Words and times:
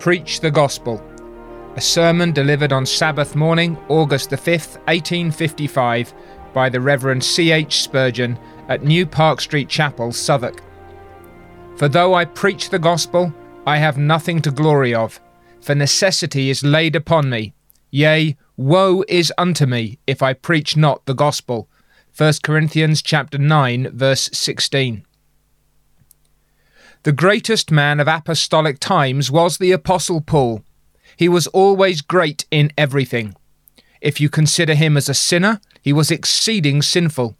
Preach 0.00 0.40
the 0.40 0.50
Gospel. 0.50 1.04
A 1.76 1.80
sermon 1.80 2.32
delivered 2.32 2.72
on 2.72 2.86
Sabbath 2.86 3.36
morning, 3.36 3.76
August 3.90 4.30
the 4.30 4.36
5th, 4.36 4.78
1855, 4.86 6.14
by 6.54 6.70
the 6.70 6.80
Reverend 6.80 7.22
C.H. 7.22 7.82
Spurgeon 7.82 8.38
at 8.70 8.82
New 8.82 9.04
Park 9.04 9.42
Street 9.42 9.68
Chapel, 9.68 10.10
Southwark. 10.10 10.62
For 11.76 11.86
though 11.86 12.14
I 12.14 12.24
preach 12.24 12.70
the 12.70 12.78
Gospel, 12.78 13.30
I 13.66 13.76
have 13.76 13.98
nothing 13.98 14.40
to 14.40 14.50
glory 14.50 14.94
of, 14.94 15.20
for 15.60 15.74
necessity 15.74 16.48
is 16.48 16.64
laid 16.64 16.96
upon 16.96 17.28
me. 17.28 17.52
Yea, 17.90 18.38
woe 18.56 19.04
is 19.06 19.30
unto 19.36 19.66
me 19.66 19.98
if 20.06 20.22
I 20.22 20.32
preach 20.32 20.78
not 20.78 21.04
the 21.04 21.14
Gospel. 21.14 21.68
1 22.16 22.32
Corinthians 22.42 23.02
chapter 23.02 23.36
9 23.36 23.90
verse 23.92 24.30
16. 24.32 25.04
The 27.02 27.12
greatest 27.12 27.70
man 27.70 27.98
of 27.98 28.08
apostolic 28.08 28.78
times 28.78 29.30
was 29.30 29.56
the 29.56 29.72
Apostle 29.72 30.20
Paul. 30.20 30.62
He 31.16 31.30
was 31.30 31.46
always 31.46 32.02
great 32.02 32.44
in 32.50 32.72
everything. 32.76 33.34
If 34.02 34.20
you 34.20 34.28
consider 34.28 34.74
him 34.74 34.98
as 34.98 35.08
a 35.08 35.14
sinner, 35.14 35.62
he 35.80 35.94
was 35.94 36.10
exceeding 36.10 36.82
sinful. 36.82 37.38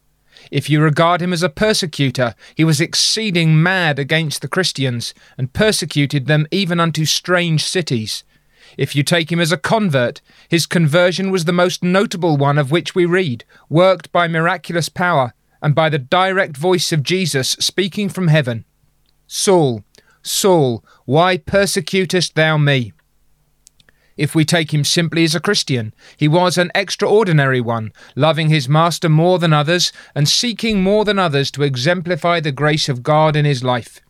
If 0.51 0.71
you 0.71 0.81
regard 0.81 1.21
him 1.21 1.35
as 1.35 1.43
a 1.43 1.51
persecutor, 1.51 2.35
he 2.55 2.65
was 2.65 2.81
exceeding 2.81 3.63
mad 3.63 3.99
against 3.99 4.41
the 4.41 4.49
Christians, 4.49 5.13
and 5.37 5.53
persecuted 5.53 6.27
them 6.27 6.47
even 6.51 6.81
unto 6.81 7.05
strange 7.05 7.63
cities. 7.63 8.25
If 8.79 8.97
you 8.97 9.03
take 9.03 9.31
him 9.31 9.41
as 9.41 9.53
a 9.53 9.59
convert, 9.59 10.23
his 10.49 10.65
conversion 10.65 11.31
was 11.31 11.45
the 11.45 11.53
most 11.53 11.85
notable 11.85 12.39
one 12.39 12.57
of 12.57 12.71
which 12.71 12.95
we 12.95 13.05
read, 13.05 13.45
worked 13.69 14.11
by 14.11 14.27
miraculous 14.27 14.89
power, 14.89 15.35
and 15.61 15.75
by 15.75 15.91
the 15.91 15.99
direct 15.99 16.57
voice 16.57 16.93
of 16.93 17.03
Jesus 17.03 17.51
speaking 17.61 18.09
from 18.09 18.29
heaven. 18.29 18.65
Saul, 19.33 19.85
Saul, 20.23 20.85
why 21.05 21.37
persecutest 21.37 22.35
thou 22.35 22.59
me? 22.59 22.93
If 24.17 24.35
we 24.35 24.45
take 24.45 24.75
him 24.75 24.83
simply 24.83 25.23
as 25.23 25.37
a 25.37 25.41
Christian, 25.41 25.95
he 26.17 26.27
was 26.27 26.59
an 26.59 26.73
extraordinary 26.75 27.61
one, 27.61 27.93
loving 28.17 28.49
his 28.49 28.69
master 28.69 29.09
more 29.09 29.39
than 29.39 29.53
others, 29.53 29.93
and 30.17 30.29
seeking 30.29 30.83
more 30.83 31.05
than 31.05 31.21
others 31.21 31.53
to 31.53 31.63
exemplify 31.63 32.41
the 32.41 32.51
grace 32.51 32.89
of 32.89 33.05
God 33.05 33.37
in 33.37 33.45
his 33.45 33.63
life. 33.63 34.01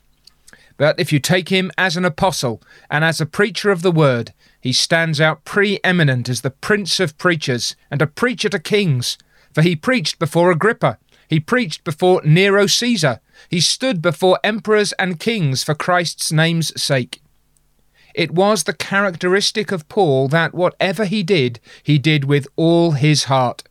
But 0.79 0.99
if 0.99 1.13
you 1.13 1.19
take 1.19 1.51
him 1.51 1.71
as 1.77 1.99
an 1.99 2.07
apostle 2.07 2.63
and 2.91 3.05
as 3.05 3.21
a 3.21 3.27
preacher 3.27 3.71
of 3.71 3.83
the 3.83 3.93
word, 3.93 4.33
he 4.59 4.73
stands 4.73 5.21
out 5.21 5.45
pre-eminent 5.45 6.31
as 6.31 6.41
the 6.41 6.51
prince 6.51 6.99
of 6.99 7.19
preachers 7.19 7.77
and 7.91 8.01
a 8.01 8.07
preacher 8.07 8.49
to 8.49 8.59
kings, 8.59 9.19
for 9.53 9.61
he 9.61 9.77
preached 9.77 10.19
before 10.19 10.51
Agrippa, 10.51 10.97
he 11.31 11.39
preached 11.39 11.85
before 11.85 12.21
Nero 12.25 12.67
Caesar. 12.67 13.21
He 13.49 13.61
stood 13.61 14.03
before 14.03 14.41
emperors 14.43 14.93
and 14.99 15.21
kings 15.21 15.63
for 15.63 15.77
Christ's 15.77 16.33
name's 16.33 16.73
sake. 16.81 17.23
It 18.17 18.33
was 18.33 18.65
the 18.65 18.73
characteristic 18.73 19.71
of 19.71 19.89
Paul 19.89 20.27
that 20.29 20.53
whatever 20.53 21.05
he 21.05 21.23
did, 21.23 21.61
he 21.85 21.99
did 21.99 22.25
with 22.25 22.49
all 22.57 22.93
his 22.93 23.25
heart. 23.25 23.63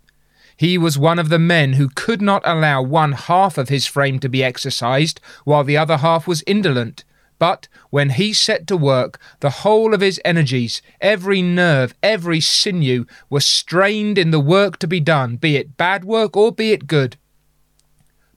He 0.56 0.78
was 0.78 0.98
one 0.98 1.20
of 1.20 1.28
the 1.28 1.38
men 1.38 1.74
who 1.74 1.90
could 1.90 2.22
not 2.22 2.44
allow 2.46 2.82
one 2.82 3.12
half 3.12 3.58
of 3.58 3.68
his 3.68 3.86
frame 3.86 4.20
to 4.20 4.30
be 4.30 4.42
exercised 4.42 5.20
while 5.44 5.66
the 5.66 5.78
other 5.78 5.98
half 5.98 6.28
was 6.28 6.44
indolent. 6.48 7.04
But 7.40 7.68
when 7.90 8.12
he 8.12 8.32
set 8.32 8.68
to 8.68 8.78
work, 8.78 9.20
the 9.42 9.50
whole 9.50 9.94
of 9.94 10.00
his 10.00 10.22
energies, 10.24 10.82
every 11.02 11.42
nerve, 11.42 11.94
every 12.02 12.40
sinew, 12.40 13.06
were 13.30 13.42
strained 13.42 14.18
in 14.18 14.32
the 14.32 14.40
work 14.40 14.80
to 14.80 14.88
be 14.88 15.02
done, 15.02 15.36
be 15.36 15.58
it 15.58 15.76
bad 15.76 16.06
work 16.06 16.38
or 16.38 16.54
be 16.54 16.72
it 16.72 16.88
good. 16.88 17.18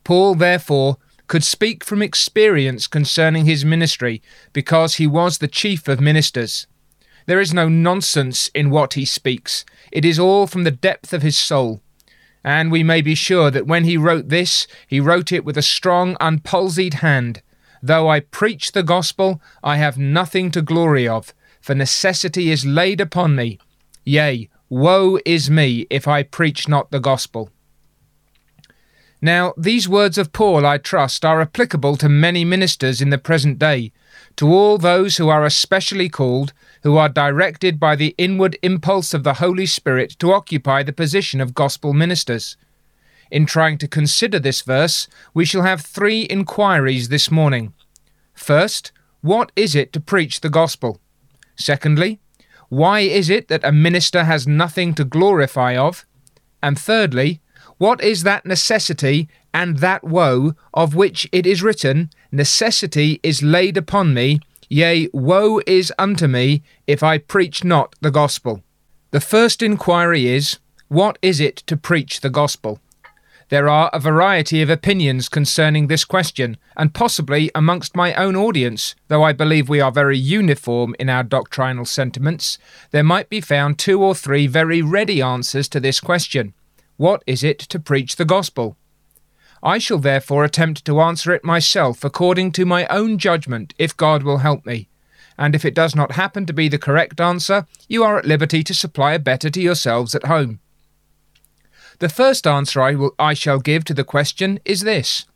Paul, 0.04 0.34
therefore, 0.34 0.98
could 1.26 1.44
speak 1.44 1.84
from 1.84 2.02
experience 2.02 2.86
concerning 2.86 3.46
his 3.46 3.64
ministry 3.64 4.20
because 4.52 4.96
he 4.96 5.06
was 5.06 5.38
the 5.38 5.48
chief 5.48 5.88
of 5.88 6.00
ministers. 6.00 6.66
There 7.26 7.40
is 7.40 7.54
no 7.54 7.68
nonsense 7.68 8.48
in 8.48 8.70
what 8.70 8.94
he 8.94 9.04
speaks, 9.04 9.64
it 9.92 10.04
is 10.04 10.18
all 10.18 10.46
from 10.46 10.64
the 10.64 10.70
depth 10.70 11.12
of 11.12 11.22
his 11.22 11.38
soul. 11.38 11.80
And 12.44 12.72
we 12.72 12.82
may 12.82 13.00
be 13.02 13.14
sure 13.14 13.50
that 13.50 13.66
when 13.66 13.84
he 13.84 13.96
wrote 13.96 14.28
this, 14.28 14.66
he 14.88 14.98
wrote 15.00 15.30
it 15.30 15.44
with 15.44 15.56
a 15.56 15.62
strong, 15.62 16.16
unpalsied 16.20 16.94
hand. 16.94 17.40
Though 17.82 18.08
I 18.08 18.20
preach 18.20 18.72
the 18.72 18.82
gospel, 18.82 19.40
I 19.62 19.76
have 19.76 19.98
nothing 19.98 20.50
to 20.52 20.62
glory 20.62 21.06
of, 21.06 21.32
for 21.60 21.74
necessity 21.74 22.50
is 22.50 22.66
laid 22.66 23.00
upon 23.00 23.36
me. 23.36 23.58
Yea, 24.04 24.48
woe 24.68 25.18
is 25.24 25.48
me 25.48 25.86
if 25.88 26.08
I 26.08 26.24
preach 26.24 26.68
not 26.68 26.90
the 26.90 27.00
gospel. 27.00 27.50
Now, 29.24 29.54
these 29.56 29.88
words 29.88 30.18
of 30.18 30.32
Paul, 30.32 30.66
I 30.66 30.78
trust, 30.78 31.24
are 31.24 31.40
applicable 31.40 31.96
to 31.98 32.08
many 32.08 32.44
ministers 32.44 33.00
in 33.00 33.10
the 33.10 33.18
present 33.18 33.56
day, 33.56 33.92
to 34.34 34.48
all 34.48 34.78
those 34.78 35.16
who 35.16 35.28
are 35.28 35.44
especially 35.44 36.08
called, 36.08 36.52
who 36.82 36.96
are 36.96 37.08
directed 37.08 37.78
by 37.78 37.94
the 37.94 38.16
inward 38.18 38.58
impulse 38.62 39.14
of 39.14 39.22
the 39.22 39.34
Holy 39.34 39.64
Spirit 39.64 40.16
to 40.18 40.32
occupy 40.32 40.82
the 40.82 40.92
position 40.92 41.40
of 41.40 41.54
gospel 41.54 41.92
ministers. 41.92 42.56
In 43.30 43.46
trying 43.46 43.78
to 43.78 43.86
consider 43.86 44.40
this 44.40 44.62
verse, 44.62 45.06
we 45.32 45.44
shall 45.44 45.62
have 45.62 45.82
three 45.82 46.22
inquiries 46.22 47.08
this 47.08 47.30
morning. 47.30 47.72
First, 48.34 48.90
what 49.20 49.52
is 49.54 49.76
it 49.76 49.92
to 49.92 50.00
preach 50.00 50.40
the 50.40 50.50
gospel? 50.50 51.00
Secondly, 51.54 52.18
why 52.70 53.00
is 53.00 53.30
it 53.30 53.46
that 53.46 53.64
a 53.64 53.70
minister 53.70 54.24
has 54.24 54.48
nothing 54.48 54.94
to 54.94 55.04
glorify 55.04 55.76
of? 55.76 56.04
And 56.60 56.76
thirdly, 56.76 57.41
what 57.82 58.00
is 58.00 58.22
that 58.22 58.46
necessity 58.46 59.28
and 59.52 59.78
that 59.78 60.04
woe 60.04 60.52
of 60.72 60.94
which 60.94 61.28
it 61.32 61.44
is 61.44 61.64
written, 61.64 62.10
Necessity 62.30 63.18
is 63.24 63.42
laid 63.42 63.76
upon 63.76 64.14
me, 64.14 64.38
yea, 64.68 65.08
woe 65.12 65.60
is 65.66 65.92
unto 65.98 66.28
me, 66.28 66.62
if 66.86 67.02
I 67.02 67.18
preach 67.18 67.64
not 67.64 67.96
the 68.00 68.12
gospel? 68.12 68.62
The 69.10 69.20
first 69.20 69.64
inquiry 69.64 70.28
is, 70.28 70.60
What 70.86 71.18
is 71.22 71.40
it 71.40 71.56
to 71.66 71.76
preach 71.76 72.20
the 72.20 72.30
gospel? 72.30 72.78
There 73.48 73.68
are 73.68 73.90
a 73.92 73.98
variety 73.98 74.62
of 74.62 74.70
opinions 74.70 75.28
concerning 75.28 75.88
this 75.88 76.04
question, 76.04 76.58
and 76.76 76.94
possibly 76.94 77.50
amongst 77.52 77.96
my 77.96 78.14
own 78.14 78.36
audience, 78.36 78.94
though 79.08 79.24
I 79.24 79.32
believe 79.32 79.68
we 79.68 79.80
are 79.80 79.90
very 79.90 80.16
uniform 80.16 80.94
in 81.00 81.10
our 81.10 81.24
doctrinal 81.24 81.84
sentiments, 81.84 82.58
there 82.92 83.02
might 83.02 83.28
be 83.28 83.40
found 83.40 83.76
two 83.76 84.00
or 84.00 84.14
three 84.14 84.46
very 84.46 84.82
ready 84.82 85.20
answers 85.20 85.68
to 85.70 85.80
this 85.80 85.98
question. 85.98 86.54
What 86.96 87.22
is 87.26 87.42
it 87.42 87.58
to 87.58 87.80
preach 87.80 88.16
the 88.16 88.24
gospel? 88.24 88.76
I 89.62 89.78
shall 89.78 89.98
therefore 89.98 90.44
attempt 90.44 90.84
to 90.86 91.00
answer 91.00 91.32
it 91.32 91.44
myself 91.44 92.04
according 92.04 92.52
to 92.52 92.66
my 92.66 92.86
own 92.86 93.18
judgment, 93.18 93.74
if 93.78 93.96
God 93.96 94.22
will 94.22 94.38
help 94.38 94.66
me. 94.66 94.88
And 95.38 95.54
if 95.54 95.64
it 95.64 95.74
does 95.74 95.94
not 95.94 96.12
happen 96.12 96.46
to 96.46 96.52
be 96.52 96.68
the 96.68 96.78
correct 96.78 97.20
answer, 97.20 97.66
you 97.88 98.02
are 98.04 98.18
at 98.18 98.24
liberty 98.24 98.62
to 98.64 98.74
supply 98.74 99.12
a 99.12 99.18
better 99.18 99.50
to 99.50 99.60
yourselves 99.60 100.14
at 100.14 100.26
home. 100.26 100.60
The 102.00 102.08
first 102.08 102.46
answer 102.46 102.82
I, 102.82 102.94
will, 102.94 103.14
I 103.18 103.34
shall 103.34 103.60
give 103.60 103.84
to 103.84 103.94
the 103.94 104.04
question 104.04 104.58
is 104.64 104.80
this 104.80 105.26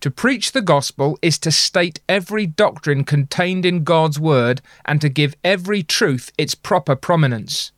To 0.00 0.10
preach 0.10 0.52
the 0.52 0.62
gospel 0.62 1.18
is 1.22 1.38
to 1.38 1.52
state 1.52 2.00
every 2.08 2.46
doctrine 2.46 3.04
contained 3.04 3.64
in 3.64 3.84
God's 3.84 4.18
word 4.18 4.60
and 4.84 5.00
to 5.00 5.08
give 5.08 5.36
every 5.44 5.82
truth 5.82 6.32
its 6.36 6.54
proper 6.54 6.96
prominence. 6.96 7.70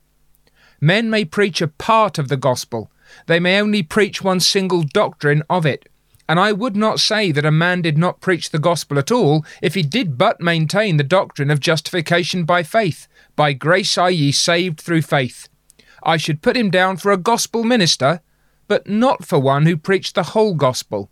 Men 0.80 1.10
may 1.10 1.24
preach 1.24 1.60
a 1.60 1.68
part 1.68 2.18
of 2.18 2.28
the 2.28 2.36
gospel, 2.36 2.90
they 3.26 3.40
may 3.40 3.60
only 3.60 3.82
preach 3.82 4.22
one 4.22 4.40
single 4.40 4.82
doctrine 4.82 5.42
of 5.48 5.66
it. 5.66 5.88
And 6.28 6.38
I 6.38 6.52
would 6.52 6.76
not 6.76 7.00
say 7.00 7.32
that 7.32 7.44
a 7.44 7.50
man 7.50 7.82
did 7.82 7.98
not 7.98 8.20
preach 8.20 8.50
the 8.50 8.58
gospel 8.58 8.98
at 8.98 9.10
all 9.10 9.44
if 9.60 9.74
he 9.74 9.82
did 9.82 10.16
but 10.16 10.40
maintain 10.40 10.96
the 10.96 11.04
doctrine 11.04 11.50
of 11.50 11.60
justification 11.60 12.44
by 12.44 12.62
faith. 12.62 13.08
By 13.36 13.52
grace 13.52 13.98
are 13.98 14.10
ye 14.10 14.32
saved 14.32 14.80
through 14.80 15.02
faith. 15.02 15.48
I 16.02 16.16
should 16.16 16.42
put 16.42 16.56
him 16.56 16.70
down 16.70 16.96
for 16.96 17.12
a 17.12 17.16
gospel 17.16 17.64
minister, 17.64 18.20
but 18.66 18.88
not 18.88 19.24
for 19.24 19.38
one 19.38 19.66
who 19.66 19.76
preached 19.76 20.14
the 20.14 20.22
whole 20.22 20.54
gospel. 20.54 21.10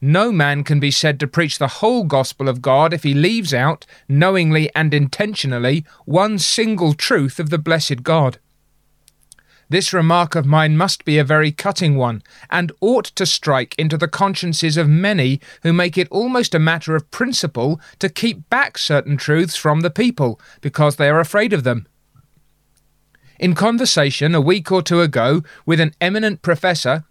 No 0.00 0.30
man 0.30 0.62
can 0.62 0.78
be 0.78 0.90
said 0.90 1.18
to 1.20 1.26
preach 1.26 1.58
the 1.58 1.78
whole 1.82 2.04
gospel 2.04 2.48
of 2.48 2.62
God 2.62 2.92
if 2.92 3.02
he 3.02 3.14
leaves 3.14 3.52
out, 3.52 3.84
knowingly 4.08 4.70
and 4.74 4.94
intentionally, 4.94 5.84
one 6.04 6.38
single 6.38 6.94
truth 6.94 7.40
of 7.40 7.50
the 7.50 7.58
blessed 7.58 8.02
God. 8.02 8.38
This 9.70 9.92
remark 9.92 10.34
of 10.34 10.46
mine 10.46 10.78
must 10.78 11.04
be 11.04 11.18
a 11.18 11.24
very 11.24 11.52
cutting 11.52 11.96
one, 11.96 12.22
and 12.50 12.72
ought 12.80 13.04
to 13.04 13.26
strike 13.26 13.74
into 13.78 13.98
the 13.98 14.08
consciences 14.08 14.78
of 14.78 14.88
many 14.88 15.40
who 15.62 15.74
make 15.74 15.98
it 15.98 16.08
almost 16.10 16.54
a 16.54 16.58
matter 16.58 16.96
of 16.96 17.10
principle 17.10 17.78
to 17.98 18.08
keep 18.08 18.48
back 18.48 18.78
certain 18.78 19.18
truths 19.18 19.56
from 19.56 19.80
the 19.80 19.90
people, 19.90 20.40
because 20.62 20.96
they 20.96 21.08
are 21.10 21.20
afraid 21.20 21.52
of 21.52 21.64
them. 21.64 21.86
In 23.38 23.54
conversation 23.54 24.34
a 24.34 24.40
week 24.40 24.72
or 24.72 24.82
two 24.82 25.02
ago 25.02 25.42
with 25.66 25.80
an 25.80 25.94
eminent 26.00 26.40
professor, 26.40 27.04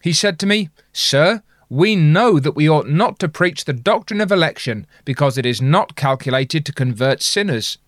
he 0.00 0.12
said 0.12 0.38
to 0.38 0.46
me, 0.46 0.70
Sir, 0.92 1.42
we 1.68 1.96
know 1.96 2.38
that 2.38 2.54
we 2.54 2.68
ought 2.68 2.88
not 2.88 3.18
to 3.18 3.28
preach 3.28 3.64
the 3.64 3.72
doctrine 3.72 4.20
of 4.20 4.30
election, 4.30 4.86
because 5.04 5.36
it 5.36 5.44
is 5.44 5.60
not 5.60 5.96
calculated 5.96 6.64
to 6.64 6.72
convert 6.72 7.22
sinners. 7.22 7.78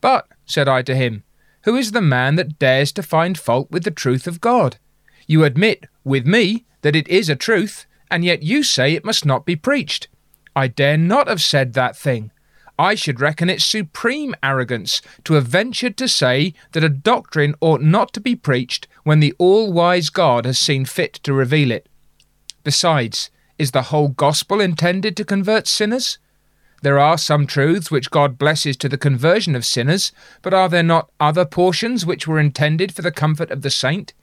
But, 0.00 0.26
said 0.46 0.66
I 0.66 0.82
to 0.82 0.96
him, 0.96 1.22
who 1.64 1.76
is 1.76 1.92
the 1.92 2.02
man 2.02 2.36
that 2.36 2.58
dares 2.58 2.92
to 2.92 3.02
find 3.02 3.38
fault 3.38 3.70
with 3.70 3.84
the 3.84 3.90
truth 3.90 4.26
of 4.26 4.40
God? 4.40 4.78
You 5.26 5.44
admit, 5.44 5.86
with 6.04 6.26
me, 6.26 6.64
that 6.82 6.96
it 6.96 7.08
is 7.08 7.28
a 7.28 7.36
truth, 7.36 7.86
and 8.10 8.24
yet 8.24 8.42
you 8.42 8.62
say 8.62 8.92
it 8.92 9.04
must 9.04 9.24
not 9.24 9.46
be 9.46 9.56
preached. 9.56 10.08
I 10.54 10.68
dare 10.68 10.96
not 10.96 11.28
have 11.28 11.40
said 11.40 11.72
that 11.72 11.96
thing. 11.96 12.30
I 12.78 12.94
should 12.94 13.20
reckon 13.20 13.48
it 13.48 13.62
supreme 13.62 14.34
arrogance 14.42 15.02
to 15.24 15.34
have 15.34 15.46
ventured 15.46 15.96
to 15.98 16.08
say 16.08 16.54
that 16.72 16.84
a 16.84 16.88
doctrine 16.88 17.54
ought 17.60 17.82
not 17.82 18.12
to 18.14 18.20
be 18.20 18.34
preached 18.34 18.88
when 19.04 19.20
the 19.20 19.34
all 19.38 19.72
wise 19.72 20.10
God 20.10 20.44
has 20.46 20.58
seen 20.58 20.84
fit 20.84 21.14
to 21.22 21.32
reveal 21.32 21.70
it. 21.70 21.88
Besides, 22.64 23.30
is 23.58 23.70
the 23.70 23.82
whole 23.82 24.08
gospel 24.08 24.60
intended 24.60 25.16
to 25.16 25.24
convert 25.24 25.68
sinners? 25.68 26.18
There 26.82 26.98
are 26.98 27.16
some 27.16 27.46
truths 27.46 27.90
which 27.92 28.10
God 28.10 28.36
blesses 28.36 28.76
to 28.78 28.88
the 28.88 28.98
conversion 28.98 29.54
of 29.54 29.64
sinners, 29.64 30.10
but 30.42 30.52
are 30.52 30.68
there 30.68 30.82
not 30.82 31.10
other 31.20 31.44
portions 31.44 32.04
which 32.04 32.26
were 32.26 32.40
intended 32.40 32.92
for 32.92 33.02
the 33.02 33.12
comfort 33.12 33.52
of 33.52 33.62
the 33.62 33.70
saint? 33.70 34.14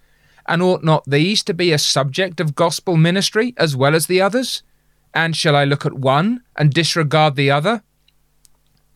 And 0.46 0.62
ought 0.62 0.84
not 0.84 1.06
these 1.06 1.42
to 1.44 1.54
be 1.54 1.72
a 1.72 1.78
subject 1.78 2.42
of 2.42 2.56
gospel 2.56 2.98
ministry 2.98 3.54
as 3.56 3.78
well 3.78 3.96
as 3.96 4.08
the 4.08 4.22
others? 4.22 4.62
And 5.14 5.36
shall 5.36 5.56
I 5.56 5.64
look 5.64 5.86
at 5.86 5.94
one 5.94 6.44
and 6.58 6.74
disregard 6.74 7.36
the 7.36 7.50
other? 7.50 7.82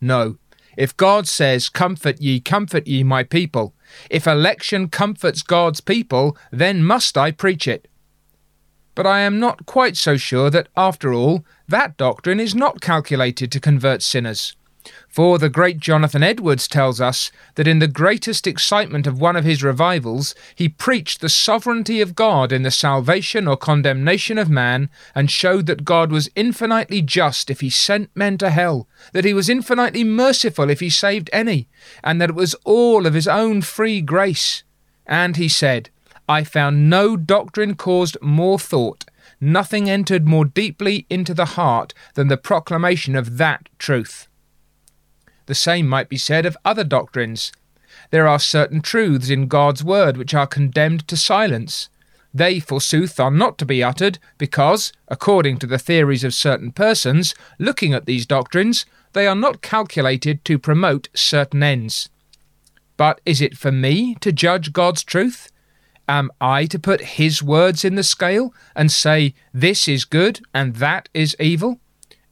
No. 0.01 0.38
If 0.75 0.98
God 0.98 1.27
says, 1.27 1.69
Comfort 1.69 2.19
ye, 2.19 2.42
comfort 2.42 2.86
ye, 2.86 3.04
my 3.04 3.24
people, 3.24 3.74
if 4.10 4.27
election 4.27 4.89
comforts 4.89 5.42
God's 5.42 5.80
people, 5.80 6.36
then 6.51 6.83
must 6.83 7.18
I 7.18 7.31
preach 7.31 7.68
it. 7.68 7.88
But 8.95 9.07
I 9.07 9.21
am 9.21 9.39
not 9.39 9.65
quite 9.65 9.98
so 9.98 10.18
sure 10.18 10.50
that, 10.50 10.68
after 10.75 11.13
all, 11.13 11.45
that 11.73 11.97
doctrine 11.97 12.39
is 12.39 12.53
not 12.53 12.81
calculated 12.81 13.51
to 13.51 13.59
convert 13.59 14.03
sinners. 14.03 14.55
For 15.07 15.39
the 15.39 15.49
great 15.49 15.79
Jonathan 15.79 16.21
Edwards 16.21 16.67
tells 16.67 17.01
us 17.01 17.31
that 17.55 17.67
in 17.67 17.79
the 17.79 17.87
greatest 17.87 18.45
excitement 18.45 19.07
of 19.07 19.19
one 19.19 19.35
of 19.35 19.45
his 19.45 19.63
revivals, 19.63 20.35
he 20.53 20.69
preached 20.69 21.21
the 21.21 21.29
sovereignty 21.29 21.99
of 21.99 22.15
God 22.15 22.51
in 22.51 22.63
the 22.63 22.69
salvation 22.69 23.47
or 23.47 23.57
condemnation 23.57 24.37
of 24.37 24.49
man, 24.49 24.89
and 25.15 25.31
showed 25.31 25.65
that 25.65 25.85
God 25.85 26.11
was 26.11 26.29
infinitely 26.35 27.01
just 27.01 27.49
if 27.49 27.61
he 27.61 27.69
sent 27.69 28.15
men 28.15 28.37
to 28.37 28.49
hell, 28.49 28.87
that 29.13 29.25
he 29.25 29.33
was 29.33 29.49
infinitely 29.49 30.03
merciful 30.03 30.69
if 30.69 30.79
he 30.79 30.89
saved 30.89 31.29
any, 31.33 31.69
and 32.03 32.21
that 32.21 32.31
it 32.31 32.35
was 32.35 32.55
all 32.65 33.07
of 33.07 33.13
his 33.13 33.27
own 33.27 33.61
free 33.61 34.01
grace. 34.01 34.63
And 35.07 35.37
he 35.37 35.49
said, 35.49 35.89
I 36.27 36.43
found 36.43 36.89
no 36.89 37.17
doctrine 37.17 37.75
caused 37.75 38.17
more 38.21 38.59
thought, 38.59 39.05
nothing 39.43 39.89
entered 39.89 40.25
more 40.25 40.45
deeply 40.45 41.05
into 41.09 41.33
the 41.33 41.53
heart 41.57 41.93
than 42.15 42.27
the 42.27 42.37
proclamation 42.37 43.15
of 43.15 43.37
that 43.37 43.69
truth. 43.77 44.27
The 45.45 45.55
same 45.55 45.87
might 45.87 46.09
be 46.09 46.17
said 46.17 46.45
of 46.45 46.57
other 46.63 46.83
doctrines. 46.83 47.51
There 48.11 48.27
are 48.27 48.39
certain 48.39 48.81
truths 48.81 49.29
in 49.29 49.47
God's 49.47 49.83
word 49.83 50.17
which 50.17 50.33
are 50.33 50.47
condemned 50.47 51.07
to 51.07 51.17
silence. 51.17 51.89
They, 52.33 52.59
forsooth, 52.59 53.19
are 53.19 53.29
not 53.29 53.57
to 53.59 53.65
be 53.65 53.83
uttered, 53.83 54.17
because, 54.37 54.91
according 55.07 55.57
to 55.59 55.67
the 55.67 55.77
theories 55.77 56.23
of 56.23 56.33
certain 56.33 56.71
persons, 56.71 57.35
looking 57.59 57.93
at 57.93 58.05
these 58.05 58.25
doctrines, 58.25 58.85
they 59.13 59.27
are 59.27 59.35
not 59.35 59.61
calculated 59.61 60.43
to 60.45 60.57
promote 60.57 61.09
certain 61.13 61.61
ends. 61.61 62.09
But 62.97 63.21
is 63.25 63.41
it 63.41 63.57
for 63.57 63.71
me 63.71 64.15
to 64.21 64.31
judge 64.31 64.73
God's 64.73 65.03
truth? 65.03 65.51
Am 66.07 66.31
I 66.41 66.65
to 66.65 66.79
put 66.79 67.01
His 67.01 67.41
words 67.41 67.85
in 67.85 67.95
the 67.95 68.03
scale 68.03 68.53
and 68.75 68.91
say, 68.91 69.33
this 69.53 69.88
is 69.88 70.05
good 70.05 70.41
and 70.53 70.75
that 70.75 71.07
is 71.13 71.35
evil? 71.39 71.79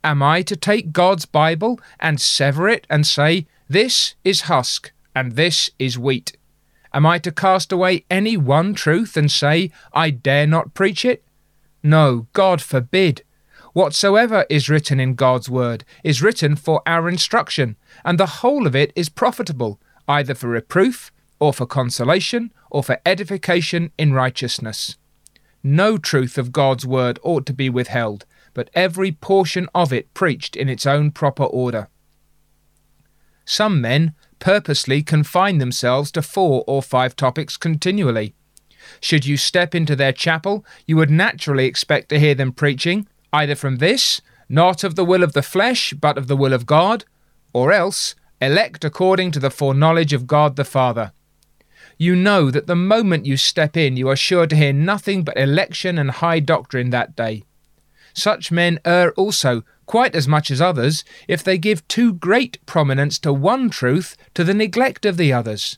Am 0.04 0.24
I 0.24 0.42
to 0.44 0.56
take 0.56 0.92
God's 0.92 1.26
Bible 1.26 1.80
and 2.00 2.20
sever 2.20 2.68
it 2.68 2.88
and 2.90 3.06
say, 3.06 3.46
This 3.70 4.16
is 4.24 4.42
husk 4.42 4.92
and 5.16 5.34
this 5.34 5.70
is 5.78 5.98
wheat? 5.98 6.38
Am 6.94 7.06
I 7.06 7.20
to 7.20 7.32
cast 7.32 7.72
away 7.72 8.06
any 8.10 8.36
one 8.36 8.74
truth 8.74 9.16
and 9.16 9.32
say, 9.32 9.72
I 9.94 10.10
dare 10.10 10.48
not 10.48 10.74
preach 10.74 11.06
it? 11.06 11.24
No, 11.84 12.28
God 12.34 12.62
forbid. 12.62 13.24
Whatsoever 13.74 14.46
is 14.50 14.70
written 14.70 15.00
in 15.00 15.16
God's 15.16 15.50
word 15.50 15.86
is 16.04 16.22
written 16.22 16.56
for 16.56 16.82
our 16.86 17.08
instruction, 17.08 17.78
and 18.04 18.20
the 18.20 18.42
whole 18.42 18.68
of 18.68 18.76
it 18.76 18.92
is 18.96 19.08
profitable, 19.08 19.80
either 20.08 20.36
for 20.36 20.50
reproof, 20.50 21.12
or 21.42 21.52
for 21.52 21.66
consolation, 21.66 22.54
or 22.70 22.84
for 22.84 23.02
edification 23.06 23.92
in 23.98 24.14
righteousness. 24.14 24.96
No 25.64 25.98
truth 25.98 26.38
of 26.38 26.52
God's 26.52 26.86
word 26.86 27.20
ought 27.24 27.46
to 27.48 27.54
be 27.54 27.70
withheld, 27.70 28.26
but 28.54 28.70
every 28.76 29.12
portion 29.12 29.68
of 29.74 29.92
it 29.92 30.14
preached 30.14 30.56
in 30.56 30.70
its 30.70 30.86
own 30.86 31.12
proper 31.12 31.44
order. 31.44 31.90
Some 33.44 33.82
men 33.82 34.14
purposely 34.40 35.02
confine 35.02 35.58
themselves 35.58 36.12
to 36.12 36.22
four 36.22 36.64
or 36.68 36.82
five 36.84 37.16
topics 37.16 37.58
continually. 37.58 38.36
Should 39.00 39.26
you 39.26 39.36
step 39.36 39.74
into 39.74 39.96
their 39.96 40.14
chapel, 40.14 40.64
you 40.86 40.96
would 40.98 41.12
naturally 41.12 41.66
expect 41.66 42.10
to 42.10 42.20
hear 42.20 42.36
them 42.36 42.52
preaching 42.52 43.08
either 43.34 43.56
from 43.56 43.78
this, 43.78 44.22
not 44.48 44.84
of 44.84 44.96
the 44.96 45.06
will 45.06 45.24
of 45.24 45.34
the 45.34 45.42
flesh, 45.42 45.94
but 45.94 46.18
of 46.18 46.28
the 46.28 46.36
will 46.36 46.54
of 46.54 46.66
God, 46.66 47.06
or 47.54 47.72
else, 47.72 48.16
elect 48.42 48.84
according 48.84 49.32
to 49.32 49.40
the 49.40 49.50
foreknowledge 49.52 50.14
of 50.14 50.28
God 50.28 50.56
the 50.56 50.66
Father. 50.66 51.14
You 52.02 52.16
know 52.16 52.50
that 52.50 52.66
the 52.66 52.76
moment 52.76 53.28
you 53.28 53.38
step 53.38 53.78
in, 53.78 53.96
you 53.96 54.10
are 54.10 54.16
sure 54.16 54.48
to 54.48 54.56
hear 54.56 54.74
nothing 54.74 55.24
but 55.24 55.38
election 55.38 56.00
and 56.00 56.10
high 56.10 56.40
doctrine 56.40 56.90
that 56.90 57.16
day. 57.16 57.44
Such 58.12 58.52
men 58.52 58.80
err 58.84 59.12
also, 59.12 59.64
quite 59.86 60.16
as 60.16 60.28
much 60.28 60.50
as 60.50 60.60
others, 60.60 61.04
if 61.28 61.44
they 61.44 61.60
give 61.60 61.88
too 61.88 62.14
great 62.14 62.58
prominence 62.66 63.20
to 63.20 63.32
one 63.32 63.70
truth 63.70 64.18
to 64.34 64.44
the 64.44 64.56
neglect 64.56 65.06
of 65.06 65.18
the 65.18 65.32
others. 65.32 65.78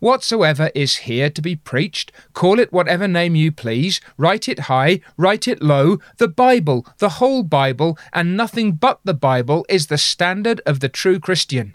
Whatsoever 0.00 0.70
is 0.74 1.04
here 1.04 1.28
to 1.28 1.42
be 1.42 1.54
preached, 1.54 2.12
call 2.32 2.58
it 2.58 2.72
whatever 2.72 3.06
name 3.06 3.34
you 3.34 3.52
please, 3.52 4.00
write 4.16 4.48
it 4.48 4.70
high, 4.72 5.00
write 5.18 5.46
it 5.46 5.60
low, 5.60 5.98
the 6.16 6.28
Bible, 6.28 6.86
the 6.96 7.20
whole 7.20 7.42
Bible, 7.42 7.98
and 8.14 8.38
nothing 8.38 8.72
but 8.72 9.00
the 9.04 9.12
Bible 9.12 9.66
is 9.68 9.88
the 9.88 9.98
standard 9.98 10.62
of 10.64 10.80
the 10.80 10.88
true 10.88 11.20
Christian. 11.20 11.74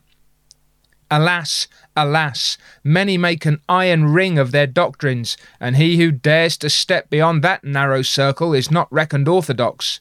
Alas, 1.15 1.67
alas, 1.95 2.57
many 2.83 3.19
make 3.19 3.45
an 3.45 3.61
iron 3.69 4.05
ring 4.05 4.39
of 4.39 4.51
their 4.51 4.65
doctrines, 4.65 5.37
and 5.59 5.75
he 5.75 5.97
who 5.97 6.09
dares 6.09 6.57
to 6.57 6.71
step 6.71 7.07
beyond 7.11 7.43
that 7.43 7.63
narrow 7.63 8.01
circle 8.01 8.51
is 8.51 8.71
not 8.71 8.91
reckoned 8.91 9.27
orthodox. 9.27 9.99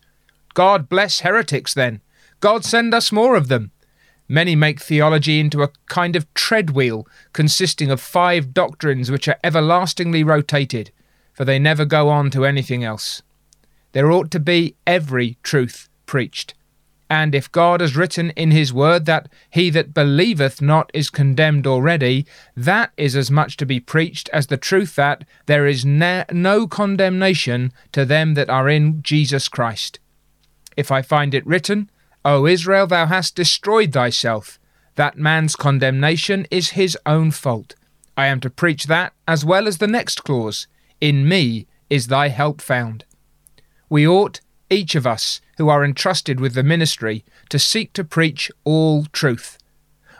God 0.54 0.88
bless 0.88 1.20
heretics, 1.20 1.74
then. 1.74 2.00
God 2.40 2.64
send 2.64 2.94
us 2.94 3.12
more 3.12 3.36
of 3.36 3.48
them. 3.48 3.72
Many 4.26 4.56
make 4.56 4.80
theology 4.80 5.38
into 5.38 5.62
a 5.62 5.68
kind 5.84 6.16
of 6.16 6.32
treadwheel 6.32 7.06
consisting 7.34 7.90
of 7.90 8.00
five 8.00 8.54
doctrines 8.54 9.10
which 9.10 9.28
are 9.28 9.38
everlastingly 9.44 10.24
rotated, 10.24 10.92
for 11.34 11.44
they 11.44 11.58
never 11.58 11.84
go 11.84 12.08
on 12.08 12.30
to 12.30 12.46
anything 12.46 12.84
else. 12.84 13.20
There 13.92 14.10
ought 14.10 14.30
to 14.30 14.40
be 14.40 14.76
every 14.86 15.36
truth 15.42 15.90
preached. 16.06 16.54
And 17.12 17.34
if 17.34 17.52
God 17.52 17.82
has 17.82 17.94
written 17.94 18.30
in 18.30 18.52
his 18.52 18.72
word 18.72 19.04
that 19.04 19.28
he 19.50 19.68
that 19.68 19.92
believeth 19.92 20.62
not 20.62 20.90
is 20.94 21.10
condemned 21.10 21.66
already, 21.66 22.24
that 22.56 22.90
is 22.96 23.14
as 23.14 23.30
much 23.30 23.58
to 23.58 23.66
be 23.66 23.80
preached 23.80 24.30
as 24.30 24.46
the 24.46 24.56
truth 24.56 24.94
that 24.94 25.26
there 25.44 25.66
is 25.66 25.84
no 25.84 26.66
condemnation 26.66 27.70
to 27.92 28.06
them 28.06 28.32
that 28.32 28.48
are 28.48 28.66
in 28.66 29.02
Jesus 29.02 29.46
Christ. 29.48 30.00
If 30.74 30.90
I 30.90 31.02
find 31.02 31.34
it 31.34 31.46
written, 31.46 31.90
O 32.24 32.46
Israel, 32.46 32.86
thou 32.86 33.04
hast 33.04 33.36
destroyed 33.36 33.92
thyself, 33.92 34.58
that 34.94 35.18
man's 35.18 35.54
condemnation 35.54 36.46
is 36.50 36.70
his 36.70 36.96
own 37.04 37.30
fault. 37.30 37.74
I 38.16 38.28
am 38.28 38.40
to 38.40 38.48
preach 38.48 38.84
that 38.84 39.12
as 39.28 39.44
well 39.44 39.68
as 39.68 39.76
the 39.76 39.86
next 39.86 40.24
clause 40.24 40.66
In 40.98 41.28
me 41.28 41.66
is 41.90 42.06
thy 42.06 42.28
help 42.28 42.62
found. 42.62 43.04
We 43.90 44.08
ought, 44.08 44.40
each 44.70 44.94
of 44.94 45.06
us, 45.06 45.42
who 45.62 45.68
are 45.68 45.84
entrusted 45.84 46.40
with 46.40 46.54
the 46.54 46.62
ministry 46.64 47.24
to 47.48 47.56
seek 47.56 47.92
to 47.92 48.02
preach 48.02 48.50
all 48.64 49.04
truth. 49.12 49.58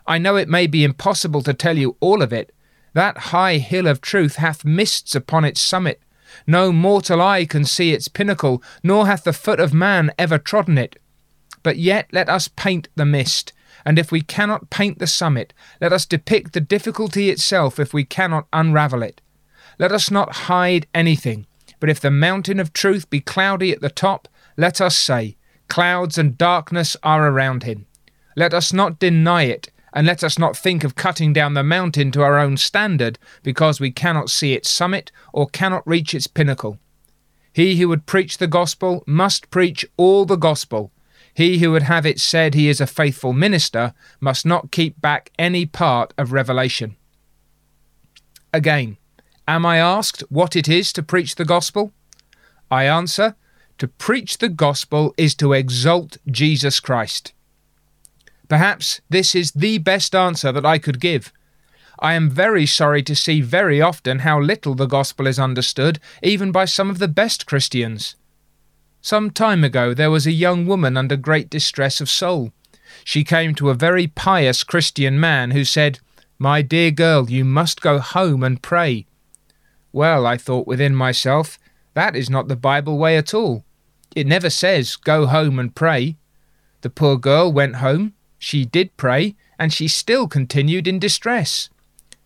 I 0.06 0.16
know 0.16 0.37
it 0.37 0.49
may 0.49 0.68
be 0.68 0.84
impossible 0.84 1.42
to 1.42 1.52
tell 1.52 1.76
you 1.76 1.96
all 1.99 2.22
of 2.22 2.32
it. 2.32 2.54
That 2.92 3.32
high 3.34 3.56
hill 3.56 3.88
of 3.88 4.00
truth 4.00 4.37
hath 4.37 4.64
mists 4.64 5.16
upon 5.16 5.44
its 5.44 5.61
summit. 5.61 6.00
No 6.46 6.70
mortal 6.70 7.20
eye 7.20 7.44
can 7.44 7.64
see 7.64 7.92
its 7.92 8.06
pinnacle, 8.06 8.62
nor 8.84 9.08
hath 9.08 9.25
the 9.25 9.32
foot 9.32 9.58
of 9.58 9.75
man 9.75 10.12
ever 10.16 10.38
trodden 10.38 10.78
it. 10.78 10.94
But 11.64 11.76
yet 11.76 12.06
let 12.12 12.28
us 12.28 12.46
paint 12.46 12.88
the 12.94 13.04
mist, 13.04 13.52
and 13.84 13.99
if 13.99 14.12
we 14.12 14.20
cannot 14.20 14.70
paint 14.70 15.00
the 15.00 15.08
summit, 15.08 15.52
let 15.80 15.92
us 15.92 16.06
depict 16.06 16.52
the 16.52 16.61
difficulty 16.61 17.30
itself 17.30 17.80
if 17.80 17.92
we 17.92 18.04
cannot 18.04 18.46
unravel 18.52 19.02
it. 19.02 19.20
Let 19.76 19.90
us 19.90 20.08
not 20.08 20.46
hide 20.46 20.87
anything, 20.94 21.46
but 21.80 21.90
if 21.90 21.99
the 21.99 22.12
mountain 22.12 22.61
of 22.61 22.72
truth 22.72 23.11
be 23.11 23.18
cloudy 23.18 23.72
at 23.72 23.80
the 23.80 23.90
top, 23.90 24.28
let 24.56 24.80
us 24.80 24.97
say, 24.97 25.37
Clouds 25.68 26.18
and 26.18 26.37
darkness 26.37 26.97
are 27.02 27.28
around 27.28 27.62
him. 27.62 27.87
Let 28.37 28.52
us 28.52 28.73
not 28.73 28.99
deny 28.99 29.44
it, 29.44 29.71
and 29.92 30.06
let 30.06 30.23
us 30.23 30.38
not 30.38 30.56
think 30.56 30.85
of 30.85 30.97
cutting 30.97 31.32
down 31.32 31.54
the 31.54 31.62
mountain 31.62 32.11
to 32.12 32.23
our 32.23 32.38
own 32.38 32.56
standard 32.56 33.18
because 33.42 33.80
we 33.80 33.90
cannot 33.90 34.30
see 34.30 34.54
its 34.54 34.71
summit 34.71 35.11
or 35.32 35.49
cannot 35.49 35.87
reach 35.87 36.14
its 36.14 36.26
pinnacle. 36.26 36.78
He 37.52 37.76
who 37.76 37.88
would 37.88 38.06
preach 38.06 38.38
the 38.38 38.47
gospel 38.47 39.04
must 39.06 39.50
preach 39.50 39.85
all 39.97 40.25
the 40.25 40.37
gospel. 40.37 40.90
He 41.35 41.59
who 41.59 41.71
would 41.73 41.82
have 41.82 42.06
it 42.06 42.21
said 42.21 42.54
he 42.54 42.68
is 42.68 42.80
a 42.80 42.87
faithful 42.87 43.32
minister 43.32 43.94
must 44.21 44.47
not 44.47 44.71
keep 44.71 45.00
back 45.00 45.30
any 45.38 45.66
part 45.66 46.12
of 46.16 46.32
revelation. 46.32 46.97
Again, 48.52 48.97
am 49.49 49.64
I 49.64 49.78
asked 49.78 50.23
what 50.28 50.56
it 50.56 50.68
is 50.68 50.92
to 50.94 51.02
preach 51.02 51.35
the 51.35 51.44
gospel? 51.44 51.92
I 52.71 52.85
answer 52.85 53.37
to 53.82 53.88
preach 53.88 54.38
the 54.38 54.48
gospel 54.48 55.12
is 55.18 55.34
to 55.34 55.52
exalt 55.52 56.16
Jesus 56.30 56.78
Christ. 56.78 57.32
Perhaps 58.46 59.00
this 59.10 59.34
is 59.34 59.50
the 59.50 59.78
best 59.78 60.14
answer 60.14 60.52
that 60.52 60.64
I 60.64 60.78
could 60.78 61.00
give. 61.00 61.32
I 61.98 62.12
am 62.12 62.30
very 62.30 62.64
sorry 62.64 63.02
to 63.02 63.16
see 63.16 63.40
very 63.40 63.80
often 63.80 64.20
how 64.20 64.38
little 64.38 64.76
the 64.76 64.86
gospel 64.86 65.26
is 65.26 65.40
understood, 65.40 65.98
even 66.22 66.52
by 66.52 66.64
some 66.64 66.90
of 66.90 67.00
the 67.00 67.08
best 67.08 67.44
Christians. 67.44 68.14
Some 69.00 69.32
time 69.32 69.64
ago 69.64 69.94
there 69.94 70.12
was 70.12 70.28
a 70.28 70.30
young 70.30 70.64
woman 70.64 70.96
under 70.96 71.16
great 71.16 71.50
distress 71.50 72.00
of 72.00 72.08
soul. 72.08 72.52
She 73.02 73.24
came 73.24 73.52
to 73.56 73.70
a 73.70 73.74
very 73.74 74.06
pious 74.06 74.62
Christian 74.62 75.18
man 75.18 75.50
who 75.50 75.64
said, 75.64 75.98
My 76.38 76.62
dear 76.62 76.92
girl, 76.92 77.28
you 77.28 77.44
must 77.44 77.80
go 77.80 77.98
home 77.98 78.44
and 78.44 78.62
pray. 78.62 79.06
Well, 79.90 80.24
I 80.24 80.36
thought 80.36 80.68
within 80.68 80.94
myself, 80.94 81.58
that 81.94 82.14
is 82.14 82.30
not 82.30 82.46
the 82.46 82.54
Bible 82.54 82.96
way 82.96 83.16
at 83.16 83.34
all. 83.34 83.64
It 84.14 84.26
never 84.26 84.50
says, 84.50 84.97
Go 84.97 85.26
home 85.26 85.59
and 85.59 85.75
pray. 85.75 86.16
The 86.83 86.90
poor 86.90 87.16
girl 87.16 87.52
went 87.52 87.76
home, 87.76 88.14
she 88.38 88.64
did 88.64 88.97
pray, 88.97 89.37
and 89.59 89.73
she 89.73 89.88
still 89.88 90.28
continued 90.28 90.88
in 90.88 90.99
distress. 90.99 91.71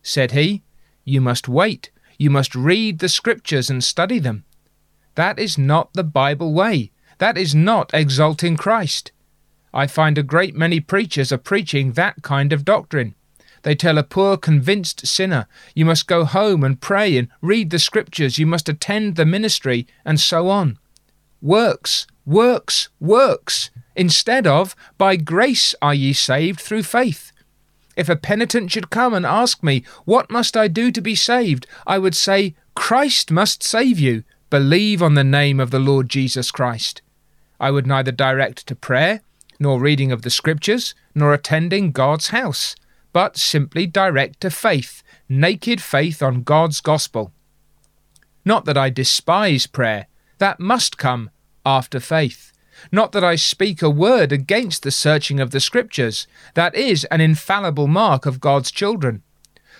Said 0.01 0.31
he, 0.31 0.63
You 1.05 1.21
must 1.21 1.47
wait, 1.47 1.91
you 2.17 2.29
must 2.29 2.55
read 2.55 2.99
the 2.99 3.09
Scriptures 3.09 3.69
and 3.69 3.83
study 3.83 4.19
them. 4.19 4.43
That 5.15 5.39
is 5.39 5.57
not 5.57 5.93
the 5.93 6.03
Bible 6.03 6.53
way. 6.53 6.91
That 7.19 7.37
is 7.37 7.55
not 7.55 7.91
exalting 7.93 8.57
Christ. 8.57 9.11
I 9.73 9.87
find 9.87 10.17
a 10.17 10.23
great 10.23 10.55
many 10.55 10.79
preachers 10.79 11.31
are 11.31 11.37
preaching 11.37 11.93
that 11.93 12.21
kind 12.21 12.51
of 12.51 12.65
doctrine. 12.65 13.15
They 13.63 13.75
tell 13.75 13.97
a 13.97 14.03
poor 14.03 14.37
convinced 14.37 15.05
sinner, 15.07 15.47
You 15.75 15.85
must 15.85 16.07
go 16.07 16.25
home 16.25 16.63
and 16.63 16.79
pray 16.79 17.17
and 17.17 17.27
read 17.41 17.69
the 17.69 17.79
Scriptures, 17.79 18.37
you 18.37 18.45
must 18.45 18.69
attend 18.69 19.15
the 19.15 19.25
ministry, 19.25 19.87
and 20.05 20.19
so 20.19 20.49
on. 20.49 20.77
Works, 21.41 22.07
works, 22.25 22.89
works, 22.99 23.69
instead 23.95 24.47
of, 24.47 24.75
By 24.97 25.15
grace 25.15 25.75
are 25.81 25.93
ye 25.93 26.13
saved 26.13 26.59
through 26.59 26.83
faith. 26.83 27.31
If 27.95 28.09
a 28.09 28.15
penitent 28.15 28.71
should 28.71 28.89
come 28.89 29.13
and 29.13 29.25
ask 29.25 29.63
me, 29.63 29.83
What 30.05 30.29
must 30.29 30.55
I 30.55 30.67
do 30.67 30.91
to 30.91 31.01
be 31.01 31.15
saved? 31.15 31.65
I 31.85 31.97
would 31.97 32.15
say, 32.15 32.55
Christ 32.75 33.31
must 33.31 33.63
save 33.63 33.99
you. 33.99 34.23
Believe 34.49 35.01
on 35.01 35.15
the 35.15 35.23
name 35.23 35.59
of 35.59 35.71
the 35.71 35.79
Lord 35.79 36.09
Jesus 36.09 36.51
Christ. 36.51 37.01
I 37.59 37.71
would 37.71 37.87
neither 37.87 38.11
direct 38.11 38.67
to 38.67 38.75
prayer, 38.75 39.21
nor 39.59 39.79
reading 39.79 40.11
of 40.11 40.21
the 40.21 40.29
Scriptures, 40.29 40.93
nor 41.15 41.33
attending 41.33 41.91
God's 41.91 42.29
house, 42.29 42.75
but 43.13 43.35
simply 43.35 43.87
direct 43.87 44.41
to 44.41 44.51
faith, 44.51 45.01
naked 45.27 45.81
faith 45.81 46.21
on 46.21 46.43
God's 46.43 46.81
gospel. 46.81 47.31
Not 48.45 48.65
that 48.65 48.77
I 48.77 48.89
despise 48.89 49.65
prayer, 49.65 50.07
that 50.37 50.59
must 50.59 50.97
come 50.97 51.29
after 51.65 51.99
faith. 51.99 52.51
Not 52.91 53.11
that 53.11 53.23
I 53.23 53.35
speak 53.35 53.81
a 53.81 53.89
word 53.89 54.31
against 54.31 54.83
the 54.83 54.91
searching 54.91 55.39
of 55.39 55.51
the 55.51 55.59
Scriptures, 55.59 56.27
that 56.53 56.75
is 56.75 57.05
an 57.05 57.21
infallible 57.21 57.87
mark 57.87 58.25
of 58.25 58.39
God's 58.39 58.71
children. 58.71 59.23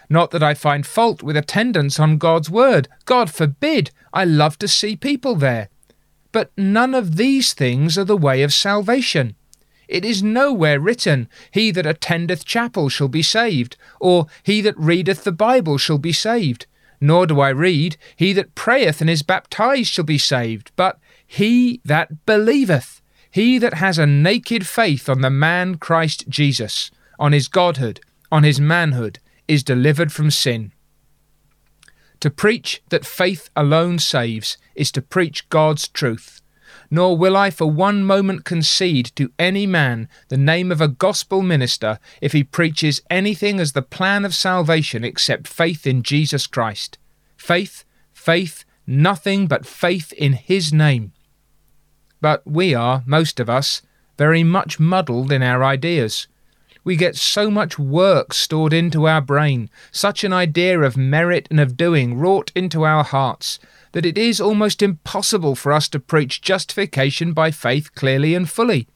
Not 0.10 0.32
that 0.32 0.44
I 0.44 0.54
find 0.54 0.86
fault 0.86 1.22
with 1.22 1.38
attendance 1.38 2.00
on 2.00 2.18
God's 2.18 2.50
word. 2.50 2.88
God 3.06 3.30
forbid! 3.30 3.92
I 4.14 4.26
love 4.26 4.58
to 4.60 4.68
see 4.68 4.96
people 4.96 5.36
there. 5.36 5.70
But 6.32 6.52
none 6.58 6.96
of 6.96 7.18
these 7.18 7.54
things 7.54 7.98
are 7.98 8.06
the 8.06 8.18
way 8.18 8.42
of 8.42 8.54
salvation. 8.54 9.36
It 9.88 10.04
is 10.04 10.24
nowhere 10.24 10.80
written, 10.80 11.30
He 11.52 11.72
that 11.72 11.86
attendeth 11.86 12.46
chapel 12.46 12.90
shall 12.90 13.08
be 13.08 13.24
saved, 13.24 13.78
or 14.00 14.28
He 14.44 14.62
that 14.62 14.78
readeth 14.78 15.24
the 15.24 15.32
Bible 15.32 15.78
shall 15.78 15.98
be 15.98 16.14
saved. 16.14 16.66
Nor 17.00 17.28
do 17.28 17.40
I 17.40 17.50
read, 17.50 17.98
He 18.16 18.34
that 18.34 18.56
prayeth 18.56 19.02
and 19.02 19.10
is 19.10 19.22
baptized 19.22 19.90
shall 19.90 20.06
be 20.06 20.18
saved, 20.18 20.72
but 20.76 21.00
He 21.26 21.82
that 21.86 22.26
believeth, 22.26 23.02
he 23.38 23.60
that 23.60 23.76
has 23.76 24.00
a 24.00 24.08
naked 24.08 24.66
faith 24.66 25.08
on 25.08 25.22
the 25.22 25.30
man 25.30 25.76
Christ 25.78 26.28
Jesus, 26.28 26.90
on 27.20 27.34
his 27.34 27.48
godhood, 27.48 28.00
on 28.32 28.44
his 28.44 28.60
manhood, 28.60 29.20
is 29.48 29.64
delivered 29.64 30.12
from 30.12 30.32
sin. 30.32 30.72
To 32.22 32.32
preach 32.32 32.82
that 32.90 33.06
faith 33.06 33.52
alone 33.56 34.00
saves 34.00 34.58
is 34.74 34.92
to 34.94 35.04
preach 35.04 35.48
God's 35.50 35.88
truth. 35.88 36.42
Nor 36.90 37.18
will 37.18 37.36
I 37.36 37.50
for 37.50 37.70
one 37.70 38.04
moment 38.04 38.46
concede 38.46 39.12
to 39.16 39.32
any 39.38 39.68
man 39.68 40.08
the 40.30 40.38
name 40.38 40.72
of 40.72 40.80
a 40.80 40.88
gospel 40.88 41.42
minister 41.42 42.00
if 42.22 42.32
he 42.32 42.44
preaches 42.44 43.02
anything 43.10 43.60
as 43.60 43.74
the 43.74 43.82
plan 43.82 44.24
of 44.24 44.34
salvation 44.34 45.04
except 45.04 45.48
faith 45.48 45.86
in 45.86 46.02
Jesus 46.02 46.48
Christ. 46.48 46.98
Faith, 47.36 47.84
faith, 48.14 48.64
nothing 48.86 49.48
but 49.48 49.66
faith 49.66 50.14
in 50.14 50.34
his 50.34 50.72
name. 50.72 51.12
But 52.22 52.48
we 52.48 52.74
are, 52.74 53.04
most 53.06 53.40
of 53.40 53.50
us, 53.50 53.82
very 54.18 54.44
much 54.44 54.80
muddled 54.80 55.32
in 55.32 55.44
our 55.44 55.64
ideas. 55.64 56.28
We 56.84 56.96
get 56.96 57.18
so 57.18 57.52
much 57.52 57.78
work 57.78 58.34
stored 58.34 58.72
into 58.72 59.08
our 59.08 59.20
brain, 59.20 59.70
such 59.92 60.24
an 60.24 60.32
idea 60.32 60.80
of 60.80 60.96
merit 60.96 61.48
and 61.52 61.60
of 61.60 61.76
doing 61.76 62.18
wrought 62.18 62.50
into 62.56 62.86
our 62.86 63.04
hearts, 63.04 63.60
that 63.92 64.06
it 64.06 64.18
is 64.18 64.42
almost 64.42 64.82
impossible 64.82 65.56
for 65.56 65.72
us 65.74 65.88
to 65.90 66.00
preach 66.00 66.42
justification 66.42 67.34
by 67.34 67.52
faith 67.52 67.94
clearly 67.96 68.36
and 68.36 68.50
fully. 68.50 68.88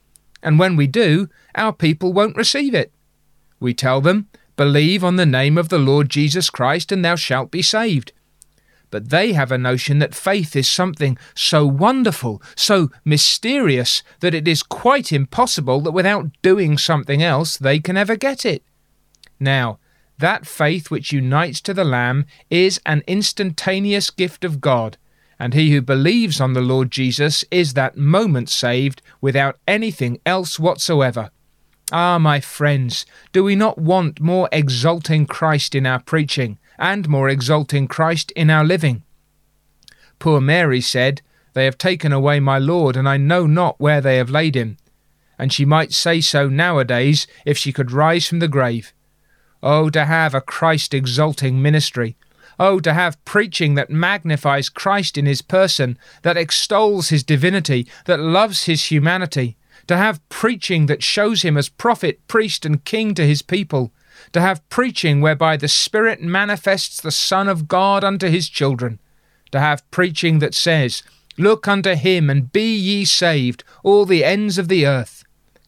And 0.43 0.59
when 0.59 0.75
we 0.75 0.87
do, 0.87 1.29
our 1.55 1.73
people 1.73 2.13
won't 2.13 2.37
receive 2.37 2.73
it. 2.73 2.91
We 3.59 3.73
tell 3.73 4.01
them, 4.01 4.27
Believe 4.55 5.03
on 5.03 5.15
the 5.15 5.25
name 5.25 5.57
of 5.57 5.69
the 5.69 5.79
Lord 5.79 6.09
Jesus 6.09 6.49
Christ, 6.49 6.91
and 6.91 7.03
thou 7.03 7.15
shalt 7.15 7.51
be 7.51 7.61
saved 7.61 8.11
but 8.91 9.09
they 9.09 9.33
have 9.33 9.51
a 9.51 9.57
notion 9.57 9.99
that 9.99 10.13
faith 10.13 10.55
is 10.55 10.69
something 10.69 11.17
so 11.33 11.65
wonderful, 11.65 12.43
so 12.55 12.91
mysterious, 13.03 14.03
that 14.19 14.35
it 14.35 14.47
is 14.47 14.61
quite 14.61 15.11
impossible 15.11 15.79
that 15.81 15.91
without 15.91 16.29
doing 16.41 16.77
something 16.77 17.23
else 17.23 17.57
they 17.57 17.79
can 17.79 17.97
ever 17.97 18.15
get 18.15 18.45
it. 18.45 18.63
Now, 19.39 19.79
that 20.17 20.45
faith 20.45 20.91
which 20.91 21.11
unites 21.11 21.61
to 21.61 21.73
the 21.73 21.83
Lamb 21.83 22.25
is 22.49 22.79
an 22.85 23.03
instantaneous 23.07 24.09
gift 24.09 24.43
of 24.43 24.61
God, 24.61 24.97
and 25.39 25.53
he 25.53 25.71
who 25.71 25.81
believes 25.81 26.39
on 26.39 26.53
the 26.53 26.61
Lord 26.61 26.91
Jesus 26.91 27.43
is 27.49 27.73
that 27.73 27.97
moment 27.97 28.49
saved 28.49 29.01
without 29.19 29.57
anything 29.67 30.19
else 30.25 30.59
whatsoever. 30.59 31.31
Ah, 31.91 32.17
my 32.19 32.39
friends, 32.39 33.05
do 33.31 33.43
we 33.43 33.55
not 33.55 33.77
want 33.77 34.21
more 34.21 34.47
exalting 34.51 35.25
Christ 35.25 35.75
in 35.75 35.85
our 35.85 35.99
preaching? 35.99 36.57
and 36.81 37.07
more 37.07 37.29
exalting 37.29 37.87
Christ 37.87 38.31
in 38.31 38.49
our 38.49 38.65
living. 38.65 39.03
Poor 40.17 40.41
Mary 40.41 40.81
said, 40.81 41.21
They 41.53 41.65
have 41.65 41.77
taken 41.77 42.11
away 42.11 42.39
my 42.39 42.57
Lord, 42.57 42.97
and 42.97 43.07
I 43.07 43.17
know 43.17 43.45
not 43.45 43.79
where 43.79 44.01
they 44.01 44.17
have 44.17 44.31
laid 44.31 44.55
him. 44.55 44.77
And 45.37 45.53
she 45.53 45.63
might 45.63 45.93
say 45.93 46.21
so 46.21 46.49
nowadays 46.49 47.27
if 47.45 47.57
she 47.57 47.71
could 47.71 47.91
rise 47.91 48.27
from 48.27 48.39
the 48.39 48.47
grave. 48.47 48.93
Oh, 49.63 49.89
to 49.89 50.05
have 50.05 50.33
a 50.33 50.41
Christ 50.41 50.93
exalting 50.93 51.61
ministry! 51.61 52.15
Oh, 52.59 52.79
to 52.79 52.93
have 52.93 53.23
preaching 53.25 53.75
that 53.75 53.89
magnifies 53.89 54.69
Christ 54.69 55.17
in 55.17 55.25
his 55.25 55.41
person, 55.41 55.97
that 56.21 56.37
extols 56.37 57.09
his 57.09 57.23
divinity, 57.23 57.87
that 58.05 58.19
loves 58.19 58.65
his 58.65 58.85
humanity! 58.85 59.57
To 59.87 59.97
have 59.97 60.27
preaching 60.29 60.85
that 60.85 61.03
shows 61.03 61.41
him 61.41 61.57
as 61.57 61.69
prophet, 61.69 62.25
priest, 62.27 62.65
and 62.65 62.83
king 62.83 63.13
to 63.15 63.25
his 63.25 63.41
people! 63.41 63.91
to 64.31 64.41
have 64.41 64.67
preaching 64.69 65.21
whereby 65.21 65.57
the 65.57 65.67
Spirit 65.67 66.21
manifests 66.21 67.01
the 67.01 67.11
Son 67.11 67.47
of 67.47 67.67
God 67.67 68.03
unto 68.03 68.29
his 68.29 68.49
children, 68.49 68.99
to 69.51 69.59
have 69.59 69.89
preaching 69.91 70.39
that 70.39 70.53
says, 70.53 71.03
Look 71.37 71.67
unto 71.67 71.95
him 71.95 72.29
and 72.29 72.51
be 72.51 72.75
ye 72.75 73.05
saved, 73.05 73.63
all 73.83 74.05
the 74.05 74.23
ends 74.23 74.57
of 74.57 74.67
the 74.67 74.85
earth. 74.85 75.20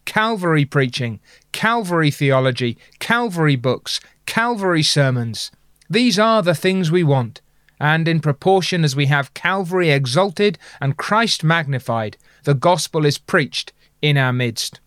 Calvary 0.04 0.64
preaching, 0.64 1.20
Calvary 1.52 2.10
theology, 2.10 2.78
Calvary 2.98 3.56
books, 3.56 4.00
Calvary 4.26 4.82
sermons. 4.82 5.50
These 5.88 6.18
are 6.18 6.42
the 6.42 6.54
things 6.54 6.90
we 6.90 7.04
want, 7.04 7.40
and 7.80 8.08
in 8.08 8.20
proportion 8.20 8.84
as 8.84 8.96
we 8.96 9.06
have 9.06 9.34
Calvary 9.34 9.90
exalted 9.90 10.58
and 10.80 10.96
Christ 10.96 11.44
magnified, 11.44 12.16
the 12.44 12.54
gospel 12.54 13.04
is 13.04 13.18
preached 13.18 13.72
in 14.00 14.16
our 14.16 14.32
midst. 14.32 14.80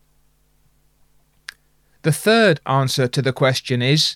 The 2.03 2.12
third 2.12 2.62
answer 2.65 3.07
to 3.07 3.21
the 3.21 3.33
question 3.33 3.81
is 3.81 4.15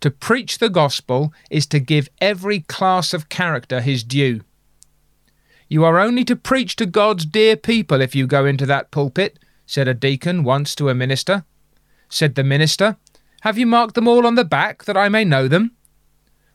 to 0.00 0.10
preach 0.10 0.58
the 0.58 0.68
gospel 0.68 1.32
is 1.48 1.64
to 1.66 1.78
give 1.78 2.08
every 2.20 2.60
class 2.60 3.14
of 3.14 3.28
character 3.28 3.80
his 3.80 4.02
due. 4.02 4.42
You 5.68 5.84
are 5.84 5.98
only 5.98 6.24
to 6.24 6.36
preach 6.36 6.76
to 6.76 6.86
God's 6.86 7.24
dear 7.24 7.56
people 7.56 8.00
if 8.00 8.14
you 8.14 8.26
go 8.26 8.44
into 8.44 8.66
that 8.66 8.90
pulpit, 8.90 9.38
said 9.66 9.88
a 9.88 9.94
deacon 9.94 10.44
once 10.44 10.74
to 10.74 10.88
a 10.88 10.94
minister. 10.94 11.44
Said 12.08 12.34
the 12.34 12.44
minister, 12.44 12.96
Have 13.42 13.58
you 13.58 13.66
marked 13.66 13.94
them 13.94 14.08
all 14.08 14.26
on 14.26 14.34
the 14.34 14.44
back 14.44 14.84
that 14.84 14.96
I 14.96 15.08
may 15.08 15.24
know 15.24 15.48
them? 15.48 15.72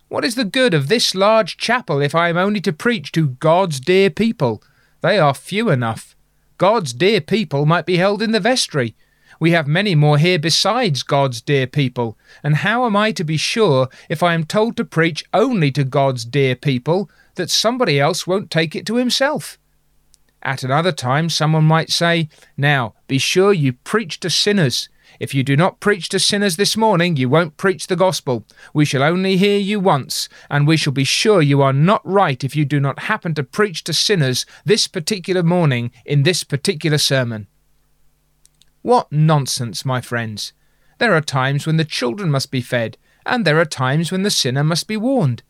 What 0.08 0.24
is 0.24 0.36
the 0.36 0.46
good 0.46 0.74
of 0.74 0.88
this 0.88 1.16
large 1.16 1.58
chapel 1.58 2.02
if 2.02 2.16
I 2.16 2.30
am 2.30 2.38
only 2.38 2.62
to 2.62 2.72
preach 2.74 3.12
to 3.14 3.30
God's 3.30 3.80
dear 3.80 4.10
people? 4.10 4.64
They 5.02 5.20
are 5.20 5.34
few 5.34 5.70
enough. 5.70 6.16
God's 6.58 6.94
dear 6.94 7.22
people 7.22 7.66
might 7.66 7.86
be 7.86 7.98
held 7.98 8.22
in 8.22 8.32
the 8.32 8.40
vestry, 8.40 8.96
we 9.40 9.52
have 9.52 9.68
many 9.68 9.94
more 9.94 10.18
here 10.18 10.40
besides 10.40 11.04
God's 11.04 11.42
dear 11.42 11.68
people, 11.68 12.18
and 12.44 12.58
how 12.58 12.86
am 12.86 12.96
I 12.96 13.12
to 13.12 13.24
be 13.24 13.38
sure, 13.38 13.88
if 14.10 14.24
I 14.24 14.34
am 14.34 14.46
told 14.46 14.76
to 14.78 14.86
preach 14.86 15.24
only 15.34 15.72
to 15.72 15.84
God's 15.84 16.26
dear 16.26 16.56
people, 16.56 17.10
that 17.36 17.52
somebody 17.52 18.00
else 18.00 18.26
won't 18.26 18.50
take 18.50 18.76
it 18.76 18.86
to 18.88 18.96
himself? 18.96 19.60
At 20.44 20.64
another 20.64 20.92
time, 20.92 21.30
someone 21.30 21.66
might 21.66 21.90
say, 21.90 22.30
Now, 22.56 22.94
be 23.08 23.18
sure 23.18 23.54
you 23.54 23.74
preach 23.74 24.20
to 24.22 24.30
sinners. 24.30 24.90
If 25.20 25.34
you 25.34 25.44
do 25.44 25.56
not 25.56 25.80
preach 25.80 26.10
to 26.10 26.20
sinners 26.20 26.58
this 26.58 26.78
morning, 26.78 27.16
you 27.16 27.30
won't 27.30 27.58
preach 27.58 27.88
the 27.88 27.96
gospel. 27.96 28.46
We 28.74 28.86
shall 28.86 29.04
only 29.04 29.38
hear 29.38 29.58
you 29.58 29.80
once, 29.80 30.30
and 30.50 30.68
we 30.68 30.78
shall 30.78 30.94
be 30.94 31.04
sure 31.04 31.42
you 31.42 31.62
are 31.62 31.74
not 31.74 32.02
right 32.06 32.44
if 32.44 32.56
you 32.56 32.66
do 32.66 32.80
not 32.80 33.00
happen 33.00 33.34
to 33.36 33.44
preach 33.44 33.84
to 33.86 33.94
sinners 33.94 34.46
this 34.64 34.88
particular 34.88 35.44
morning 35.44 35.92
in 36.06 36.24
this 36.24 36.44
particular 36.44 36.98
sermon. 36.98 37.48
What 38.82 39.12
nonsense, 39.12 39.84
my 39.86 40.02
friends! 40.02 40.54
There 41.00 41.14
are 41.14 41.22
times 41.22 41.66
when 41.66 41.78
the 41.78 41.86
children 41.86 42.30
must 42.32 42.52
be 42.52 42.62
fed, 42.62 42.98
and 43.26 43.44
there 43.44 43.60
are 43.60 43.66
times 43.66 44.12
when 44.12 44.24
the 44.24 44.32
sinner 44.32 44.64
must 44.64 44.88
be 44.88 44.98
warned. 44.98 45.44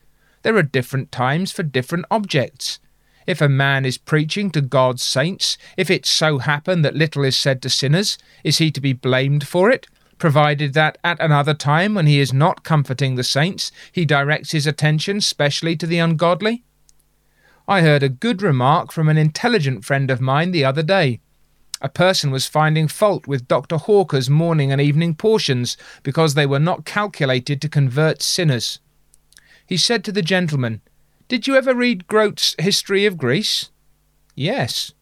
There 0.43 0.55
are 0.55 0.63
different 0.63 1.11
times 1.11 1.51
for 1.51 1.63
different 1.63 2.05
objects. 2.09 2.79
If 3.27 3.41
a 3.41 3.49
man 3.49 3.85
is 3.85 3.97
preaching 3.97 4.49
to 4.51 4.61
God's 4.61 5.03
saints, 5.03 5.57
if 5.75 5.91
it 5.91 6.05
so 6.05 6.37
happen 6.37 6.81
that 6.81 6.95
little 6.95 7.25
is 7.25 7.35
said 7.35 7.61
to 7.61 7.69
sinners, 7.69 8.17
is 8.43 8.59
he 8.59 8.71
to 8.71 8.79
be 8.79 8.93
blamed 8.93 9.45
for 9.45 9.69
it? 9.69 9.85
Provided 10.17 10.73
that 10.73 10.97
at 11.03 11.19
another 11.19 11.53
time, 11.53 11.93
when 11.93 12.07
he 12.07 12.19
is 12.19 12.31
not 12.31 12.63
comforting 12.63 13.15
the 13.15 13.23
saints, 13.23 13.71
he 13.91 14.05
directs 14.05 14.51
his 14.51 14.65
attention 14.65 15.19
specially 15.19 15.75
to 15.75 15.85
the 15.85 15.99
ungodly? 15.99 16.63
I 17.67 17.81
heard 17.81 18.01
a 18.01 18.09
good 18.09 18.41
remark 18.41 18.93
from 18.93 19.09
an 19.09 19.17
intelligent 19.17 19.83
friend 19.83 20.09
of 20.09 20.21
mine 20.21 20.51
the 20.51 20.63
other 20.63 20.81
day. 20.81 21.19
A 21.81 21.89
person 21.89 22.31
was 22.31 22.47
finding 22.47 22.87
fault 22.87 23.27
with 23.27 23.47
Dr. 23.47 23.75
Hawker's 23.75 24.29
morning 24.29 24.71
and 24.71 24.79
evening 24.79 25.13
portions 25.15 25.75
because 26.01 26.33
they 26.33 26.45
were 26.45 26.59
not 26.59 26.85
calculated 26.85 27.61
to 27.61 27.69
convert 27.69 28.23
sinners. 28.23 28.79
He 29.65 29.75
said 29.75 30.05
to 30.05 30.13
the 30.13 30.21
gentleman, 30.21 30.81
did 31.27 31.47
you 31.47 31.55
ever 31.55 31.73
read 31.73 32.07
Grote's 32.07 32.55
History 32.57 33.05
of 33.05 33.17
Greece? 33.17 33.69
Yes. 34.35 34.93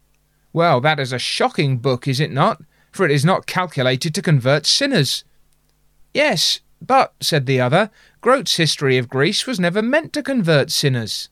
Well, 0.54 0.82
that 0.82 1.00
is 1.00 1.14
a 1.14 1.20
shocking 1.20 1.78
book, 1.78 2.08
is 2.08 2.20
it 2.20 2.32
not? 2.32 2.62
For 2.92 3.06
it 3.06 3.12
is 3.12 3.26
not 3.26 3.46
calculated 3.46 4.16
to 4.16 4.22
convert 4.22 4.66
sinners. 4.66 5.24
Yes, 6.14 6.62
but, 6.82 7.14
said 7.20 7.46
the 7.46 7.60
other, 7.60 7.92
Grote's 8.22 8.56
History 8.56 8.98
of 8.98 9.10
Greece 9.10 9.46
was 9.46 9.60
never 9.60 9.82
meant 9.82 10.14
to 10.14 10.24
convert 10.24 10.72
sinners. 10.72 11.30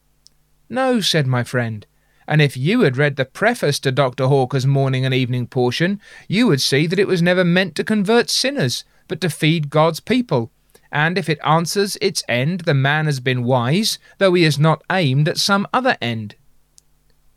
No, 0.68 1.00
said 1.00 1.26
my 1.26 1.42
friend, 1.42 1.86
and 2.26 2.40
if 2.40 2.56
you 2.56 2.82
had 2.82 2.96
read 2.96 3.16
the 3.16 3.24
preface 3.24 3.78
to 3.80 3.92
Dr. 3.92 4.26
Hawker's 4.26 4.66
morning 4.66 5.04
and 5.04 5.14
evening 5.14 5.46
portion, 5.46 6.00
you 6.28 6.46
would 6.46 6.60
see 6.60 6.86
that 6.86 6.98
it 6.98 7.08
was 7.08 7.22
never 7.22 7.44
meant 7.44 7.74
to 7.76 7.84
convert 7.84 8.30
sinners, 8.30 8.84
but 9.08 9.20
to 9.20 9.30
feed 9.30 9.70
God's 9.70 10.00
people, 10.00 10.50
and 10.92 11.18
if 11.18 11.28
it 11.28 11.38
answers 11.44 11.96
its 12.00 12.22
end, 12.28 12.60
the 12.60 12.74
man 12.74 13.06
has 13.06 13.20
been 13.20 13.44
wise, 13.44 13.98
though 14.18 14.34
he 14.34 14.44
has 14.44 14.58
not 14.58 14.82
aimed 14.90 15.28
at 15.28 15.38
some 15.38 15.66
other 15.72 15.96
end. 16.00 16.36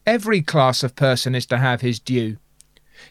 Every 0.06 0.42
class 0.42 0.84
of 0.84 0.96
person 0.96 1.36
is 1.36 1.46
to 1.48 1.58
have 1.58 1.82
his 1.82 2.00
due. 2.00 2.38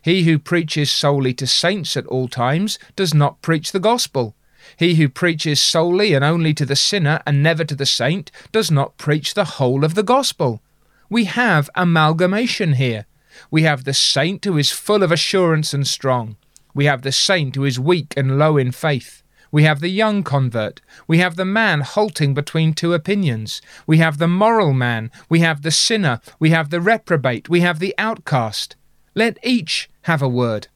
He 0.02 0.24
who 0.24 0.38
preaches 0.38 0.90
solely 0.90 1.34
to 1.34 1.46
saints 1.46 1.96
at 1.96 2.06
all 2.06 2.28
times 2.28 2.78
does 2.96 3.14
not 3.14 3.42
preach 3.42 3.72
the 3.72 3.80
gospel. 3.80 4.34
He 4.76 4.94
who 4.96 5.08
preaches 5.08 5.60
solely 5.60 6.14
and 6.14 6.24
only 6.24 6.52
to 6.54 6.66
the 6.66 6.74
sinner 6.74 7.20
and 7.26 7.42
never 7.42 7.64
to 7.64 7.74
the 7.74 7.86
saint 7.86 8.30
does 8.50 8.70
not 8.70 8.96
preach 8.96 9.34
the 9.34 9.44
whole 9.44 9.84
of 9.84 9.94
the 9.94 10.02
gospel. 10.02 10.62
We 11.08 11.24
have 11.24 11.70
amalgamation 11.74 12.74
here. 12.74 13.06
We 13.50 13.62
have 13.62 13.84
the 13.84 13.94
saint 13.94 14.44
who 14.44 14.58
is 14.58 14.72
full 14.72 15.02
of 15.02 15.12
assurance 15.12 15.72
and 15.72 15.86
strong. 15.86 16.36
We 16.74 16.86
have 16.86 17.02
the 17.02 17.12
saint 17.12 17.54
who 17.54 17.64
is 17.64 17.78
weak 17.78 18.14
and 18.16 18.38
low 18.38 18.56
in 18.56 18.72
faith. 18.72 19.22
We 19.50 19.62
have 19.62 19.80
the 19.80 19.88
young 19.88 20.22
convert. 20.22 20.80
We 21.06 21.18
have 21.18 21.36
the 21.36 21.44
man 21.44 21.80
halting 21.80 22.34
between 22.34 22.74
two 22.74 22.92
opinions. 22.94 23.62
We 23.86 23.98
have 23.98 24.18
the 24.18 24.28
moral 24.28 24.72
man. 24.72 25.10
We 25.28 25.40
have 25.40 25.62
the 25.62 25.70
sinner. 25.70 26.20
We 26.38 26.50
have 26.50 26.70
the 26.70 26.80
reprobate. 26.80 27.48
We 27.48 27.60
have 27.60 27.78
the 27.78 27.94
outcast. 27.98 28.76
Let 29.14 29.38
each 29.42 29.88
have 30.02 30.22
a 30.22 30.28
word. 30.28 30.68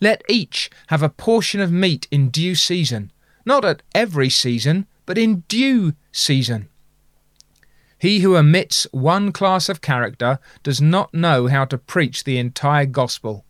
Let 0.00 0.22
each 0.28 0.70
have 0.88 1.02
a 1.02 1.08
portion 1.08 1.60
of 1.60 1.70
meat 1.70 2.08
in 2.10 2.30
due 2.30 2.54
season, 2.54 3.12
not 3.46 3.64
at 3.64 3.82
every 3.94 4.30
season, 4.30 4.86
but 5.06 5.16
in 5.16 5.44
due 5.48 5.94
season. 6.10 6.68
He 7.98 8.18
who 8.18 8.36
omits 8.36 8.88
one 8.90 9.30
class 9.30 9.68
of 9.68 9.80
character 9.80 10.40
does 10.64 10.80
not 10.80 11.14
know 11.14 11.46
how 11.46 11.64
to 11.66 11.78
preach 11.78 12.24
the 12.24 12.36
entire 12.36 12.86
gospel. 12.86 13.44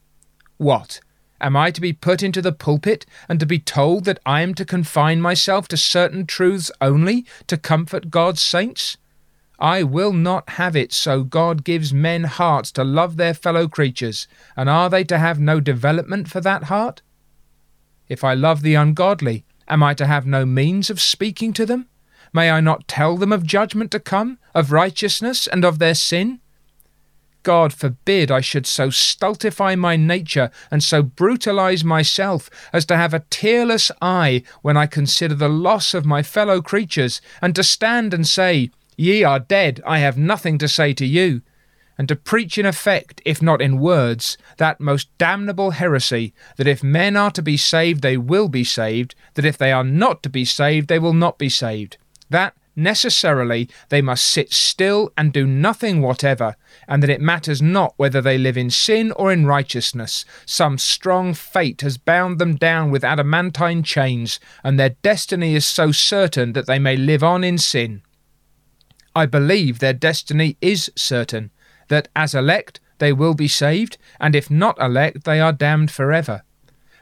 What? 0.58 1.00
Am 1.42 1.56
I 1.56 1.72
to 1.72 1.80
be 1.80 1.92
put 1.92 2.22
into 2.22 2.40
the 2.40 2.52
pulpit 2.52 3.04
and 3.28 3.40
to 3.40 3.46
be 3.46 3.58
told 3.58 4.04
that 4.04 4.20
I 4.24 4.42
am 4.42 4.54
to 4.54 4.64
confine 4.64 5.20
myself 5.20 5.66
to 5.68 5.76
certain 5.76 6.24
truths 6.24 6.70
only 6.80 7.26
to 7.48 7.56
comfort 7.56 8.10
God's 8.10 8.40
saints? 8.40 8.96
I 9.58 9.82
will 9.82 10.12
not 10.12 10.50
have 10.50 10.76
it 10.76 10.92
so 10.92 11.24
God 11.24 11.64
gives 11.64 11.92
men 11.92 12.24
hearts 12.24 12.70
to 12.72 12.84
love 12.84 13.16
their 13.16 13.34
fellow 13.34 13.66
creatures, 13.66 14.28
and 14.56 14.68
are 14.68 14.88
they 14.88 15.02
to 15.04 15.18
have 15.18 15.40
no 15.40 15.58
development 15.58 16.28
for 16.28 16.40
that 16.40 16.64
heart? 16.64 17.02
If 18.08 18.22
I 18.22 18.34
love 18.34 18.62
the 18.62 18.74
ungodly, 18.76 19.44
am 19.66 19.82
I 19.82 19.94
to 19.94 20.06
have 20.06 20.26
no 20.26 20.46
means 20.46 20.90
of 20.90 21.00
speaking 21.00 21.52
to 21.54 21.66
them? 21.66 21.88
May 22.32 22.52
I 22.52 22.60
not 22.60 22.86
tell 22.86 23.16
them 23.16 23.32
of 23.32 23.44
judgment 23.44 23.90
to 23.90 24.00
come, 24.00 24.38
of 24.54 24.70
righteousness, 24.70 25.48
and 25.48 25.64
of 25.64 25.80
their 25.80 25.94
sin? 25.94 26.40
God 27.42 27.72
forbid 27.72 28.30
I 28.30 28.40
should 28.40 28.66
so 28.66 28.90
stultify 28.90 29.74
my 29.74 29.96
nature 29.96 30.50
and 30.70 30.82
so 30.82 31.02
brutalize 31.02 31.84
myself 31.84 32.48
as 32.72 32.84
to 32.86 32.96
have 32.96 33.14
a 33.14 33.24
tearless 33.30 33.90
eye 34.00 34.42
when 34.62 34.76
I 34.76 34.86
consider 34.86 35.34
the 35.34 35.48
loss 35.48 35.94
of 35.94 36.06
my 36.06 36.22
fellow 36.22 36.62
creatures, 36.62 37.20
and 37.40 37.54
to 37.54 37.62
stand 37.62 38.14
and 38.14 38.26
say, 38.26 38.70
Ye 38.96 39.24
are 39.24 39.40
dead, 39.40 39.82
I 39.86 39.98
have 39.98 40.16
nothing 40.16 40.58
to 40.58 40.68
say 40.68 40.92
to 40.94 41.06
you, 41.06 41.42
and 41.98 42.08
to 42.08 42.16
preach 42.16 42.58
in 42.58 42.66
effect, 42.66 43.20
if 43.24 43.42
not 43.42 43.62
in 43.62 43.80
words, 43.80 44.36
that 44.58 44.80
most 44.80 45.16
damnable 45.18 45.72
heresy, 45.72 46.34
that 46.56 46.66
if 46.66 46.82
men 46.82 47.16
are 47.16 47.30
to 47.30 47.42
be 47.42 47.56
saved, 47.56 48.02
they 48.02 48.16
will 48.16 48.48
be 48.48 48.64
saved, 48.64 49.14
that 49.34 49.44
if 49.44 49.58
they 49.58 49.72
are 49.72 49.84
not 49.84 50.22
to 50.22 50.28
be 50.28 50.44
saved, 50.44 50.88
they 50.88 50.98
will 50.98 51.14
not 51.14 51.38
be 51.38 51.48
saved. 51.48 51.96
That 52.30 52.54
necessarily 52.74 53.68
they 53.88 54.02
must 54.02 54.24
sit 54.24 54.52
still 54.52 55.12
and 55.16 55.32
do 55.32 55.46
nothing 55.46 56.00
whatever, 56.00 56.56
and 56.88 57.02
that 57.02 57.10
it 57.10 57.20
matters 57.20 57.60
not 57.60 57.94
whether 57.96 58.20
they 58.20 58.38
live 58.38 58.56
in 58.56 58.70
sin 58.70 59.12
or 59.12 59.32
in 59.32 59.46
righteousness. 59.46 60.24
Some 60.46 60.78
strong 60.78 61.34
fate 61.34 61.82
has 61.82 61.98
bound 61.98 62.38
them 62.38 62.56
down 62.56 62.90
with 62.90 63.04
adamantine 63.04 63.82
chains, 63.82 64.40
and 64.64 64.78
their 64.78 64.90
destiny 65.02 65.54
is 65.54 65.66
so 65.66 65.92
certain 65.92 66.52
that 66.54 66.66
they 66.66 66.78
may 66.78 66.96
live 66.96 67.22
on 67.22 67.44
in 67.44 67.58
sin. 67.58 68.02
I 69.14 69.26
believe 69.26 69.78
their 69.78 69.92
destiny 69.92 70.56
is 70.60 70.90
certain, 70.96 71.50
that 71.88 72.08
as 72.16 72.34
elect 72.34 72.80
they 72.98 73.12
will 73.12 73.34
be 73.34 73.48
saved, 73.48 73.98
and 74.20 74.34
if 74.34 74.50
not 74.50 74.80
elect 74.80 75.24
they 75.24 75.40
are 75.40 75.52
damned 75.52 75.90
forever. 75.90 76.42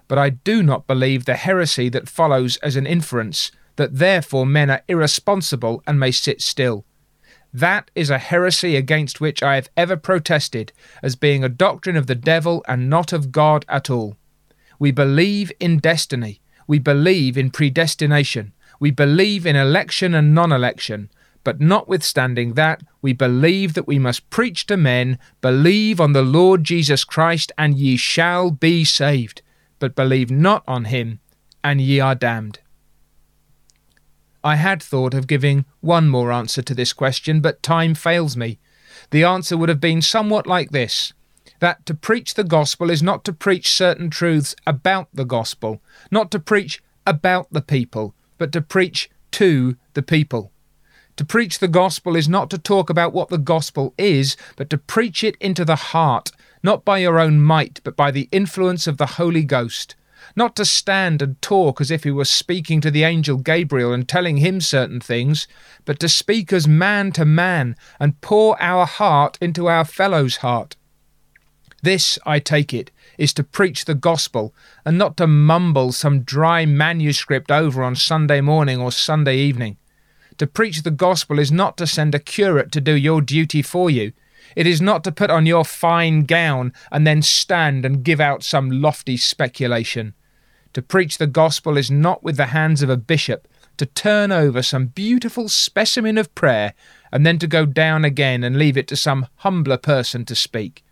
But 0.09 0.19
I 0.19 0.31
do 0.31 0.63
not 0.63 0.89
believe 0.89 1.25
the 1.25 1.37
heresy 1.37 1.89
that 1.91 2.09
follows 2.09 2.57
as 2.59 2.75
an 2.75 2.87
inference 2.87 3.53
that 3.81 3.97
therefore 3.97 4.45
men 4.45 4.69
are 4.69 4.83
irresponsible 4.89 5.83
and 5.87 5.99
may 5.99 6.11
sit 6.11 6.43
still. 6.43 6.85
That 7.51 7.91
is 7.95 8.11
a 8.11 8.19
heresy 8.19 8.77
against 8.77 9.23
which 9.23 9.43
I 9.43 9.55
have 9.55 9.71
ever 9.75 9.97
protested 9.97 10.75
as 11.03 11.17
being 11.17 11.43
a 11.43 11.49
doctrine 11.49 11.97
of 11.97 12.07
the 12.07 12.15
devil 12.15 12.63
and 12.69 12.91
not 12.91 13.15
of 13.15 13.33
God 13.33 13.65
at 13.71 13.89
all. 13.89 14.19
We 14.79 14.91
believe 14.91 15.51
in 15.59 15.79
destiny. 15.79 16.43
We 16.67 16.79
believe 16.79 17.39
in 17.39 17.49
predestination. 17.49 18.53
We 18.81 18.91
believe 18.91 19.47
in 19.47 19.57
election 19.57 20.15
and 20.15 20.35
non 20.35 20.53
election. 20.53 21.09
But 21.43 21.59
notwithstanding 21.59 22.53
that, 22.53 22.83
we 23.01 23.15
believe 23.15 23.73
that 23.73 23.87
we 23.87 23.99
must 23.99 24.29
preach 24.29 24.67
to 24.67 24.77
men, 24.77 25.19
believe 25.41 26.03
on 26.03 26.13
the 26.13 26.21
Lord 26.21 26.65
Jesus 26.65 27.03
Christ, 27.03 27.51
and 27.57 27.79
ye 27.79 27.97
shall 27.97 28.51
be 28.51 28.85
saved. 28.85 29.41
But 29.79 29.95
believe 29.95 30.31
not 30.31 30.65
on 30.69 30.85
him, 30.85 31.21
and 31.65 31.81
ye 31.81 31.99
are 31.99 32.15
damned. 32.15 32.59
I 34.43 34.57
had 34.57 34.83
thought 34.83 35.13
of 35.13 35.27
giving 35.27 35.67
one 35.81 36.09
more 36.09 36.33
answer 36.33 36.63
to 36.63 36.75
this 36.75 36.93
question, 36.93 37.41
but 37.41 37.63
time 37.63 37.95
fails 37.95 38.37
me. 38.37 38.59
The 39.11 39.25
answer 39.25 39.57
would 39.57 39.69
have 39.69 39.81
been 39.81 40.03
somewhat 40.03 40.47
like 40.47 40.71
this 40.71 41.13
that 41.59 41.85
to 41.85 41.95
preach 41.95 42.35
the 42.35 42.45
gospel 42.45 42.89
is 42.89 43.03
not 43.03 43.23
to 43.23 43.35
preach 43.35 43.71
certain 43.71 44.09
truths 44.09 44.57
about 44.67 45.09
the 45.13 45.27
gospel, 45.27 45.83
not 46.11 46.31
to 46.31 46.39
preach 46.39 46.83
about 47.07 47.53
the 47.53 47.61
people, 47.61 48.15
but 48.39 48.51
to 48.53 48.63
preach 48.63 49.11
to 49.33 49.77
the 49.93 50.03
people. 50.03 50.53
To 51.17 51.25
preach 51.25 51.59
the 51.59 51.69
gospel 51.69 52.17
is 52.17 52.31
not 52.31 52.49
to 52.49 52.57
talk 52.57 52.89
about 52.89 53.13
what 53.13 53.29
the 53.29 53.37
gospel 53.37 53.93
is, 53.99 54.39
but 54.57 54.71
to 54.71 54.79
preach 54.79 55.23
it 55.23 55.37
into 55.39 55.67
the 55.67 55.77
heart, 55.77 56.31
not 56.63 56.83
by 56.83 56.99
your 56.99 57.21
own 57.21 57.43
might, 57.43 57.81
but 57.85 57.95
by 57.95 58.11
the 58.11 58.29
influence 58.33 58.87
of 58.87 58.97
the 58.97 59.19
Holy 59.19 59.45
Ghost 59.45 59.97
not 60.41 60.57
to 60.57 60.65
stand 60.65 61.21
and 61.21 61.43
talk 61.43 61.83
as 61.83 61.91
if 61.91 62.03
he 62.05 62.11
were 62.11 62.25
speaking 62.25 62.81
to 62.81 62.91
the 62.91 63.05
angel 63.05 63.37
Gabriel 63.37 63.93
and 63.93 64.09
telling 64.09 64.39
him 64.39 64.59
certain 64.59 64.99
things, 64.99 65.47
but 65.85 66.01
to 66.01 66.09
speak 66.09 66.51
as 66.51 66.67
man 66.67 67.13
to 67.13 67.27
man 67.27 67.77
and 68.01 68.19
pour 68.23 68.57
our 68.59 68.87
heart 68.87 69.37
into 69.43 69.67
our 69.67 69.85
fellow's 69.85 70.39
heart. 70.39 70.77
This, 71.83 72.19
I 72.25 72.39
take 72.39 72.73
it, 72.73 72.91
is 73.19 73.35
to 73.35 73.45
preach 73.45 73.85
the 73.85 73.95
gospel 73.95 74.55
and 74.83 74.97
not 74.97 75.19
to 75.19 75.27
mumble 75.27 75.93
some 75.93 76.23
dry 76.23 76.65
manuscript 76.65 77.51
over 77.51 77.83
on 77.83 77.95
Sunday 77.95 78.41
morning 78.41 78.81
or 78.81 78.91
Sunday 78.91 79.37
evening. 79.37 79.77
To 80.39 80.47
preach 80.47 80.85
the 80.85 80.91
gospel 80.91 81.39
is 81.39 81.53
not 81.53 81.77
to 81.77 81.87
send 81.87 82.15
a 82.15 82.19
curate 82.19 82.73
to 82.73 82.81
do 82.81 82.95
your 82.95 83.21
duty 83.21 83.61
for 83.61 83.91
you. 83.91 84.15
It 84.57 84.67
is 84.67 84.81
not 84.81 85.05
to 85.05 85.13
put 85.13 85.29
on 85.29 85.45
your 85.45 85.67
fine 85.67 86.25
gown 86.25 86.73
and 86.91 87.07
then 87.07 87.21
stand 87.21 87.85
and 87.85 88.03
give 88.03 88.21
out 88.21 88.43
some 88.43 88.71
lofty 88.71 89.19
speculation. 89.19 90.15
To 90.75 90.83
preach 90.83 91.19
the 91.19 91.27
gospel 91.27 91.77
is 91.77 91.91
not 91.91 92.23
with 92.23 92.37
the 92.37 92.47
hands 92.47 92.83
of 92.83 92.91
a 92.91 92.97
bishop, 92.97 93.49
to 93.77 93.87
turn 93.87 94.31
over 94.31 94.63
some 94.63 94.87
beautiful 94.87 95.49
specimen 95.49 96.19
of 96.19 96.35
prayer 96.35 96.75
and 97.11 97.25
then 97.25 97.39
to 97.39 97.47
go 97.47 97.65
down 97.67 98.05
again 98.05 98.45
and 98.45 98.59
leave 98.59 98.77
it 98.77 98.87
to 98.89 98.97
some 98.97 99.27
humbler 99.37 99.79
person 99.79 100.25
to 100.27 100.35
speak. 100.35 100.85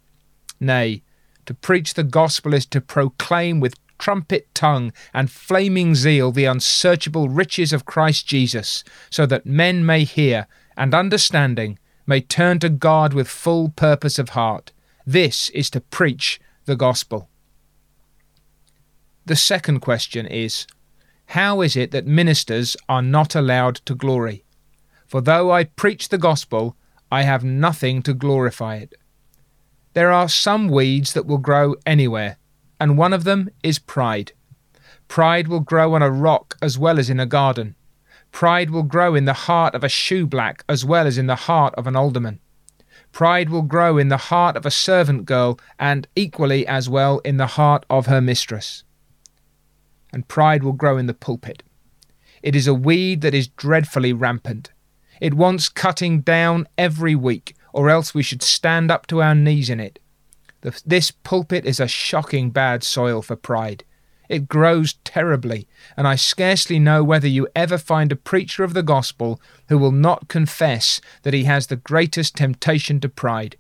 Nay, 0.59 1.03
to 1.47 1.55
preach 1.55 1.95
the 1.95 2.03
gospel 2.03 2.55
is 2.55 2.67
to 2.67 2.81
proclaim 2.81 3.61
with 3.61 3.75
trumpet 3.99 4.53
tongue 4.55 4.93
and 5.13 5.31
flaming 5.31 5.95
zeal 5.95 6.33
the 6.33 6.45
unsearchable 6.45 7.29
riches 7.29 7.73
of 7.73 7.85
Christ 7.85 8.27
Jesus, 8.27 8.85
so 9.11 9.27
that 9.27 9.47
men 9.47 9.85
may 9.85 10.05
hear 10.05 10.47
and 10.77 10.95
understanding 10.95 11.79
may 12.07 12.21
turn 12.21 12.59
to 12.61 12.69
God 12.69 13.13
with 13.13 13.29
full 13.29 13.69
purpose 13.71 14.19
of 14.19 14.31
heart. 14.31 14.73
This 15.07 15.51
is 15.51 15.69
to 15.71 15.81
preach 15.81 16.41
the 16.65 16.77
gospel. 16.77 17.29
The 19.29 19.37
second 19.37 19.81
question 19.81 20.27
is 20.27 20.67
How 21.37 21.61
is 21.61 21.77
it 21.77 21.91
that 21.91 22.07
ministers 22.07 22.79
are 22.89 23.03
not 23.03 23.35
allowed 23.35 23.75
to 23.85 23.95
glory? 23.95 24.47
For 25.07 25.21
though 25.21 25.53
I 25.53 25.65
preach 25.65 26.09
the 26.09 26.17
gospel, 26.17 26.79
I 27.13 27.25
have 27.25 27.45
nothing 27.45 28.01
to 28.05 28.15
glorify 28.15 28.77
it. 28.77 28.95
There 29.93 30.11
are 30.11 30.31
some 30.31 30.71
weeds 30.71 31.13
that 31.13 31.27
will 31.27 31.37
grow 31.37 31.75
anywhere, 31.85 32.39
and 32.81 32.97
one 32.97 33.13
of 33.13 33.25
them 33.25 33.51
is 33.63 33.79
pride. 33.79 34.33
Pride 35.09 35.47
will 35.47 35.61
grow 35.61 35.93
on 35.93 36.01
a 36.01 36.11
rock 36.11 36.57
as 36.63 36.79
well 36.79 36.99
as 36.99 37.11
in 37.11 37.21
a 37.21 37.27
garden. 37.27 37.77
Pride 38.33 38.71
will 38.71 38.83
grow 38.83 39.15
in 39.15 39.27
the 39.27 39.45
heart 39.45 39.75
of 39.75 39.85
a 39.85 39.89
shoeblack 39.89 40.63
as 40.71 40.87
well 40.87 41.07
as 41.07 41.19
in 41.19 41.27
the 41.27 41.43
heart 41.51 41.75
of 41.75 41.87
an 41.87 41.97
alderman. 41.97 42.41
Pride 43.13 43.51
will 43.51 43.61
grow 43.61 43.99
in 43.99 44.09
the 44.09 44.29
heart 44.33 44.57
of 44.57 44.65
a 44.65 44.71
servant 44.71 45.27
girl 45.27 45.61
and 45.79 46.09
equally 46.17 46.67
as 46.67 46.89
well 46.89 47.19
in 47.27 47.37
the 47.37 47.59
heart 47.59 47.85
of 47.91 48.07
her 48.07 48.23
mistress. 48.23 48.85
And 50.13 50.29
pride 50.29 50.63
will 50.63 50.73
grow 50.73 50.97
in 50.97 51.07
the 51.07 51.15
pulpit. 51.15 51.63
It 52.43 52.57
is 52.57 52.67
a 52.67 52.75
weed 52.75 53.21
that 53.23 53.35
is 53.35 53.49
dreadfully 53.49 54.13
rampant. 54.13 54.71
It 55.21 55.35
wants 55.35 55.69
cutting 55.69 56.21
down 56.21 56.69
every 56.79 57.15
week, 57.15 57.57
or 57.73 57.91
else 57.91 58.15
we 58.15 58.23
should 58.23 58.43
stand 58.43 58.91
up 58.91 59.07
to 59.09 59.21
our 59.21 59.35
knees 59.35 59.69
in 59.69 59.81
it. 59.81 59.99
This 60.87 61.11
pulpit 61.11 61.65
is 61.67 61.81
a 61.81 61.89
shocking 61.89 62.51
bad 62.51 62.83
soil 62.83 63.23
for 63.23 63.37
pride. 63.37 63.85
It 64.29 64.49
grows 64.49 64.95
terribly, 65.05 65.67
and 65.97 66.07
I 66.07 66.17
scarcely 66.17 66.79
know 66.79 67.03
whether 67.03 67.29
you 67.29 67.49
ever 67.57 67.79
find 67.79 68.13
a 68.13 68.17
preacher 68.17 68.63
of 68.63 68.75
the 68.75 68.83
gospel 68.83 69.41
who 69.69 69.79
will 69.79 69.93
not 69.93 70.29
confess 70.29 71.01
that 71.23 71.35
he 71.35 71.45
has 71.45 71.67
the 71.67 71.77
greatest 71.77 72.37
temptation 72.37 73.01
to 73.01 73.09
pride. 73.09 73.57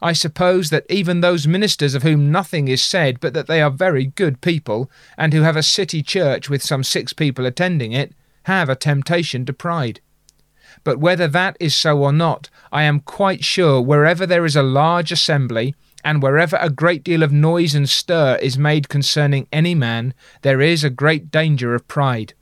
I 0.00 0.12
suppose 0.12 0.70
that 0.70 0.86
even 0.88 1.20
those 1.20 1.46
ministers 1.46 1.94
of 1.94 2.02
whom 2.02 2.30
nothing 2.30 2.68
is 2.68 2.82
said 2.82 3.20
but 3.20 3.34
that 3.34 3.46
they 3.46 3.60
are 3.60 3.70
very 3.70 4.06
good 4.06 4.40
people, 4.40 4.90
and 5.16 5.32
who 5.32 5.42
have 5.42 5.56
a 5.56 5.62
city 5.62 6.02
church 6.02 6.48
with 6.48 6.62
some 6.62 6.84
six 6.84 7.12
people 7.12 7.46
attending 7.46 7.92
it, 7.92 8.12
have 8.44 8.68
a 8.68 8.76
temptation 8.76 9.44
to 9.46 9.52
pride. 9.52 10.00
But 10.84 10.98
whether 10.98 11.26
that 11.28 11.56
is 11.58 11.74
so 11.74 11.98
or 11.98 12.12
not, 12.12 12.48
I 12.70 12.84
am 12.84 13.00
quite 13.00 13.44
sure 13.44 13.80
wherever 13.80 14.24
there 14.26 14.44
is 14.44 14.56
a 14.56 14.62
large 14.62 15.10
assembly, 15.10 15.74
and 16.04 16.22
wherever 16.22 16.56
a 16.56 16.70
great 16.70 17.02
deal 17.02 17.22
of 17.22 17.32
noise 17.32 17.74
and 17.74 17.88
stir 17.88 18.36
is 18.36 18.56
made 18.56 18.88
concerning 18.88 19.48
any 19.52 19.74
man, 19.74 20.14
there 20.42 20.60
is 20.60 20.84
a 20.84 20.90
great 20.90 21.30
danger 21.30 21.74
of 21.74 21.88
pride. 21.88 22.34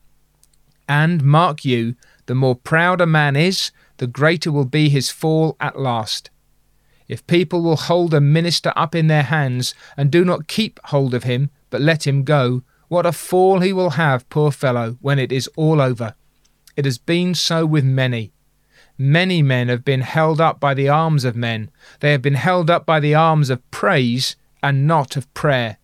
And 0.88 1.24
mark 1.24 1.64
you, 1.64 1.96
the 2.26 2.34
more 2.34 2.54
proud 2.54 3.00
a 3.00 3.06
man 3.06 3.34
is, 3.34 3.72
the 3.96 4.06
greater 4.06 4.52
will 4.52 4.66
be 4.66 4.88
his 4.88 5.10
fall 5.10 5.56
at 5.58 5.78
last. 5.78 6.30
If 7.08 7.26
people 7.26 7.62
will 7.62 7.76
hold 7.76 8.14
a 8.14 8.20
minister 8.20 8.72
up 8.76 8.94
in 8.94 9.06
their 9.06 9.22
hands, 9.22 9.74
and 9.96 10.10
do 10.10 10.24
not 10.24 10.48
keep 10.48 10.80
hold 10.84 11.14
of 11.14 11.24
him, 11.24 11.50
but 11.70 11.80
let 11.80 12.06
him 12.06 12.24
go, 12.24 12.62
what 12.88 13.06
a 13.06 13.12
fall 13.12 13.60
he 13.60 13.72
will 13.72 13.90
have, 13.90 14.28
poor 14.28 14.50
fellow, 14.50 14.96
when 15.00 15.18
it 15.18 15.32
is 15.32 15.48
all 15.56 15.80
over. 15.80 16.14
It 16.76 16.84
has 16.84 16.98
been 16.98 17.34
so 17.34 17.66
with 17.66 17.84
many. 17.84 18.32
Many 18.98 19.42
men 19.42 19.68
have 19.68 19.84
been 19.84 20.00
held 20.00 20.40
up 20.40 20.58
by 20.60 20.74
the 20.74 20.88
arms 20.88 21.24
of 21.24 21.36
men. 21.36 21.70
They 22.00 22.12
have 22.12 22.22
been 22.22 22.34
held 22.34 22.70
up 22.70 22.86
by 22.86 23.00
the 23.00 23.14
arms 23.14 23.50
of 23.50 23.70
praise 23.70 24.36
and 24.62 24.86
not 24.86 25.16
of 25.16 25.32
prayer. 25.34 25.78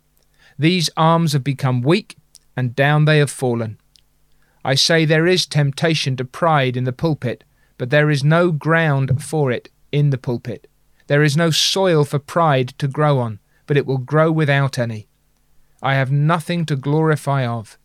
These 0.59 0.91
arms 0.97 1.33
have 1.33 1.45
become 1.45 1.83
weak, 1.83 2.17
and 2.57 2.77
down 2.77 3.05
they 3.05 3.19
have 3.19 3.31
fallen. 3.31 3.79
I 4.65 4.75
say 4.77 5.05
there 5.05 5.27
is 5.27 5.47
temptation 5.47 6.17
to 6.17 6.25
pride 6.25 6.77
in 6.77 6.85
the 6.85 6.93
pulpit, 6.93 7.45
but 7.79 7.91
there 7.91 8.11
is 8.11 8.23
no 8.23 8.53
ground 8.53 9.23
for 9.23 9.51
it 9.51 9.69
in 9.91 10.11
the 10.11 10.19
pulpit. 10.19 10.69
There 11.13 11.23
is 11.23 11.37
no 11.37 11.51
soil 11.51 12.07
for 12.07 12.19
pride 12.19 12.69
to 12.79 12.89
grow 12.89 13.19
on, 13.19 13.39
but 13.67 13.77
it 13.77 13.85
will 13.85 13.99
grow 13.99 14.33
without 14.33 14.79
any. 14.79 15.09
I 15.83 15.93
have 15.93 16.11
nothing 16.11 16.65
to 16.65 16.75
glorify 16.75 17.45
of. 17.45 17.77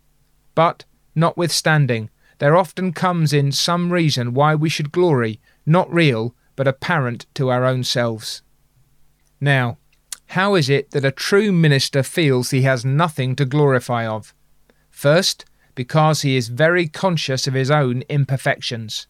But, 0.55 0.85
notwithstanding, 1.13 2.09
there 2.37 2.55
often 2.55 2.93
comes 2.93 3.33
in 3.33 3.51
some 3.51 3.91
reason 3.91 4.33
why 4.33 4.55
we 4.55 4.69
should 4.69 4.93
glory, 4.93 5.41
not 5.65 5.93
real, 5.93 6.35
but 6.55 6.69
apparent 6.69 7.25
to 7.33 7.49
our 7.49 7.65
own 7.65 7.83
selves. 7.83 8.43
Now, 9.41 9.77
how 10.27 10.55
is 10.55 10.69
it 10.69 10.91
that 10.91 11.03
a 11.03 11.11
true 11.11 11.51
minister 11.51 12.03
feels 12.03 12.51
he 12.51 12.61
has 12.61 12.85
nothing 12.85 13.35
to 13.35 13.43
glorify 13.43 14.07
of? 14.07 14.33
First, 14.89 15.43
because 15.75 16.21
he 16.21 16.37
is 16.37 16.47
very 16.47 16.87
conscious 16.87 17.45
of 17.45 17.55
his 17.55 17.69
own 17.69 18.03
imperfections. 18.07 19.05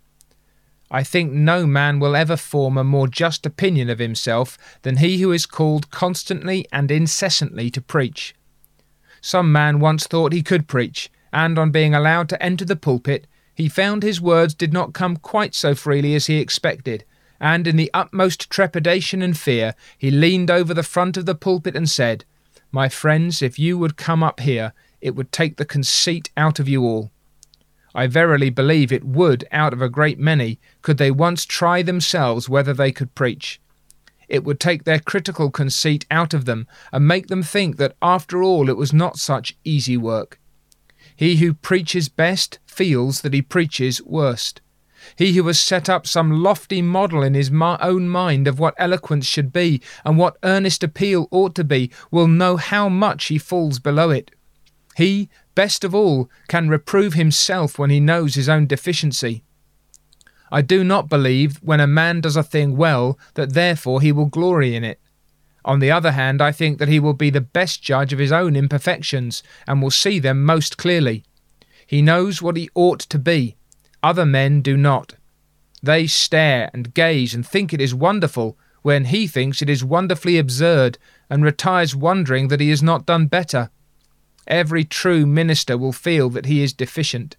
I 0.89 1.03
think 1.03 1.33
no 1.33 1.67
man 1.67 1.99
will 1.99 2.15
ever 2.15 2.37
form 2.37 2.77
a 2.77 2.83
more 2.83 3.07
just 3.07 3.45
opinion 3.45 3.89
of 3.89 3.99
himself 3.99 4.57
than 4.83 4.97
he 4.97 5.17
who 5.17 5.31
is 5.31 5.45
called 5.45 5.91
constantly 5.91 6.65
and 6.71 6.89
incessantly 6.89 7.69
to 7.71 7.81
preach. 7.81 8.33
Some 9.19 9.51
man 9.51 9.79
once 9.79 10.07
thought 10.07 10.31
he 10.31 10.41
could 10.41 10.67
preach, 10.67 11.09
and 11.33 11.59
on 11.59 11.71
being 11.71 11.93
allowed 11.93 12.29
to 12.29 12.41
enter 12.41 12.63
the 12.63 12.75
pulpit, 12.77 13.27
he 13.53 13.67
found 13.67 14.03
his 14.03 14.21
words 14.21 14.53
did 14.53 14.71
not 14.71 14.93
come 14.93 15.17
quite 15.17 15.53
so 15.53 15.75
freely 15.75 16.15
as 16.15 16.27
he 16.27 16.39
expected, 16.39 17.03
and 17.39 17.67
in 17.67 17.75
the 17.75 17.91
utmost 17.93 18.49
trepidation 18.49 19.21
and 19.21 19.37
fear, 19.37 19.75
he 19.97 20.09
leaned 20.09 20.49
over 20.49 20.73
the 20.73 20.83
front 20.83 21.17
of 21.17 21.25
the 21.25 21.35
pulpit 21.35 21.75
and 21.75 21.89
said, 21.89 22.23
My 22.71 22.87
friends, 22.87 23.41
if 23.41 23.59
you 23.59 23.77
would 23.77 23.97
come 23.97 24.23
up 24.23 24.39
here, 24.39 24.73
it 25.01 25.15
would 25.15 25.31
take 25.31 25.57
the 25.57 25.65
conceit 25.65 26.29
out 26.37 26.59
of 26.59 26.69
you 26.69 26.83
all. 26.83 27.11
I 27.95 28.07
verily 28.07 28.49
believe 28.49 28.91
it 28.91 29.03
would 29.03 29.47
out 29.51 29.73
of 29.73 29.81
a 29.81 29.89
great 29.89 30.19
many, 30.19 30.59
could 30.81 30.97
they 30.97 31.11
once 31.11 31.45
try 31.45 31.81
themselves 31.81 32.49
whether 32.49 32.73
they 32.73 32.91
could 32.91 33.15
preach. 33.15 33.59
It 34.27 34.43
would 34.43 34.59
take 34.59 34.83
their 34.83 34.99
critical 34.99 35.49
conceit 35.49 36.05
out 36.11 36.33
of 36.33 36.45
them, 36.45 36.67
and 36.91 37.07
make 37.07 37.27
them 37.27 37.43
think 37.43 37.77
that 37.77 37.95
after 38.01 38.43
all 38.43 38.69
it 38.69 38.77
was 38.77 38.93
not 38.93 39.17
such 39.17 39.57
easy 39.63 39.97
work. 39.97 40.39
He 41.15 41.37
who 41.37 41.53
preaches 41.53 42.09
best 42.09 42.59
feels 42.65 43.21
that 43.21 43.33
he 43.33 43.41
preaches 43.41 44.03
worst. 44.03 44.61
He 45.15 45.33
who 45.33 45.47
has 45.47 45.59
set 45.59 45.89
up 45.89 46.05
some 46.05 46.43
lofty 46.43 46.81
model 46.81 47.23
in 47.23 47.33
his 47.33 47.51
own 47.51 48.09
mind 48.09 48.47
of 48.47 48.59
what 48.59 48.75
eloquence 48.77 49.25
should 49.25 49.53
be 49.53 49.81
and 50.03 50.17
what 50.17 50.37
earnest 50.43 50.83
appeal 50.83 51.27
ought 51.31 51.55
to 51.55 51.63
be 51.63 51.91
will 52.11 52.27
know 52.27 52.57
how 52.57 52.89
much 52.89 53.25
he 53.25 53.37
falls 53.37 53.79
below 53.79 54.09
it. 54.09 54.31
He, 54.97 55.29
best 55.53 55.83
of 55.83 55.93
all, 55.93 56.27
can 56.47 56.69
reprove 56.69 57.13
himself 57.13 57.77
when 57.77 57.91
he 57.91 57.99
knows 57.99 58.33
his 58.33 58.49
own 58.49 58.65
deficiency. 58.65 59.43
I 60.51 60.63
do 60.63 60.83
not 60.83 61.07
believe 61.07 61.57
when 61.57 61.79
a 61.79 61.85
man 61.85 62.19
does 62.19 62.35
a 62.35 62.41
thing 62.41 62.75
well 62.75 63.19
that 63.35 63.53
therefore 63.53 64.01
he 64.01 64.11
will 64.11 64.25
glory 64.25 64.75
in 64.75 64.83
it. 64.83 64.99
On 65.63 65.77
the 65.77 65.91
other 65.91 66.13
hand, 66.13 66.41
I 66.41 66.51
think 66.51 66.79
that 66.79 66.87
he 66.87 66.99
will 66.99 67.13
be 67.13 67.29
the 67.29 67.41
best 67.41 67.83
judge 67.83 68.11
of 68.11 68.17
his 68.17 68.31
own 68.31 68.55
imperfections, 68.55 69.43
and 69.67 69.83
will 69.83 69.91
see 69.91 70.17
them 70.17 70.43
most 70.43 70.79
clearly. 70.79 71.23
He 71.85 72.01
knows 72.01 72.41
what 72.41 72.57
he 72.57 72.67
ought 72.73 73.01
to 73.01 73.19
be. 73.19 73.55
Other 74.01 74.25
men 74.25 74.61
do 74.63 74.75
not. 74.75 75.13
They 75.83 76.07
stare 76.07 76.71
and 76.73 76.95
gaze 76.95 77.35
and 77.35 77.45
think 77.45 77.71
it 77.71 77.81
is 77.81 77.93
wonderful, 77.93 78.57
when 78.81 79.05
he 79.05 79.27
thinks 79.27 79.61
it 79.61 79.69
is 79.69 79.83
wonderfully 79.83 80.39
absurd, 80.39 80.97
and 81.29 81.43
retires 81.43 81.95
wondering 81.95 82.47
that 82.47 82.61
he 82.61 82.71
has 82.71 82.81
not 82.81 83.05
done 83.05 83.27
better. 83.27 83.69
Every 84.47 84.83
true 84.83 85.25
minister 85.25 85.77
will 85.77 85.91
feel 85.91 86.29
that 86.29 86.45
he 86.45 86.63
is 86.63 86.73
deficient. 86.73 87.35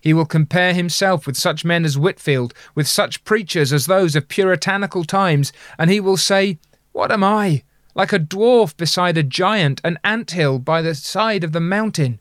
He 0.00 0.14
will 0.14 0.26
compare 0.26 0.74
himself 0.74 1.26
with 1.26 1.36
such 1.36 1.64
men 1.64 1.84
as 1.84 1.98
Whitfield, 1.98 2.54
with 2.74 2.86
such 2.86 3.24
preachers 3.24 3.72
as 3.72 3.86
those 3.86 4.14
of 4.14 4.28
puritanical 4.28 5.04
times, 5.04 5.52
and 5.78 5.90
he 5.90 6.00
will 6.00 6.16
say, 6.16 6.58
what 6.92 7.10
am 7.10 7.24
I? 7.24 7.62
Like 7.94 8.12
a 8.12 8.18
dwarf 8.18 8.76
beside 8.76 9.16
a 9.18 9.22
giant, 9.22 9.80
an 9.82 9.98
ant 10.04 10.32
hill 10.32 10.58
by 10.58 10.82
the 10.82 10.94
side 10.94 11.42
of 11.42 11.52
the 11.52 11.60
mountain. 11.60 12.20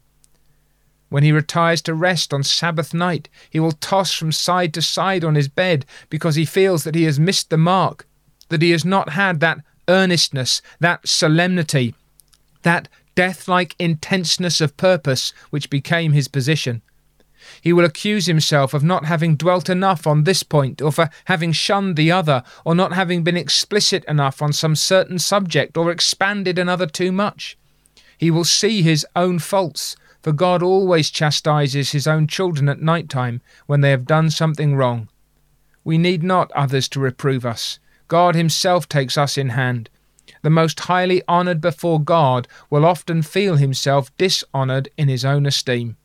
When 1.09 1.23
he 1.23 1.31
retires 1.31 1.81
to 1.83 1.93
rest 1.93 2.33
on 2.33 2.41
Sabbath 2.41 2.91
night, 2.91 3.29
he 3.49 3.59
will 3.59 3.73
toss 3.73 4.13
from 4.13 4.31
side 4.31 4.73
to 4.73 4.81
side 4.81 5.23
on 5.23 5.35
his 5.35 5.47
bed 5.47 5.85
because 6.09 6.35
he 6.35 6.45
feels 6.45 6.83
that 6.85 6.95
he 6.95 7.03
has 7.03 7.19
missed 7.19 7.51
the 7.51 7.57
mark, 7.57 8.07
that 8.49 8.63
he 8.63 8.71
has 8.71 8.83
not 8.83 9.09
had 9.09 9.39
that 9.39 9.59
earnestness, 9.87 10.61
that 10.79 11.07
solemnity, 11.07 11.93
that 12.63 12.87
death 13.15 13.47
like 13.47 13.75
intenseness 13.79 14.61
of 14.61 14.77
purpose 14.77 15.33
which 15.49 15.69
became 15.69 16.11
his 16.11 16.27
position. 16.27 16.81
He 17.61 17.73
will 17.73 17.85
accuse 17.85 18.25
himself 18.25 18.73
of 18.73 18.83
not 18.83 19.05
having 19.05 19.35
dwelt 19.35 19.69
enough 19.69 20.07
on 20.07 20.23
this 20.23 20.43
point, 20.43 20.81
or 20.81 20.91
for 20.91 21.09
having 21.25 21.51
shunned 21.51 21.95
the 21.95 22.11
other, 22.11 22.43
or 22.63 22.73
not 22.73 22.93
having 22.93 23.23
been 23.23 23.37
explicit 23.37 24.05
enough 24.05 24.41
on 24.41 24.53
some 24.53 24.75
certain 24.75 25.19
subject, 25.19 25.77
or 25.77 25.91
expanded 25.91 26.57
another 26.57 26.87
too 26.87 27.11
much. 27.11 27.57
He 28.17 28.31
will 28.31 28.45
see 28.45 28.81
his 28.81 29.05
own 29.15 29.39
faults, 29.39 29.97
for 30.21 30.31
God 30.31 30.63
always 30.63 31.09
chastises 31.11 31.91
his 31.91 32.07
own 32.07 32.27
children 32.27 32.69
at 32.69 32.81
night 32.81 33.09
time 33.09 33.41
when 33.65 33.81
they 33.81 33.91
have 33.91 34.05
done 34.05 34.29
something 34.29 34.75
wrong. 34.75 35.09
We 35.83 35.97
need 35.97 36.23
not 36.23 36.51
others 36.53 36.87
to 36.89 37.01
reprove 37.01 37.45
us. 37.45 37.79
God 38.07 38.35
himself 38.35 38.87
takes 38.87 39.17
us 39.17 39.37
in 39.37 39.49
hand. 39.49 39.89
The 40.43 40.49
most 40.49 40.81
highly 40.81 41.23
honoured 41.27 41.61
before 41.61 42.01
God 42.01 42.47
will 42.69 42.85
often 42.85 43.21
feel 43.21 43.55
himself 43.55 44.15
dishonoured 44.17 44.89
in 44.97 45.07
his 45.07 45.25
own 45.25 45.45
esteem. 45.45 45.97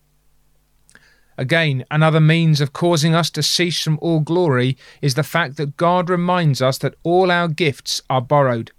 Again, 1.36 1.84
another 1.90 2.20
means 2.20 2.60
of 2.60 2.72
causing 2.72 3.14
us 3.14 3.30
to 3.30 3.42
cease 3.42 3.82
from 3.82 3.98
all 4.00 4.20
glory 4.20 4.76
is 5.02 5.14
the 5.14 5.22
fact 5.22 5.56
that 5.56 5.76
God 5.76 6.08
reminds 6.08 6.62
us 6.62 6.78
that 6.78 6.94
all 7.02 7.30
our 7.30 7.48
gifts 7.48 8.00
are 8.08 8.20
borrowed. 8.20 8.72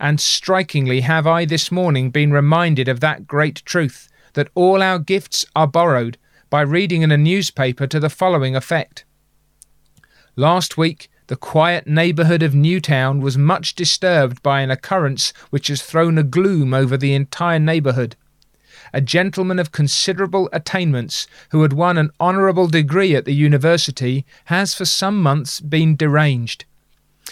And 0.00 0.20
strikingly 0.20 1.00
have 1.00 1.26
I 1.26 1.44
this 1.44 1.70
morning 1.70 2.10
been 2.10 2.32
reminded 2.32 2.88
of 2.88 3.00
that 3.00 3.26
great 3.26 3.62
truth 3.64 4.08
that 4.32 4.48
all 4.54 4.82
our 4.82 4.98
gifts 4.98 5.46
are 5.54 5.66
borrowed 5.66 6.18
by 6.50 6.62
reading 6.62 7.02
in 7.02 7.12
a 7.12 7.16
newspaper 7.16 7.86
to 7.86 8.00
the 8.00 8.10
following 8.10 8.56
effect. 8.56 9.04
Last 10.36 10.76
week, 10.76 11.08
the 11.26 11.36
quiet 11.36 11.86
neighbourhood 11.86 12.42
of 12.42 12.54
Newtown 12.54 13.20
was 13.20 13.38
much 13.38 13.74
disturbed 13.74 14.42
by 14.42 14.60
an 14.60 14.70
occurrence 14.70 15.32
which 15.48 15.68
has 15.68 15.80
thrown 15.80 16.18
a 16.18 16.22
gloom 16.22 16.74
over 16.74 16.98
the 16.98 17.14
entire 17.14 17.58
neighbourhood. 17.58 18.14
A 18.92 19.00
gentleman 19.00 19.58
of 19.58 19.72
considerable 19.72 20.50
attainments, 20.52 21.26
who 21.50 21.62
had 21.62 21.72
won 21.72 21.96
an 21.96 22.10
honourable 22.20 22.68
degree 22.68 23.16
at 23.16 23.24
the 23.24 23.34
university, 23.34 24.26
has 24.46 24.74
for 24.74 24.84
some 24.84 25.22
months 25.22 25.60
been 25.60 25.96
deranged. 25.96 26.66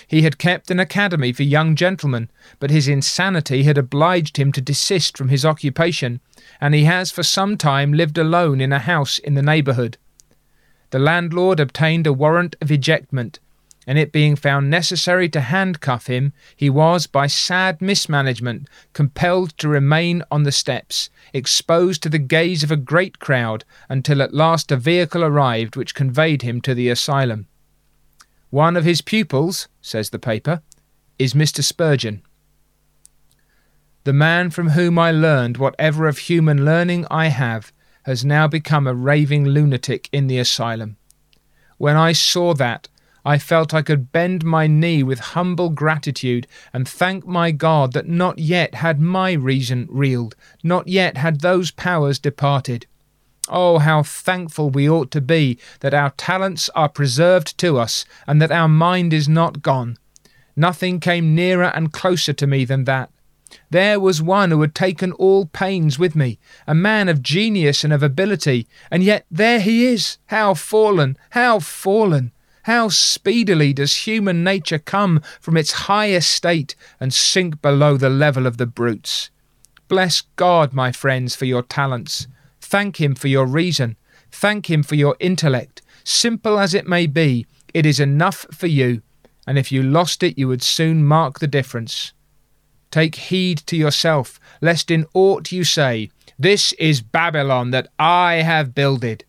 He 0.09 0.22
had 0.22 0.38
kept 0.38 0.70
an 0.70 0.81
academy 0.81 1.33
for 1.33 1.42
young 1.42 1.76
gentlemen, 1.76 2.31
but 2.59 2.70
his 2.70 2.88
insanity 2.88 3.64
had 3.64 3.76
obliged 3.76 4.38
him 4.38 4.50
to 4.52 4.61
desist 4.62 5.18
from 5.18 5.28
his 5.28 5.44
occupation, 5.44 6.20
and 6.61 6.74
he 6.74 6.85
has 6.85 7.11
for 7.11 7.22
some 7.22 7.59
time 7.59 7.92
lived 7.92 8.16
alone 8.16 8.61
in 8.61 8.72
a 8.72 8.78
house 8.78 9.18
in 9.18 9.35
the 9.35 9.42
neighbourhood. 9.42 9.98
The 10.90 10.98
landlord 10.98 11.61
obtained 11.61 12.07
a 12.07 12.12
warrant 12.12 12.57
of 12.62 12.70
ejectment, 12.70 13.38
and 13.87 13.99
it 13.99 14.12
being 14.12 14.37
found 14.37 14.71
necessary 14.71 15.29
to 15.29 15.40
handcuff 15.40 16.07
him, 16.07 16.33
he 16.57 16.71
was, 16.71 17.07
by 17.07 17.27
sad 17.27 17.81
mismanagement, 17.81 18.68
compelled 18.92 19.57
to 19.59 19.68
remain 19.68 20.23
on 20.31 20.45
the 20.45 20.53
steps, 20.53 21.11
exposed 21.33 22.03
to 22.03 22.09
the 22.09 22.18
gaze 22.18 22.62
of 22.62 22.71
a 22.71 22.77
great 22.77 23.18
crowd, 23.18 23.64
until 23.88 24.23
at 24.23 24.35
last 24.35 24.71
a 24.71 24.77
vehicle 24.77 25.25
arrived 25.25 25.77
which 25.77 25.95
conveyed 25.95 26.42
him 26.42 26.61
to 26.61 26.75
the 26.75 26.88
asylum. 26.88 27.47
One 28.51 28.77
of 28.77 28.85
his 28.85 29.01
pupils, 29.01 29.68
says 29.81 30.11
the 30.11 30.18
paper, 30.18 30.62
is 31.18 31.35
Mr. 31.35 31.62
Spurgeon. 31.62 32.23
The 34.05 34.12
man 34.12 34.51
from 34.51 34.71
whom 34.71 34.99
I 34.99 35.11
learned 35.12 35.57
whatever 35.57 36.09
of 36.09 36.18
human 36.18 36.64
learning 36.64 37.07
I 37.11 37.29
have 37.29 37.73
has 38.03 38.25
now 38.25 38.49
become 38.49 38.87
a 38.87 38.95
raving 38.95 39.45
lunatic 39.45 40.09
in 40.12 40.27
the 40.27 40.38
asylum. 40.38 40.97
When 41.79 41.97
I 41.97 42.12
saw 42.12 42.53
that, 42.55 42.88
I 43.25 43.39
felt 43.39 43.73
I 43.73 43.83
could 43.83 44.11
bend 44.11 44.45
my 44.45 44.67
knee 44.67 45.03
with 45.03 45.21
humble 45.21 45.71
gratitude 45.71 46.47
and 46.73 46.89
thank 46.89 47.27
my 47.27 47.53
God 47.53 47.93
that 47.93 48.09
not 48.09 48.39
yet 48.39 48.77
had 48.77 49.01
my 49.01 49.33
reason 49.33 49.87
reeled, 49.91 50.35
not 50.63 50.89
yet 50.89 51.17
had 51.17 51.41
those 51.41 51.71
powers 51.71 52.19
departed. 52.19 52.87
Oh, 53.49 53.79
how 53.79 54.03
thankful 54.03 54.71
we 54.71 54.89
ought 54.89 55.11
to 55.13 55.21
be 55.21 55.59
that 55.81 55.95
our 55.95 56.11
talents 56.11 56.69
are 56.75 56.89
preserved 56.89 57.59
to 57.59 57.79
us 57.79 58.05
and 58.27 58.41
that 58.41 58.53
our 58.53 58.69
mind 58.69 59.13
is 59.13 59.29
not 59.29 59.63
gone. 59.63 59.99
Nothing 60.57 61.01
came 61.01 61.35
nearer 61.35 61.71
and 61.75 61.93
closer 61.93 62.33
to 62.33 62.47
me 62.47 62.65
than 62.65 62.85
that. 62.85 63.11
There 63.71 64.01
was 64.01 64.23
one 64.23 64.51
who 64.51 64.61
had 64.63 64.75
taken 64.75 65.13
all 65.13 65.47
pains 65.47 65.99
with 65.99 66.17
me, 66.17 66.39
a 66.67 66.75
man 66.75 67.09
of 67.09 67.23
genius 67.23 67.85
and 67.85 67.93
of 67.93 68.03
ability, 68.03 68.67
and 68.91 69.03
yet 69.03 69.27
there 69.31 69.61
he 69.61 69.87
is. 69.87 70.19
How 70.27 70.55
fallen, 70.55 71.17
how 71.31 71.59
fallen! 71.59 72.33
How 72.62 72.88
speedily 72.88 73.72
does 73.72 74.07
human 74.07 74.44
nature 74.44 74.79
come 74.79 75.20
from 75.40 75.57
its 75.57 75.72
high 75.72 76.11
estate 76.11 76.77
and 77.01 77.12
sink 77.12 77.61
below 77.61 77.96
the 77.96 78.11
level 78.11 78.46
of 78.46 78.57
the 78.57 78.66
brutes! 78.66 79.31
Bless 79.88 80.22
God, 80.37 80.72
my 80.72 80.92
friends, 80.92 81.35
for 81.35 81.44
your 81.44 81.62
talents. 81.62 82.27
Thank 82.61 83.01
Him 83.01 83.14
for 83.14 83.29
your 83.29 83.46
reason. 83.46 83.96
Thank 84.31 84.70
Him 84.70 84.83
for 84.83 84.94
your 84.94 85.16
intellect. 85.18 85.83
Simple 86.05 86.59
as 86.59 86.72
it 86.72 86.87
may 86.87 87.07
be, 87.07 87.46
it 87.75 87.85
is 87.85 88.01
enough 88.01 88.46
for 88.53 88.68
you, 88.68 89.03
and 89.46 89.59
if 89.59 89.72
you 89.72 89.83
lost 89.83 90.22
it, 90.22 90.38
you 90.38 90.48
would 90.48 90.62
soon 90.62 91.05
mark 91.05 91.40
the 91.40 91.46
difference. 91.46 92.12
Take 92.90 93.16
heed 93.16 93.59
to 93.66 93.77
yourself, 93.77 94.38
lest 94.61 94.90
in 94.90 95.07
aught 95.14 95.51
you 95.51 95.64
say, 95.64 96.11
This 96.38 96.72
is 96.75 97.03
Babylon 97.03 97.70
that 97.72 97.88
I 97.98 98.35
have 98.37 98.75
builded. 98.75 99.25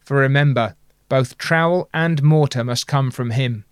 For 0.00 0.16
remember, 0.16 0.74
both 1.12 1.36
trowel 1.36 1.90
and 1.92 2.22
mortar 2.22 2.64
must 2.64 2.86
come 2.86 3.10
from 3.10 3.32
Him. 3.32 3.66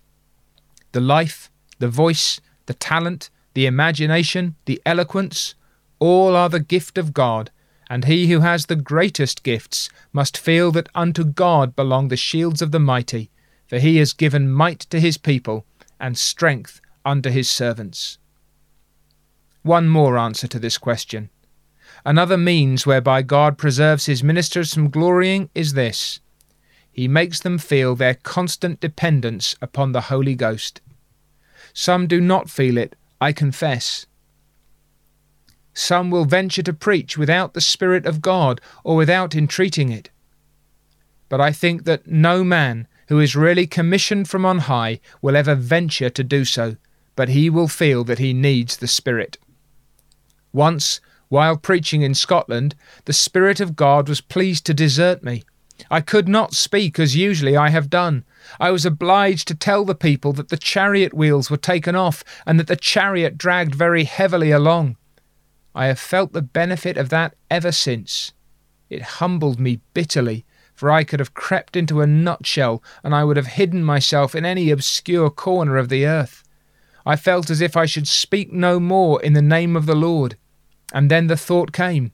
The 0.93 1.01
life, 1.01 1.51
the 1.79 1.89
voice, 1.89 2.39
the 2.67 2.75
talent, 2.75 3.31
the 3.55 3.65
imagination, 3.65 4.57
the 4.67 4.79
eloquence, 4.85 5.55
all 5.99 6.37
are 6.37 6.51
the 6.51 6.61
gift 6.61 6.99
of 6.99 7.15
God 7.15 7.51
and 7.91 8.05
he 8.05 8.31
who 8.31 8.41
has 8.41 8.67
the 8.67 8.77
greatest 8.77 9.43
gifts 9.43 9.89
must 10.13 10.39
feel 10.39 10.71
that 10.71 10.91
unto 10.95 11.25
God 11.25 11.75
belong 11.75 12.07
the 12.09 12.17
shields 12.17 12.63
of 12.63 12.73
the 12.73 12.79
mighty, 12.79 13.31
for 13.67 13.79
he 13.81 13.97
has 13.97 14.13
given 14.13 14.53
might 14.53 14.81
to 14.91 15.01
his 15.01 15.19
people, 15.19 15.65
and 15.99 16.17
strength 16.17 16.81
unto 17.05 17.31
his 17.31 17.51
servants. 17.51 18.19
One 19.63 19.89
more 19.89 20.17
answer 20.17 20.47
to 20.47 20.59
this 20.61 20.79
question. 20.79 21.31
Another 22.05 22.37
means 22.37 22.87
whereby 22.87 23.23
God 23.23 23.59
preserves 23.59 24.07
his 24.07 24.23
ministers 24.23 24.73
from 24.73 24.91
glorying 24.91 25.51
is 25.55 25.73
this 25.73 26.21
He 26.93 27.09
makes 27.09 27.41
them 27.41 27.59
feel 27.59 27.95
their 27.95 28.15
constant 28.15 28.81
dependence 28.81 29.55
upon 29.63 29.93
the 29.93 30.03
Holy 30.03 30.35
Ghost. 30.35 30.81
Some 31.73 32.07
do 32.07 32.21
not 32.21 32.51
feel 32.51 32.77
it, 32.77 32.97
I 33.21 33.33
confess. 33.33 34.07
Some 35.73 36.11
will 36.11 36.25
venture 36.25 36.63
to 36.63 36.73
preach 36.73 37.17
without 37.17 37.55
the 37.55 37.61
Spirit 37.61 38.07
of 38.07 38.21
God 38.21 38.61
or 38.83 38.97
without 38.97 39.35
entreating 39.35 39.91
it. 39.91 40.11
But 41.29 41.41
I 41.41 41.53
think 41.53 41.85
that 41.85 42.07
no 42.07 42.43
man 42.43 42.89
who 43.09 43.21
is 43.21 43.37
really 43.37 43.67
commissioned 43.67 44.29
from 44.29 44.45
on 44.45 44.59
high 44.61 45.01
will 45.23 45.37
ever 45.37 45.55
venture 45.55 46.11
to 46.11 46.25
do 46.25 46.45
so, 46.45 46.77
but 47.17 47.29
he 47.29 47.49
will 47.49 47.69
feel 47.69 48.05
that 48.05 48.19
he 48.19 48.33
needs 48.33 48.77
the 48.77 48.89
Spirit. 48.89 49.39
Once, 50.53 51.01
while 51.29 51.57
preaching 51.57 52.03
in 52.03 52.15
Scotland, 52.15 52.75
the 53.05 53.13
Spirit 53.13 53.61
of 53.61 53.77
God 53.77 54.09
was 54.09 54.21
pleased 54.21 54.67
to 54.67 54.75
desert 54.75 55.23
me. 55.23 55.45
I 55.91 56.01
could 56.01 56.29
not 56.29 56.55
speak 56.55 56.99
as 56.99 57.17
usually 57.17 57.57
I 57.57 57.71
have 57.71 57.89
done. 57.89 58.25
I 58.59 58.71
was 58.71 58.85
obliged 58.85 59.47
to 59.49 59.55
tell 59.55 59.85
the 59.85 59.95
people 59.95 60.33
that 60.35 60.49
the 60.49 60.57
chariot 60.57 61.15
wheels 61.15 61.51
were 61.51 61.57
taken 61.57 61.95
off 61.95 62.25
and 62.47 62.59
that 62.59 62.67
the 62.67 62.77
chariot 62.77 63.39
dragged 63.39 63.75
very 63.75 64.05
heavily 64.05 64.51
along. 64.51 64.97
I 65.75 65.87
have 65.87 66.01
felt 66.01 66.33
the 66.33 66.43
benefit 66.43 66.97
of 66.97 67.09
that 67.11 67.35
ever 67.51 67.71
since. 67.71 68.33
It 68.89 69.03
humbled 69.03 69.61
me 69.61 69.81
bitterly, 69.95 70.45
for 70.75 70.91
I 70.91 71.05
could 71.05 71.21
have 71.21 71.35
crept 71.35 71.77
into 71.77 72.01
a 72.01 72.07
nutshell 72.07 72.83
and 73.05 73.15
I 73.15 73.23
would 73.23 73.37
have 73.37 73.47
hidden 73.47 73.85
myself 73.85 74.35
in 74.35 74.45
any 74.45 74.71
obscure 74.71 75.31
corner 75.31 75.77
of 75.77 75.89
the 75.89 76.07
earth. 76.07 76.43
I 77.07 77.17
felt 77.17 77.51
as 77.51 77.61
if 77.61 77.77
I 77.77 77.87
should 77.87 78.09
speak 78.09 78.53
no 78.53 78.81
more 78.81 79.23
in 79.23 79.33
the 79.33 79.43
name 79.43 79.77
of 79.77 79.87
the 79.87 79.95
Lord. 79.95 80.37
And 80.93 81.11
then 81.11 81.29
the 81.29 81.37
thought 81.37 81.73
came, 81.73 82.13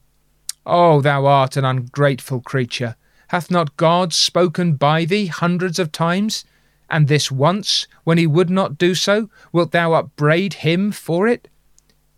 Oh, 0.66 1.00
thou 1.00 1.26
art 1.26 1.56
an 1.56 1.64
ungrateful 1.64 2.40
creature. 2.40 2.96
Hath 3.28 3.50
not 3.50 3.76
God 3.76 4.12
spoken 4.12 4.74
by 4.74 5.04
thee 5.04 5.26
hundreds 5.26 5.78
of 5.78 5.92
times? 5.92 6.44
And 6.88 7.08
this 7.08 7.30
once, 7.30 7.86
when 8.04 8.18
he 8.18 8.26
would 8.26 8.50
not 8.50 8.78
do 8.78 8.94
so, 8.94 9.28
wilt 9.52 9.72
thou 9.72 9.94
upbraid 9.94 10.54
him 10.54 10.92
for 10.92 11.26
it? 11.26 11.48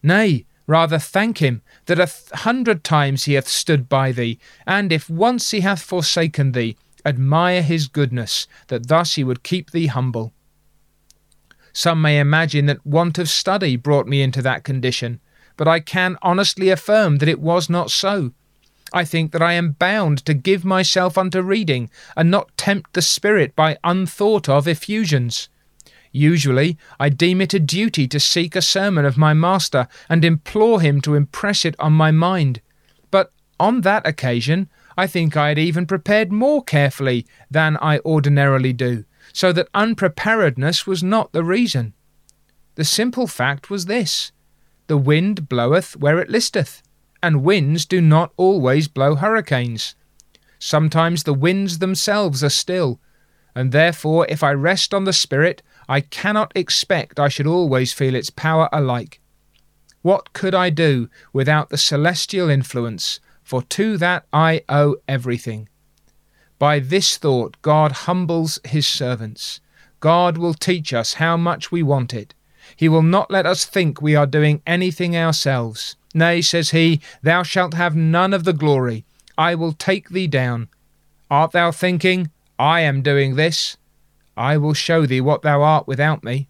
Nay, 0.02 0.44
Rather 0.68 0.98
thank 0.98 1.38
him 1.38 1.62
that 1.86 1.98
a 1.98 2.36
hundred 2.36 2.84
times 2.84 3.24
he 3.24 3.32
hath 3.32 3.48
stood 3.48 3.88
by 3.88 4.12
thee, 4.12 4.38
and 4.66 4.92
if 4.92 5.08
once 5.08 5.50
he 5.50 5.60
hath 5.60 5.80
forsaken 5.80 6.52
thee, 6.52 6.76
admire 7.06 7.62
his 7.62 7.88
goodness, 7.88 8.46
that 8.66 8.86
thus 8.88 9.14
he 9.14 9.24
would 9.24 9.42
keep 9.42 9.70
thee 9.70 9.86
humble. 9.86 10.34
Some 11.72 12.02
may 12.02 12.20
imagine 12.20 12.66
that 12.66 12.84
want 12.84 13.16
of 13.16 13.30
study 13.30 13.76
brought 13.76 14.06
me 14.06 14.20
into 14.20 14.42
that 14.42 14.62
condition, 14.62 15.20
but 15.56 15.66
I 15.66 15.80
can 15.80 16.18
honestly 16.20 16.68
affirm 16.68 17.16
that 17.16 17.30
it 17.30 17.40
was 17.40 17.70
not 17.70 17.90
so. 17.90 18.32
I 18.92 19.04
think 19.04 19.32
that 19.32 19.42
I 19.42 19.52
am 19.52 19.72
bound 19.72 20.24
to 20.24 20.34
give 20.34 20.64
myself 20.64 21.18
unto 21.18 21.42
reading, 21.42 21.90
and 22.16 22.30
not 22.30 22.56
tempt 22.56 22.92
the 22.92 23.02
spirit 23.02 23.54
by 23.54 23.78
unthought 23.84 24.48
of 24.48 24.66
effusions. 24.66 25.48
Usually, 26.10 26.78
I 26.98 27.10
deem 27.10 27.40
it 27.40 27.54
a 27.54 27.60
duty 27.60 28.08
to 28.08 28.18
seek 28.18 28.56
a 28.56 28.62
sermon 28.62 29.04
of 29.04 29.18
my 29.18 29.34
master 29.34 29.88
and 30.08 30.24
implore 30.24 30.80
him 30.80 31.00
to 31.02 31.14
impress 31.14 31.64
it 31.64 31.76
on 31.78 31.92
my 31.92 32.10
mind. 32.10 32.60
But 33.10 33.32
on 33.60 33.82
that 33.82 34.06
occasion, 34.06 34.68
I 34.96 35.06
think 35.06 35.36
I 35.36 35.48
had 35.48 35.58
even 35.58 35.86
prepared 35.86 36.32
more 36.32 36.62
carefully 36.64 37.26
than 37.50 37.76
I 37.80 37.98
ordinarily 38.00 38.72
do, 38.72 39.04
so 39.32 39.52
that 39.52 39.68
unpreparedness 39.74 40.86
was 40.86 41.02
not 41.02 41.32
the 41.32 41.44
reason. 41.44 41.94
The 42.74 42.84
simple 42.84 43.26
fact 43.26 43.70
was 43.70 43.86
this 43.86 44.32
the 44.86 44.96
wind 44.96 45.48
bloweth 45.48 45.96
where 45.96 46.18
it 46.18 46.30
listeth, 46.30 46.82
and 47.22 47.42
winds 47.42 47.84
do 47.86 48.00
not 48.00 48.32
always 48.36 48.88
blow 48.88 49.14
hurricanes. 49.14 49.94
Sometimes 50.58 51.22
the 51.22 51.34
winds 51.34 51.78
themselves 51.78 52.42
are 52.42 52.50
still, 52.50 53.00
and 53.54 53.72
therefore, 53.72 54.26
if 54.28 54.42
I 54.42 54.52
rest 54.52 54.92
on 54.94 55.04
the 55.04 55.12
Spirit, 55.12 55.62
I 55.88 56.00
cannot 56.00 56.52
expect 56.54 57.18
I 57.18 57.28
should 57.28 57.46
always 57.46 57.92
feel 57.92 58.14
its 58.14 58.30
power 58.30 58.68
alike. 58.72 59.20
What 60.02 60.32
could 60.32 60.54
I 60.54 60.70
do 60.70 61.08
without 61.32 61.70
the 61.70 61.78
celestial 61.78 62.48
influence? 62.48 63.20
For 63.42 63.62
to 63.62 63.96
that 63.98 64.26
I 64.32 64.62
owe 64.68 64.96
everything. 65.08 65.68
By 66.58 66.78
this 66.80 67.16
thought, 67.16 67.56
God 67.62 67.92
humbles 67.92 68.58
his 68.64 68.86
servants. 68.86 69.60
God 70.00 70.38
will 70.38 70.54
teach 70.54 70.92
us 70.92 71.14
how 71.14 71.36
much 71.36 71.72
we 71.72 71.82
want 71.82 72.12
it. 72.12 72.34
He 72.76 72.88
will 72.88 73.02
not 73.02 73.30
let 73.30 73.46
us 73.46 73.64
think 73.64 74.00
we 74.00 74.14
are 74.14 74.26
doing 74.26 74.62
anything 74.66 75.16
ourselves. 75.16 75.96
Nay, 76.14 76.40
says 76.40 76.70
he, 76.70 77.00
Thou 77.22 77.42
shalt 77.42 77.74
have 77.74 77.94
none 77.94 78.32
of 78.32 78.44
the 78.44 78.52
glory. 78.52 79.04
I 79.36 79.54
will 79.54 79.72
take 79.72 80.08
thee 80.08 80.26
down. 80.26 80.68
Art 81.30 81.52
thou 81.52 81.70
thinking, 81.70 82.30
I 82.58 82.80
am 82.80 83.02
doing 83.02 83.36
this? 83.36 83.76
I 84.36 84.56
will 84.56 84.74
show 84.74 85.06
thee 85.06 85.20
what 85.20 85.42
thou 85.42 85.62
art 85.62 85.86
without 85.86 86.24
me. 86.24 86.48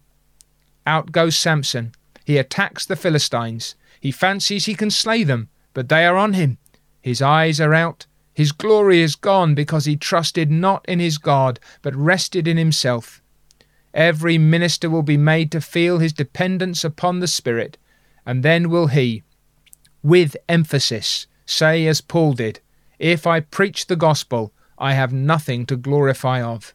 Out 0.87 1.11
goes 1.11 1.37
Samson. 1.37 1.91
He 2.25 2.37
attacks 2.37 2.85
the 2.85 2.95
Philistines. 2.95 3.75
He 3.99 4.11
fancies 4.11 4.65
he 4.65 4.75
can 4.75 4.91
slay 4.91 5.23
them, 5.23 5.49
but 5.73 5.89
they 5.89 6.05
are 6.05 6.15
on 6.15 6.33
him. 6.33 6.57
His 7.01 7.21
eyes 7.21 7.59
are 7.59 7.73
out. 7.73 8.05
His 8.33 8.51
glory 8.51 9.01
is 9.01 9.15
gone 9.15 9.53
because 9.53 9.85
he 9.85 9.95
trusted 9.97 10.49
not 10.49 10.85
in 10.87 10.99
his 10.99 11.17
God, 11.17 11.59
but 11.81 11.95
rested 11.95 12.47
in 12.47 12.57
himself. 12.57 13.21
Every 13.93 14.37
minister 14.37 14.89
will 14.89 15.03
be 15.03 15.17
made 15.17 15.51
to 15.51 15.61
feel 15.61 15.99
his 15.99 16.13
dependence 16.13 16.83
upon 16.83 17.19
the 17.19 17.27
Spirit, 17.27 17.77
and 18.25 18.43
then 18.43 18.69
will 18.69 18.87
he, 18.87 19.23
with 20.03 20.37
emphasis, 20.47 21.27
say 21.45 21.85
as 21.87 22.01
Paul 22.01 22.33
did, 22.33 22.59
If 22.97 23.27
I 23.27 23.39
preach 23.39 23.87
the 23.87 23.95
gospel, 23.95 24.53
I 24.77 24.93
have 24.93 25.11
nothing 25.11 25.65
to 25.67 25.75
glorify 25.75 26.41
of. 26.41 26.73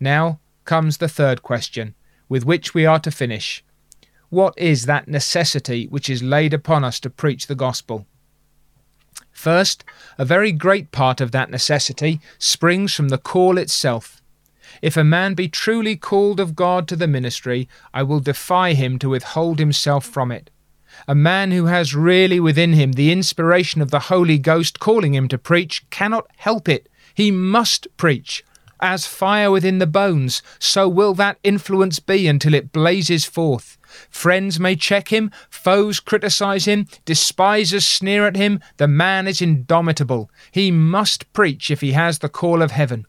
Now 0.00 0.40
comes 0.64 0.96
the 0.98 1.08
third 1.08 1.42
question, 1.42 1.94
with 2.28 2.44
which 2.44 2.74
we 2.74 2.86
are 2.86 3.00
to 3.00 3.10
finish. 3.10 3.64
What 4.30 4.54
is 4.58 4.86
that 4.86 5.08
necessity 5.08 5.86
which 5.86 6.10
is 6.10 6.22
laid 6.22 6.52
upon 6.52 6.84
us 6.84 7.00
to 7.00 7.10
preach 7.10 7.46
the 7.46 7.54
gospel? 7.54 8.06
First, 9.30 9.84
a 10.18 10.24
very 10.24 10.52
great 10.52 10.90
part 10.90 11.20
of 11.20 11.32
that 11.32 11.50
necessity 11.50 12.20
springs 12.38 12.92
from 12.92 13.08
the 13.08 13.18
call 13.18 13.56
itself. 13.56 14.20
If 14.82 14.96
a 14.96 15.04
man 15.04 15.34
be 15.34 15.48
truly 15.48 15.96
called 15.96 16.40
of 16.40 16.54
God 16.54 16.86
to 16.88 16.96
the 16.96 17.06
ministry, 17.06 17.68
I 17.94 18.02
will 18.02 18.20
defy 18.20 18.74
him 18.74 18.98
to 18.98 19.08
withhold 19.08 19.58
himself 19.58 20.04
from 20.04 20.30
it. 20.30 20.50
A 21.06 21.14
man 21.14 21.50
who 21.50 21.66
has 21.66 21.94
really 21.94 22.40
within 22.40 22.72
him 22.72 22.92
the 22.92 23.12
inspiration 23.12 23.80
of 23.80 23.90
the 23.90 24.00
Holy 24.00 24.38
Ghost 24.38 24.80
calling 24.80 25.14
him 25.14 25.28
to 25.28 25.38
preach 25.38 25.88
cannot 25.90 26.26
help 26.38 26.68
it. 26.68 26.88
He 27.14 27.30
must 27.30 27.86
preach. 27.96 28.44
As 28.80 29.06
fire 29.06 29.50
within 29.50 29.78
the 29.78 29.86
bones, 29.86 30.40
so 30.58 30.88
will 30.88 31.12
that 31.14 31.38
influence 31.42 31.98
be 31.98 32.28
until 32.28 32.54
it 32.54 32.72
blazes 32.72 33.24
forth. 33.24 33.76
Friends 34.08 34.60
may 34.60 34.76
check 34.76 35.08
him, 35.08 35.30
foes 35.50 35.98
criticize 35.98 36.66
him, 36.66 36.86
despisers 37.04 37.84
sneer 37.84 38.26
at 38.26 38.36
him. 38.36 38.60
The 38.76 38.86
man 38.86 39.26
is 39.26 39.42
indomitable. 39.42 40.30
He 40.52 40.70
must 40.70 41.32
preach 41.32 41.70
if 41.70 41.80
he 41.80 41.92
has 41.92 42.18
the 42.18 42.28
call 42.28 42.62
of 42.62 42.70
heaven. 42.70 43.06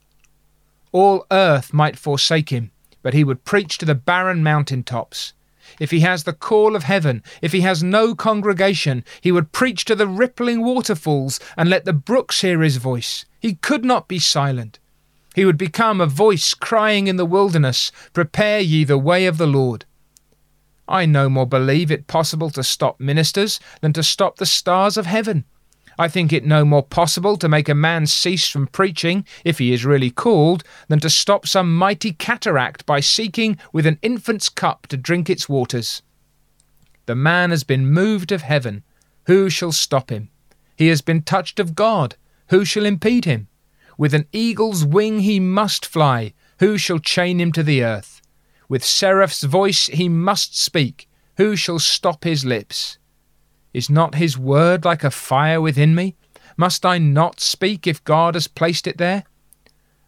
All 0.91 1.25
earth 1.29 1.71
might 1.71 1.99
forsake 1.99 2.49
him, 2.49 2.71
but 3.03 3.13
he 3.13 3.23
would 3.23 3.45
preach 3.45 3.77
to 3.77 3.85
the 3.85 3.93
barren 3.93 4.41
mountain 4.41 4.83
tops. 4.83 5.33
If 5.79 5.91
he 5.91 6.01
has 6.01 6.23
the 6.23 6.33
call 6.33 6.75
of 6.75 6.83
heaven, 6.83 7.23
if 7.41 7.51
he 7.53 7.61
has 7.61 7.81
no 7.81 8.13
congregation, 8.13 9.03
he 9.21 9.31
would 9.31 9.51
preach 9.51 9.85
to 9.85 9.95
the 9.95 10.07
rippling 10.07 10.61
waterfalls 10.61 11.39
and 11.55 11.69
let 11.69 11.85
the 11.85 11.93
brooks 11.93 12.41
hear 12.41 12.61
his 12.61 12.77
voice. 12.77 13.25
He 13.39 13.55
could 13.55 13.85
not 13.85 14.07
be 14.07 14.19
silent. 14.19 14.79
He 15.35 15.45
would 15.45 15.57
become 15.57 16.01
a 16.01 16.05
voice 16.05 16.53
crying 16.53 17.07
in 17.07 17.15
the 17.15 17.25
wilderness, 17.25 17.91
Prepare 18.13 18.59
ye 18.59 18.83
the 18.83 18.97
way 18.97 19.25
of 19.25 19.37
the 19.37 19.47
Lord. 19.47 19.85
I 20.87 21.05
no 21.05 21.29
more 21.29 21.45
believe 21.45 21.91
it 21.91 22.07
possible 22.07 22.49
to 22.49 22.63
stop 22.63 22.99
ministers 22.99 23.59
than 23.81 23.93
to 23.93 24.03
stop 24.03 24.37
the 24.37 24.45
stars 24.45 24.97
of 24.97 25.05
heaven. 25.05 25.45
I 25.99 26.07
think 26.07 26.31
it 26.31 26.45
no 26.45 26.63
more 26.63 26.81
possible 26.81 27.35
to 27.35 27.49
make 27.49 27.67
a 27.67 27.75
man 27.75 28.07
cease 28.07 28.47
from 28.47 28.67
preaching, 28.67 29.25
if 29.43 29.57
he 29.57 29.73
is 29.73 29.83
really 29.83 30.09
called, 30.09 30.63
than 30.87 31.01
to 31.01 31.09
stop 31.09 31.45
some 31.45 31.75
mighty 31.75 32.13
cataract 32.13 32.85
by 32.85 33.01
seeking 33.01 33.57
with 33.73 33.85
an 33.85 33.99
infant's 34.01 34.47
cup 34.47 34.87
to 34.87 34.95
drink 34.95 35.29
its 35.29 35.49
waters. 35.49 36.01
The 37.05 37.15
man 37.15 37.49
has 37.49 37.65
been 37.65 37.91
moved 37.91 38.31
of 38.31 38.43
heaven. 38.43 38.83
Who 39.25 39.49
shall 39.49 39.73
stop 39.73 40.09
him? 40.09 40.29
He 40.77 40.87
has 40.87 41.01
been 41.01 41.21
touched 41.21 41.59
of 41.59 41.75
God. 41.75 42.15
Who 42.47 42.63
shall 42.63 42.85
impede 42.85 43.25
him? 43.25 43.49
With 43.97 44.13
an 44.13 44.25
eagle's 44.31 44.85
wing 44.85 45.19
he 45.19 45.41
must 45.41 45.85
fly. 45.85 46.33
Who 46.59 46.77
shall 46.77 46.99
chain 46.99 47.41
him 47.41 47.51
to 47.51 47.63
the 47.63 47.83
earth? 47.83 48.21
With 48.69 48.85
seraph's 48.85 49.43
voice 49.43 49.87
he 49.87 50.07
must 50.07 50.57
speak. 50.57 51.09
Who 51.35 51.57
shall 51.57 51.79
stop 51.79 52.23
his 52.23 52.45
lips? 52.45 52.98
Is 53.73 53.89
not 53.89 54.15
his 54.15 54.37
word 54.37 54.85
like 54.85 55.03
a 55.03 55.11
fire 55.11 55.61
within 55.61 55.93
me? 55.93 56.15
Must 56.57 56.85
I 56.85 56.97
not 56.97 57.39
speak 57.39 57.85
if 57.85 58.03
God 58.03 58.33
has 58.33 58.47
placed 58.47 58.87
it 58.87 58.97
there? 58.97 59.25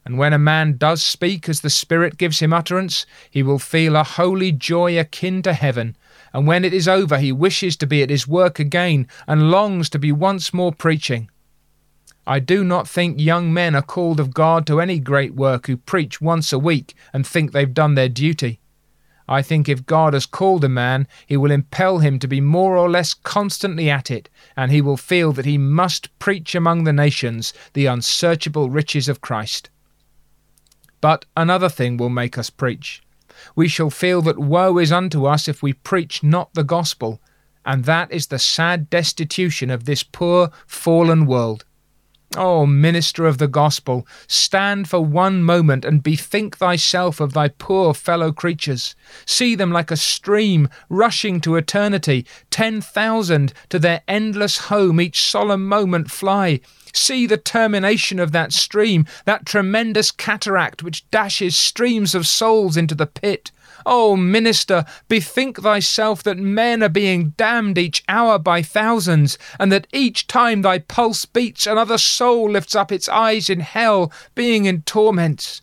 And 0.03 0.17
when 0.17 0.33
a 0.33 0.39
man 0.39 0.77
does 0.77 1.03
speak 1.03 1.47
as 1.47 1.61
the 1.61 1.69
Spirit 1.69 2.17
gives 2.17 2.39
him 2.39 2.53
utterance, 2.53 3.05
he 3.29 3.43
will 3.43 3.59
feel 3.59 3.95
a 3.95 4.03
holy 4.03 4.51
joy 4.51 4.97
akin 4.97 5.41
to 5.43 5.53
heaven. 5.53 5.95
And 6.33 6.47
when 6.47 6.65
it 6.65 6.73
is 6.73 6.87
over, 6.87 7.19
he 7.19 7.31
wishes 7.31 7.77
to 7.77 7.87
be 7.87 8.01
at 8.01 8.09
his 8.09 8.27
work 8.27 8.57
again 8.57 9.07
and 9.27 9.51
longs 9.51 9.89
to 9.89 9.99
be 9.99 10.11
once 10.11 10.53
more 10.53 10.71
preaching. 10.71 11.29
I 12.25 12.39
do 12.39 12.63
not 12.63 12.87
think 12.87 13.19
young 13.19 13.53
men 13.53 13.75
are 13.75 13.81
called 13.81 14.19
of 14.19 14.33
God 14.33 14.65
to 14.67 14.79
any 14.79 14.99
great 14.99 15.35
work 15.35 15.67
who 15.67 15.75
preach 15.77 16.21
once 16.21 16.53
a 16.53 16.59
week 16.59 16.95
and 17.13 17.25
think 17.25 17.51
they've 17.51 17.73
done 17.73 17.95
their 17.95 18.09
duty. 18.09 18.60
I 19.31 19.41
think 19.41 19.69
if 19.69 19.85
God 19.85 20.13
has 20.13 20.25
called 20.25 20.61
a 20.65 20.67
man, 20.67 21.07
he 21.25 21.37
will 21.37 21.51
impel 21.51 21.99
him 21.99 22.19
to 22.19 22.27
be 22.27 22.41
more 22.41 22.75
or 22.75 22.89
less 22.89 23.13
constantly 23.13 23.89
at 23.89 24.11
it, 24.11 24.29
and 24.57 24.69
he 24.69 24.81
will 24.81 24.97
feel 24.97 25.31
that 25.31 25.45
he 25.45 25.57
must 25.57 26.19
preach 26.19 26.53
among 26.53 26.83
the 26.83 26.91
nations 26.91 27.53
the 27.71 27.85
unsearchable 27.85 28.69
riches 28.69 29.07
of 29.07 29.21
Christ. 29.21 29.69
But 30.99 31.23
another 31.37 31.69
thing 31.69 31.95
will 31.95 32.09
make 32.09 32.37
us 32.37 32.49
preach. 32.49 33.01
We 33.55 33.69
shall 33.69 33.89
feel 33.89 34.21
that 34.23 34.37
woe 34.37 34.77
is 34.77 34.91
unto 34.91 35.25
us 35.25 35.47
if 35.47 35.63
we 35.63 35.71
preach 35.71 36.21
not 36.21 36.53
the 36.53 36.65
gospel, 36.65 37.21
and 37.65 37.85
that 37.85 38.11
is 38.11 38.27
the 38.27 38.37
sad 38.37 38.89
destitution 38.89 39.69
of 39.69 39.85
this 39.85 40.03
poor, 40.03 40.51
fallen 40.67 41.25
world. 41.25 41.63
O 42.37 42.61
oh, 42.61 42.65
minister 42.65 43.25
of 43.25 43.39
the 43.39 43.47
gospel, 43.49 44.07
stand 44.25 44.87
for 44.87 45.01
one 45.01 45.43
moment 45.43 45.83
and 45.83 46.01
bethink 46.01 46.55
thyself 46.55 47.19
of 47.19 47.33
thy 47.33 47.49
poor 47.49 47.93
fellow 47.93 48.31
creatures. 48.31 48.95
See 49.25 49.53
them 49.53 49.69
like 49.69 49.91
a 49.91 49.97
stream 49.97 50.69
rushing 50.87 51.41
to 51.41 51.57
eternity, 51.57 52.25
ten 52.49 52.79
thousand 52.79 53.51
to 53.67 53.79
their 53.79 54.01
endless 54.07 54.69
home 54.69 55.01
each 55.01 55.21
solemn 55.21 55.67
moment 55.67 56.09
fly. 56.09 56.61
See 56.93 57.27
the 57.27 57.35
termination 57.37 58.17
of 58.17 58.31
that 58.31 58.53
stream, 58.53 59.05
that 59.25 59.45
tremendous 59.45 60.09
cataract 60.09 60.83
which 60.83 61.09
dashes 61.11 61.57
streams 61.57 62.15
of 62.15 62.27
souls 62.27 62.77
into 62.77 62.95
the 62.95 63.07
pit. 63.07 63.51
O 63.85 64.15
minister, 64.15 64.85
bethink 65.07 65.61
thyself 65.61 66.23
that 66.23 66.37
men 66.37 66.83
are 66.83 66.89
being 66.89 67.29
damned 67.37 67.77
each 67.77 68.03
hour 68.07 68.37
by 68.37 68.61
thousands, 68.61 69.37
and 69.59 69.71
that 69.71 69.87
each 69.91 70.27
time 70.27 70.61
thy 70.61 70.79
pulse 70.79 71.25
beats 71.25 71.65
another 71.65 71.97
soul 71.97 72.49
lifts 72.49 72.75
up 72.75 72.91
its 72.91 73.09
eyes 73.09 73.49
in 73.49 73.59
hell, 73.61 74.11
being 74.35 74.65
in 74.65 74.81
torments. 74.83 75.61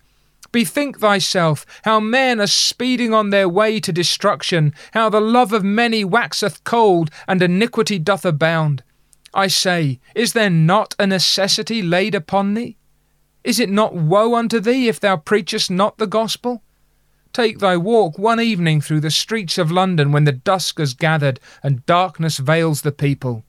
Bethink 0.50 0.98
thyself 0.98 1.66
how 1.82 2.00
men 2.00 2.40
are 2.40 2.46
speeding 2.46 3.12
on 3.12 3.30
their 3.30 3.48
way 3.48 3.80
to 3.80 3.92
destruction, 3.92 4.72
how 4.92 5.10
the 5.10 5.20
love 5.20 5.52
of 5.52 5.62
many 5.62 6.04
waxeth 6.04 6.64
cold, 6.64 7.10
and 7.26 7.42
iniquity 7.42 7.98
doth 7.98 8.24
abound. 8.24 8.82
I 9.34 9.48
say, 9.48 10.00
is 10.14 10.32
there 10.32 10.50
not 10.50 10.94
a 10.98 11.06
necessity 11.06 11.82
laid 11.82 12.14
upon 12.14 12.54
thee? 12.54 12.76
Is 13.44 13.60
it 13.60 13.68
not 13.68 13.94
woe 13.94 14.34
unto 14.34 14.58
thee 14.58 14.88
if 14.88 14.98
thou 14.98 15.16
preachest 15.16 15.70
not 15.70 15.98
the 15.98 16.06
gospel? 16.06 16.62
Take 17.38 17.60
thy 17.60 17.76
walk 17.76 18.18
one 18.18 18.40
evening 18.40 18.80
through 18.80 18.98
the 18.98 19.12
streets 19.12 19.58
of 19.58 19.70
London 19.70 20.10
when 20.10 20.24
the 20.24 20.32
dusk 20.32 20.78
has 20.80 20.92
gathered 20.92 21.38
and 21.62 21.86
darkness 21.86 22.38
veils 22.38 22.82
the 22.82 22.90
people. 22.90 23.44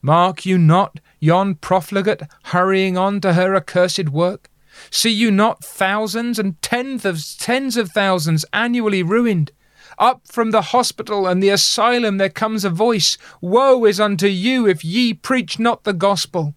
Mark 0.00 0.46
you 0.46 0.56
not 0.56 1.00
yon 1.18 1.56
profligate 1.56 2.22
hurrying 2.44 2.96
on 2.96 3.20
to 3.20 3.34
her 3.34 3.54
accursed 3.54 4.08
work? 4.08 4.48
See 4.90 5.10
you 5.10 5.30
not 5.30 5.62
thousands 5.62 6.38
and 6.38 6.62
tens 6.62 7.04
of 7.04 7.22
tens 7.38 7.76
of 7.76 7.90
thousands 7.90 8.46
annually 8.54 9.02
ruined? 9.02 9.52
Up 9.98 10.22
from 10.24 10.50
the 10.50 10.72
hospital 10.72 11.26
and 11.26 11.42
the 11.42 11.50
asylum 11.50 12.16
there 12.16 12.30
comes 12.30 12.64
a 12.64 12.70
voice 12.70 13.18
Woe 13.42 13.84
is 13.84 14.00
unto 14.00 14.28
you 14.28 14.66
if 14.66 14.82
ye 14.82 15.12
preach 15.12 15.58
not 15.58 15.84
the 15.84 15.92
gospel. 15.92 16.54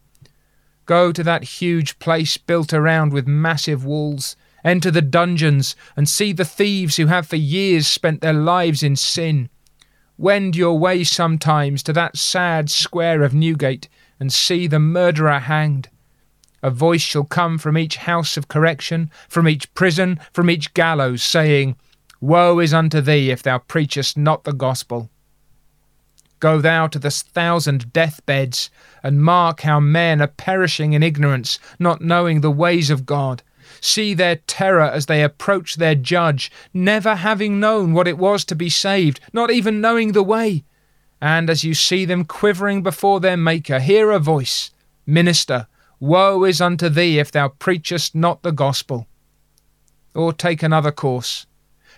Go 0.86 1.11
to 1.11 1.24
that 1.24 1.43
huge 1.43 1.99
place 1.99 2.38
built 2.38 2.72
around 2.72 3.11
with 3.11 3.28
massive 3.28 3.84
walls 3.84 4.38
Enter 4.64 4.91
the 4.91 5.01
dungeons 5.01 5.76
and 5.97 6.07
see 6.07 6.32
the 6.32 6.45
thieves 6.45 6.95
who 6.97 7.07
have 7.07 7.28
for 7.28 7.36
years 7.36 7.88
spent 7.88 8.22
their 8.22 8.34
lives 8.34 8.82
in 8.82 8.95
sin. 8.95 9.49
Wend 10.18 10.55
your 10.55 10.78
way 10.78 11.03
sometimes 11.03 11.84
to 11.84 11.93
that 11.93 12.18
sad 12.18 12.70
square 12.70 13.24
of 13.24 13.34
Newgate 13.34 13.89
and 14.20 14.32
see 14.32 14.68
the 14.68 14.80
murderer 14.80 15.39
hanged. 15.39 15.89
A 16.61 16.70
voice 16.70 17.01
shall 17.01 17.26
come 17.26 17.57
from 17.57 17.78
each 17.78 17.97
house 17.97 18.38
of 18.38 18.47
correction, 18.47 19.11
from 19.28 19.49
each 19.49 19.74
prison, 19.74 20.18
from 20.32 20.49
each 20.49 20.74
gallows, 20.74 21.22
saying, 21.22 21.76
Woe 22.22 22.59
is 22.59 22.74
unto 22.74 23.01
thee 23.01 23.32
if 23.32 23.43
thou 23.43 23.57
preachest 23.57 24.18
not 24.18 24.45
the 24.45 24.53
gospel. 24.53 25.09
Go 26.39 26.61
thou 26.61 26.88
to 26.88 26.99
the 26.99 27.11
thousand 27.11 27.91
deathbeds, 27.91 28.70
and 29.03 29.22
mark 29.22 29.61
how 29.61 29.82
men 29.82 30.22
are 30.22 30.28
perishing 30.28 30.93
in 30.93 31.03
ignorance, 31.03 31.59
not 31.80 32.01
knowing 32.01 32.39
the 32.39 32.51
ways 32.51 32.89
of 32.89 33.05
God. 33.05 33.43
See 33.82 34.13
their 34.13 34.38
terror 34.38 34.82
as 34.82 35.05
they 35.05 35.24
approach 35.24 35.76
their 35.76 35.95
judge, 35.95 36.51
never 36.74 37.15
having 37.15 37.59
known 37.59 37.93
what 37.93 38.07
it 38.07 38.17
was 38.17 38.45
to 38.45 38.55
be 38.55 38.69
saved, 38.69 39.19
not 39.32 39.51
even 39.51 39.82
knowing 39.82 40.11
the 40.11 40.24
way. 40.24 40.63
And 41.21 41.49
as 41.49 41.63
you 41.63 41.74
see 41.74 42.05
them 42.05 42.26
quivering 42.26 42.84
before 42.84 43.19
their 43.19 43.38
Maker, 43.38 43.80
hear 43.80 44.11
a 44.11 44.19
voice 44.19 44.71
Minister, 45.05 45.67
woe 45.99 46.43
is 46.43 46.61
unto 46.61 46.89
thee 46.89 47.19
if 47.19 47.32
thou 47.32 47.49
preachest 47.49 48.15
not 48.15 48.43
the 48.43 48.51
gospel. 48.51 49.07
Or 50.13 50.34
take 50.34 50.61
another 50.61 50.91
course 50.91 51.45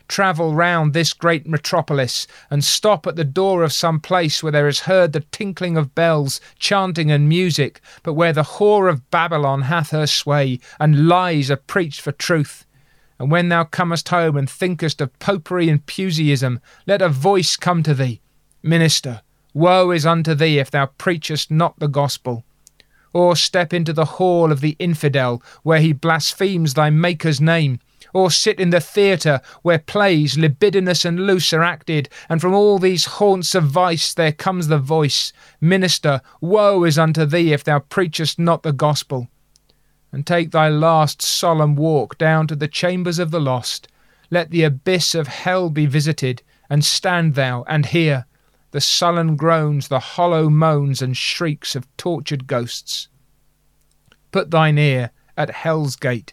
travel 0.08 0.54
round 0.54 0.94
this 0.94 1.14
great 1.14 1.48
metropolis, 1.48 2.28
and 2.50 2.64
stop 2.64 3.08
at 3.08 3.16
the 3.16 3.24
door 3.24 3.64
of 3.64 3.74
some 3.74 4.00
place 4.00 4.42
where 4.42 4.52
there 4.52 4.68
is 4.68 4.82
heard 4.82 5.14
the 5.14 5.26
tinkling 5.32 5.78
of 5.78 5.96
bells, 5.96 6.40
chanting 6.60 7.12
and 7.12 7.30
music, 7.30 7.82
but 8.04 8.14
where 8.14 8.34
the 8.34 8.44
whore 8.44 8.90
of 8.90 9.10
Babylon 9.12 9.64
hath 9.64 9.92
her 9.92 10.08
sway, 10.08 10.60
and 10.80 11.08
lies 11.08 11.50
are 11.50 11.56
preached 11.56 12.02
for 12.02 12.12
truth. 12.12 12.66
And 13.18 13.32
when 13.32 13.50
thou 13.50 13.64
comest 13.64 14.10
home 14.10 14.36
and 14.36 14.50
thinkest 14.50 15.00
of 15.00 15.18
popery 15.20 15.70
and 15.70 15.86
Puseyism, 15.86 16.60
let 16.86 17.02
a 17.02 17.10
voice 17.10 17.56
come 17.56 17.82
to 17.84 17.94
thee 17.94 18.22
Minister, 18.62 19.22
woe 19.54 19.92
is 19.92 20.06
unto 20.06 20.34
thee 20.34 20.60
if 20.60 20.72
thou 20.72 20.88
preachest 20.88 21.52
not 21.52 21.80
the 21.80 21.88
gospel. 21.88 22.44
Or 23.14 23.36
step 23.36 23.74
into 23.74 23.94
the 23.94 24.06
hall 24.06 24.52
of 24.52 24.60
the 24.60 24.76
infidel, 24.80 25.42
where 25.64 25.80
he 25.80 25.94
blasphemes 25.94 26.74
thy 26.74 26.90
Maker's 26.90 27.40
name 27.40 27.80
or 28.16 28.32
sit 28.32 28.62
in 28.62 28.70
the 28.70 28.80
theatre 28.80 29.42
where 29.62 29.78
plays 29.78 30.38
libidinous 30.38 31.04
and 31.04 31.28
loose 31.28 31.52
are 31.52 31.64
acted, 31.64 32.08
and 32.30 32.40
from 32.40 32.54
all 32.54 32.80
these 32.80 33.04
haunts 33.04 33.54
of 33.54 33.66
vice 33.66 34.14
there 34.14 34.32
comes 34.32 34.70
the 34.70 34.78
voice, 34.78 35.34
Minister, 35.60 36.22
woe 36.40 36.86
is 36.86 36.98
unto 36.98 37.26
thee 37.26 37.52
if 37.52 37.66
thou 37.66 37.80
preachest 37.80 38.40
not 38.40 38.64
the 38.64 38.72
gospel. 38.72 39.28
And 40.14 40.26
take 40.26 40.52
thy 40.52 40.70
last 40.70 41.22
solemn 41.22 41.76
walk 41.76 42.18
down 42.18 42.48
to 42.48 42.56
the 42.56 42.70
chambers 42.70 43.20
of 43.20 43.32
the 43.32 43.42
lost. 43.42 43.90
Let 44.32 44.50
the 44.50 44.64
abyss 44.64 45.14
of 45.14 45.28
hell 45.28 45.70
be 45.70 45.86
visited, 45.86 46.42
and 46.70 46.86
stand 46.86 47.36
thou 47.36 47.66
and 47.68 47.86
hear 47.86 48.28
the 48.72 48.80
sullen 48.80 49.36
groans, 49.36 49.90
the 49.90 50.00
hollow 50.00 50.50
moans 50.50 51.02
and 51.02 51.18
shrieks 51.18 51.76
of 51.76 51.86
tortured 51.98 52.48
ghosts. 52.48 53.10
Put 54.32 54.52
thine 54.52 54.78
ear 54.78 55.12
at 55.36 55.50
hell's 55.50 55.98
gate 55.98 56.32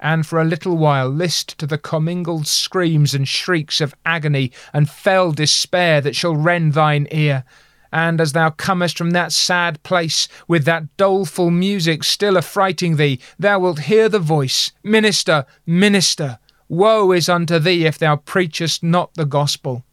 and 0.00 0.26
for 0.26 0.40
a 0.40 0.44
little 0.44 0.76
while 0.76 1.08
list 1.08 1.56
to 1.58 1.66
the 1.66 1.78
commingled 1.78 2.46
screams 2.46 3.14
and 3.14 3.26
shrieks 3.26 3.80
of 3.80 3.94
agony 4.04 4.52
and 4.72 4.90
fell 4.90 5.32
despair 5.32 6.00
that 6.00 6.16
shall 6.16 6.34
rend 6.34 6.74
thine 6.74 7.06
ear. 7.10 7.44
And 7.92 8.20
as 8.20 8.32
thou 8.32 8.50
comest 8.50 8.98
from 8.98 9.10
that 9.10 9.30
sad 9.30 9.80
place, 9.84 10.26
with 10.48 10.64
that 10.64 10.96
doleful 10.96 11.50
music 11.50 12.02
still 12.02 12.36
affrighting 12.36 12.96
thee, 12.96 13.20
thou 13.38 13.60
wilt 13.60 13.78
hear 13.80 14.08
the 14.08 14.18
voice, 14.18 14.72
Minister, 14.82 15.46
Minister, 15.64 16.40
woe 16.68 17.12
is 17.12 17.28
unto 17.28 17.60
thee 17.60 17.86
if 17.86 17.96
thou 17.96 18.16
preachest 18.16 18.82
not 18.82 19.14
the 19.14 19.24
gospel. 19.24 19.84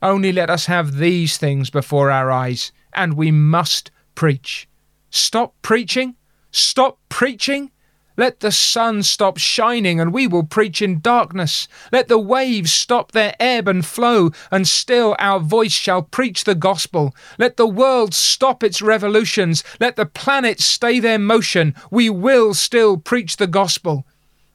Only 0.00 0.30
let 0.30 0.48
us 0.48 0.66
have 0.66 0.98
these 0.98 1.38
things 1.38 1.70
before 1.70 2.10
our 2.10 2.30
eyes, 2.30 2.70
and 2.92 3.14
we 3.14 3.32
must 3.32 3.90
preach. 4.14 4.68
Stop 5.10 5.54
preaching? 5.60 6.14
Stop 6.52 7.00
preaching? 7.08 7.71
Let 8.16 8.40
the 8.40 8.52
sun 8.52 9.02
stop 9.02 9.38
shining, 9.38 10.00
and 10.00 10.12
we 10.12 10.26
will 10.26 10.44
preach 10.44 10.82
in 10.82 11.00
darkness. 11.00 11.66
Let 11.90 12.08
the 12.08 12.18
waves 12.18 12.72
stop 12.72 13.12
their 13.12 13.34
ebb 13.40 13.68
and 13.68 13.84
flow, 13.84 14.30
and 14.50 14.68
still 14.68 15.16
our 15.18 15.40
voice 15.40 15.72
shall 15.72 16.02
preach 16.02 16.44
the 16.44 16.54
gospel. 16.54 17.14
Let 17.38 17.56
the 17.56 17.66
world 17.66 18.14
stop 18.14 18.62
its 18.62 18.82
revolutions. 18.82 19.64
Let 19.80 19.96
the 19.96 20.06
planets 20.06 20.64
stay 20.64 21.00
their 21.00 21.18
motion. 21.18 21.74
We 21.90 22.10
will 22.10 22.54
still 22.54 22.98
preach 22.98 23.38
the 23.38 23.46
gospel 23.46 24.06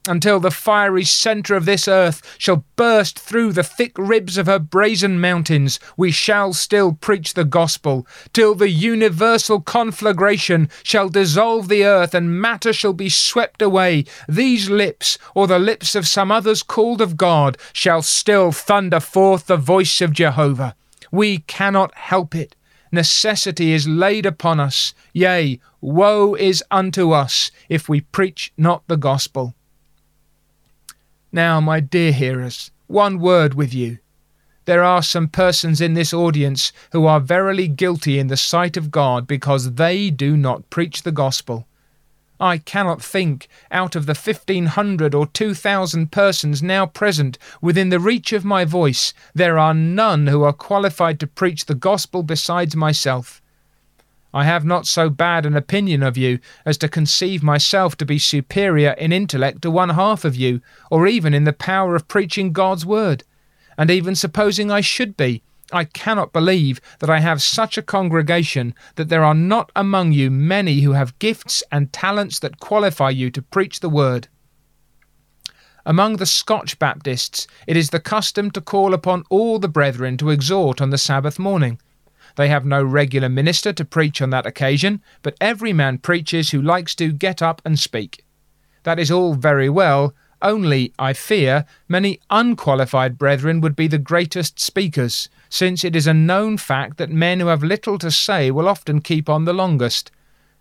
until 0.08 0.40
the 0.40 0.52
fiery 0.52 1.04
centre 1.04 1.56
of 1.56 1.66
this 1.66 1.88
earth 1.88 2.36
shall 2.38 2.66
burst 2.76 3.20
through 3.20 3.54
the 3.54 3.64
thick 3.64 3.92
ribs 3.98 4.38
of 4.38 4.48
her 4.48 4.60
brazen 4.60 5.20
mountains, 5.20 5.80
we 5.96 6.12
shall 6.12 6.54
still 6.54 6.94
preach 6.94 7.34
the 7.34 7.44
gospel, 7.44 8.08
till 8.34 8.56
the 8.56 8.70
universal 8.70 9.60
conflagration 9.60 10.70
shall 10.84 11.10
dissolve 11.10 11.68
the 11.68 11.84
earth 11.84 12.14
and 12.14 12.42
matter 12.42 12.72
shall 12.72 12.94
be 12.94 13.10
swept 13.10 13.62
away. 13.62 14.06
These 14.30 14.70
lips, 14.70 15.18
or 15.36 15.48
the 15.48 15.60
lips 15.60 15.96
of 15.96 16.08
some 16.08 16.32
others 16.32 16.64
called 16.64 17.02
of 17.02 17.18
God, 17.18 17.58
shall 17.74 18.02
still 18.02 18.52
thunder 18.52 19.00
forth 19.00 19.48
the 19.48 19.58
voice 19.58 20.02
of 20.02 20.14
Jehovah. 20.14 20.76
We 21.12 21.40
cannot 21.40 21.94
help 21.96 22.36
it. 22.36 22.56
Necessity 22.92 23.74
is 23.74 23.88
laid 23.88 24.26
upon 24.26 24.60
us. 24.60 24.94
Yea, 25.14 25.60
woe 25.82 26.36
is 26.36 26.64
unto 26.72 27.12
us 27.12 27.52
if 27.68 27.90
we 27.90 28.02
preach 28.02 28.54
not 28.58 28.88
the 28.88 28.98
gospel. 28.98 29.54
Now, 31.32 31.60
my 31.60 31.82
dear 31.82 32.14
hearers, 32.14 32.72
one 32.88 33.20
word 33.20 33.54
with 33.54 33.74
you. 33.74 33.98
There 34.64 34.84
are 34.84 35.04
some 35.04 35.28
persons 35.28 35.82
in 35.82 35.94
this 35.94 36.14
audience 36.14 36.72
who 36.92 37.06
are 37.06 37.20
verily 37.20 37.68
guilty 37.68 38.18
in 38.18 38.28
the 38.28 38.38
sight 38.38 38.78
of 38.78 38.92
God 38.92 39.28
because 39.28 39.74
they 39.74 40.10
do 40.10 40.38
not 40.38 40.70
preach 40.70 41.04
the 41.04 41.12
gospel. 41.12 41.68
I 42.40 42.60
cannot 42.60 43.02
think, 43.02 43.48
out 43.72 43.96
of 43.96 44.06
the 44.06 44.16
fifteen 44.16 44.68
hundred 44.68 45.16
or 45.16 45.26
two 45.28 45.54
thousand 45.54 46.12
persons 46.12 46.62
now 46.62 46.86
present 46.86 47.38
within 47.62 47.90
the 47.90 48.00
reach 48.00 48.32
of 48.32 48.46
my 48.46 48.64
voice, 48.64 49.14
there 49.34 49.58
are 49.58 49.74
none 49.74 50.28
who 50.28 50.44
are 50.44 50.54
qualified 50.54 51.20
to 51.20 51.28
preach 51.28 51.66
the 51.66 51.76
gospel 51.76 52.24
besides 52.24 52.76
myself. 52.76 53.42
I 54.38 54.44
have 54.44 54.64
not 54.64 54.86
so 54.86 55.10
bad 55.10 55.48
an 55.48 55.56
opinion 55.56 56.04
of 56.04 56.16
you 56.16 56.38
as 56.64 56.78
to 56.78 56.88
conceive 56.88 57.42
myself 57.42 57.98
to 57.98 58.06
be 58.06 58.20
superior 58.20 58.92
in 58.92 59.12
intellect 59.12 59.64
to 59.64 59.72
one 59.72 59.90
half 59.90 60.24
of 60.24 60.36
you, 60.36 60.62
or 60.92 61.08
even 61.08 61.34
in 61.34 61.44
the 61.44 61.54
power 61.54 61.96
of 61.96 62.08
preaching 62.08 62.54
God's 62.54 62.86
word. 62.86 63.24
And 63.80 63.90
even 63.90 64.14
supposing 64.14 64.70
I 64.70 64.82
should 64.82 65.18
be, 65.18 65.42
I 65.72 65.86
cannot 65.86 66.34
believe 66.34 66.80
that 67.00 67.10
I 67.10 67.20
have 67.20 67.42
such 67.42 67.80
a 67.80 67.82
congregation 67.82 68.76
that 68.94 69.10
there 69.10 69.24
are 69.24 69.34
not 69.34 69.72
among 69.76 70.12
you 70.12 70.30
many 70.30 70.82
who 70.82 70.92
have 70.92 71.18
gifts 71.18 71.64
and 71.72 71.92
talents 71.92 72.38
that 72.38 72.60
qualify 72.60 73.10
you 73.10 73.32
to 73.32 73.42
preach 73.42 73.80
the 73.80 73.90
word. 73.90 74.28
Among 75.84 76.18
the 76.18 76.28
Scotch 76.28 76.78
Baptists, 76.78 77.48
it 77.66 77.76
is 77.76 77.90
the 77.90 78.00
custom 78.00 78.52
to 78.52 78.62
call 78.62 78.94
upon 78.94 79.24
all 79.32 79.58
the 79.58 79.68
brethren 79.68 80.16
to 80.18 80.30
exhort 80.30 80.80
on 80.80 80.92
the 80.92 81.00
Sabbath 81.00 81.40
morning. 81.40 81.80
They 82.38 82.50
have 82.50 82.66
no 82.66 82.84
regular 82.84 83.30
minister 83.30 83.74
to 83.74 83.84
preach 83.84 84.22
on 84.22 84.30
that 84.30 84.46
occasion, 84.46 85.02
but 85.24 85.36
every 85.42 85.74
man 85.74 85.98
preaches 85.98 86.52
who 86.52 86.62
likes 86.62 86.94
to 86.96 87.12
get 87.12 87.42
up 87.42 87.64
and 87.66 87.78
speak. 87.80 88.24
That 88.84 89.00
is 89.00 89.12
all 89.12 89.34
very 89.34 89.70
well, 89.70 90.14
only, 90.40 90.94
I 91.00 91.14
fear, 91.14 91.66
many 91.90 92.20
unqualified 92.30 93.18
brethren 93.18 93.60
would 93.62 93.76
be 93.76 93.88
the 93.88 93.98
greatest 93.98 94.60
speakers, 94.60 95.30
since 95.50 95.84
it 95.84 95.96
is 95.96 96.06
a 96.06 96.14
known 96.14 96.58
fact 96.58 96.98
that 96.98 97.10
men 97.10 97.40
who 97.40 97.48
have 97.48 97.64
little 97.64 97.98
to 97.98 98.12
say 98.12 98.52
will 98.52 98.68
often 98.68 99.02
keep 99.02 99.28
on 99.28 99.46
the 99.46 99.54
longest. 99.54 100.12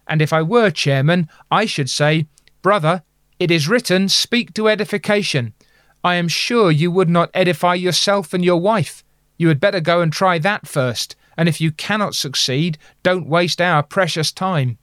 And 0.08 0.22
if 0.22 0.32
I 0.32 0.40
were 0.40 0.70
chairman, 0.70 1.28
I 1.50 1.66
should 1.66 1.90
say, 1.90 2.26
Brother, 2.62 3.02
it 3.38 3.50
is 3.50 3.68
written, 3.68 4.08
Speak 4.08 4.54
to 4.54 4.68
edification. 4.68 5.52
I 6.02 6.14
am 6.14 6.28
sure 6.28 6.70
you 6.70 6.90
would 6.90 7.10
not 7.10 7.30
edify 7.34 7.74
yourself 7.74 8.32
and 8.32 8.42
your 8.42 8.60
wife. 8.60 9.04
You 9.36 9.48
had 9.48 9.60
better 9.60 9.80
go 9.80 10.00
and 10.00 10.10
try 10.10 10.38
that 10.38 10.66
first, 10.66 11.16
and 11.37 11.49
if 11.49 11.61
you 11.61 11.70
cannot 11.70 12.14
succeed, 12.14 12.78
don't 13.03 13.28
waste 13.28 13.61
our 13.61 13.82
precious 13.82 14.32
time. 14.32 14.78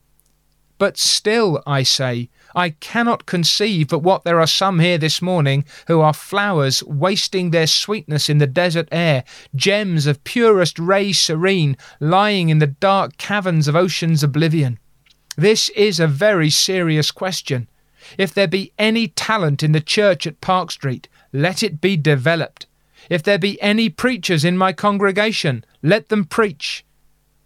But 0.77 0.97
still, 0.97 1.63
I 1.65 1.83
say, 1.83 2.29
I 2.55 2.71
cannot 2.71 3.25
conceive 3.25 3.87
but 3.87 3.99
what 3.99 4.23
there 4.23 4.39
are 4.39 4.47
some 4.47 4.79
here 4.79 4.97
this 4.97 5.21
morning 5.21 5.65
who 5.87 6.01
are 6.01 6.13
flowers 6.13 6.83
wasting 6.83 7.49
their 7.51 7.67
sweetness 7.67 8.29
in 8.29 8.39
the 8.39 8.47
desert 8.47 8.89
air, 8.91 9.23
gems 9.55 10.05
of 10.07 10.23
purest 10.23 10.77
ray 10.77 11.13
serene 11.13 11.77
lying 11.99 12.49
in 12.49 12.59
the 12.59 12.67
dark 12.67 13.17
caverns 13.17 13.67
of 13.67 13.75
ocean's 13.75 14.23
oblivion. 14.23 14.77
This 15.35 15.69
is 15.69 15.99
a 15.99 16.07
very 16.07 16.49
serious 16.49 17.11
question. 17.11 17.67
If 18.17 18.33
there 18.33 18.47
be 18.47 18.73
any 18.77 19.07
talent 19.07 19.63
in 19.63 19.71
the 19.71 19.81
church 19.81 20.27
at 20.27 20.41
Park 20.41 20.71
Street, 20.71 21.07
let 21.31 21.63
it 21.63 21.81
be 21.81 21.97
developed. 21.97 22.67
If 23.09 23.23
there 23.23 23.39
be 23.39 23.61
any 23.61 23.89
preachers 23.89 24.45
in 24.45 24.57
my 24.57 24.73
congregation, 24.73 25.65
let 25.81 26.09
them 26.09 26.25
preach. 26.25 26.85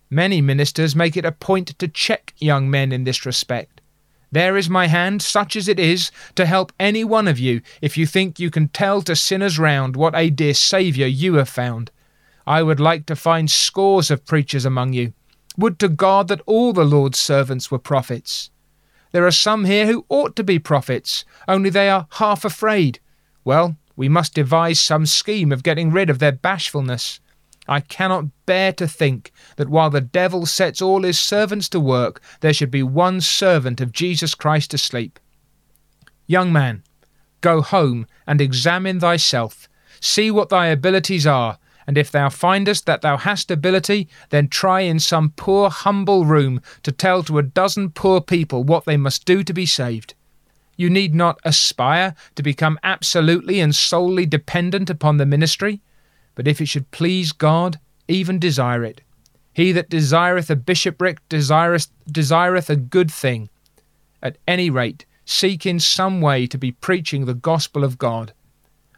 Many 0.09 0.41
ministers 0.41 0.95
make 0.95 1.17
it 1.17 1.25
a 1.25 1.31
point 1.31 1.77
to 1.79 1.87
check 1.87 2.33
young 2.37 2.69
men 2.69 2.91
in 2.91 3.03
this 3.03 3.25
respect. 3.25 3.81
There 4.31 4.57
is 4.57 4.69
my 4.69 4.87
hand, 4.87 5.21
such 5.21 5.55
as 5.55 5.67
it 5.67 5.79
is, 5.79 6.11
to 6.35 6.45
help 6.45 6.73
any 6.79 7.03
one 7.03 7.27
of 7.27 7.39
you 7.39 7.61
if 7.81 7.97
you 7.97 8.05
think 8.05 8.39
you 8.39 8.51
can 8.51 8.67
tell 8.67 9.01
to 9.03 9.15
sinners 9.15 9.57
round 9.57 9.95
what 9.95 10.15
a 10.15 10.29
dear 10.29 10.53
Saviour 10.53 11.07
you 11.07 11.35
have 11.35 11.49
found. 11.49 11.91
I 12.45 12.63
would 12.63 12.79
like 12.79 13.05
to 13.07 13.15
find 13.15 13.49
scores 13.49 14.11
of 14.11 14.25
preachers 14.25 14.65
among 14.65 14.93
you. 14.93 15.13
Would 15.57 15.79
to 15.79 15.89
God 15.89 16.27
that 16.27 16.41
all 16.45 16.71
the 16.73 16.85
Lord's 16.85 17.19
servants 17.19 17.71
were 17.71 17.79
prophets. 17.79 18.51
There 19.11 19.25
are 19.25 19.31
some 19.31 19.65
here 19.65 19.87
who 19.87 20.05
ought 20.09 20.35
to 20.35 20.43
be 20.43 20.59
prophets, 20.59 21.25
only 21.47 21.69
they 21.69 21.89
are 21.89 22.07
half 22.11 22.45
afraid. 22.45 22.99
Well, 23.43 23.77
we 23.97 24.07
must 24.07 24.35
devise 24.35 24.79
some 24.79 25.05
scheme 25.05 25.51
of 25.51 25.63
getting 25.63 25.91
rid 25.91 26.09
of 26.09 26.19
their 26.19 26.31
bashfulness. 26.31 27.19
I 27.67 27.81
cannot 27.81 28.27
bear 28.45 28.71
to 28.73 28.87
think 28.87 29.33
that 29.57 29.67
while 29.67 29.89
the 29.89 29.99
devil 29.99 30.45
sets 30.45 30.81
all 30.81 31.01
his 31.01 31.19
servants 31.19 31.67
to 31.69 31.79
work, 31.81 32.21
there 32.39 32.53
should 32.53 32.71
be 32.71 32.83
one 32.83 33.19
servant 33.19 33.81
of 33.81 33.91
Jesus 33.91 34.35
Christ 34.35 34.73
asleep. 34.73 35.19
Young 36.27 36.53
man, 36.53 36.83
go 37.41 37.61
home 37.61 38.07
and 38.25 38.39
examine 38.39 38.99
thyself, 38.99 39.67
see 39.99 40.31
what 40.31 40.49
thy 40.49 40.67
abilities 40.67 41.27
are, 41.27 41.57
and 41.87 41.97
if 41.97 42.11
thou 42.11 42.29
findest 42.29 42.85
that 42.85 43.01
thou 43.01 43.17
hast 43.17 43.49
ability, 43.49 44.07
then 44.29 44.47
try 44.47 44.81
in 44.81 44.99
some 44.99 45.31
poor 45.35 45.69
humble 45.69 46.25
room 46.25 46.61
to 46.83 46.91
tell 46.91 47.23
to 47.23 47.37
a 47.37 47.43
dozen 47.43 47.89
poor 47.89 48.21
people 48.21 48.63
what 48.63 48.85
they 48.85 48.97
must 48.97 49.25
do 49.25 49.43
to 49.43 49.53
be 49.53 49.65
saved. 49.65 50.13
You 50.77 50.89
need 50.89 51.13
not 51.13 51.39
aspire 51.43 52.15
to 52.35 52.43
become 52.43 52.79
absolutely 52.83 53.59
and 53.59 53.75
solely 53.75 54.25
dependent 54.25 54.89
upon 54.89 55.17
the 55.17 55.25
ministry, 55.25 55.81
but 56.35 56.47
if 56.47 56.61
it 56.61 56.67
should 56.67 56.91
please 56.91 57.31
God, 57.31 57.79
even 58.07 58.37
desire 58.37 58.83
it. 58.83 59.01
He 59.51 59.71
that 59.71 59.89
desireth 59.89 60.51
a 60.51 60.55
bishopric 60.55 61.27
desireth, 61.29 61.87
desireth 62.09 62.69
a 62.69 62.75
good 62.75 63.11
thing. 63.11 63.49
At 64.21 64.37
any 64.47 64.69
rate, 64.69 65.05
seek 65.25 65.65
in 65.65 65.79
some 65.79 66.21
way 66.21 66.45
to 66.45 66.59
be 66.59 66.71
preaching 66.71 67.25
the 67.25 67.33
gospel 67.33 67.83
of 67.83 67.97
God. 67.97 68.33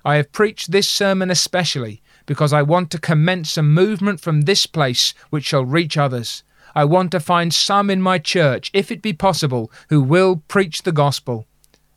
I 0.04 0.16
have 0.16 0.34
preached 0.34 0.72
this 0.72 0.90
sermon 0.90 1.32
especially 1.32 2.02
because 2.26 2.52
I 2.52 2.62
want 2.62 2.92
to 2.92 3.00
commence 3.00 3.58
a 3.58 3.64
movement 3.64 4.20
from 4.20 4.42
this 4.42 4.66
place 4.66 5.14
which 5.30 5.46
shall 5.46 5.66
reach 5.66 5.98
others. 5.98 6.44
I 6.76 6.86
want 6.86 7.12
to 7.12 7.20
find 7.20 7.54
some 7.54 7.90
in 7.90 8.02
my 8.02 8.20
church, 8.20 8.70
if 8.74 8.92
it 8.92 9.02
be 9.02 9.14
possible, 9.14 9.72
who 9.88 10.02
will 10.02 10.44
preach 10.48 10.84
the 10.84 10.92
gospel. 10.92 11.48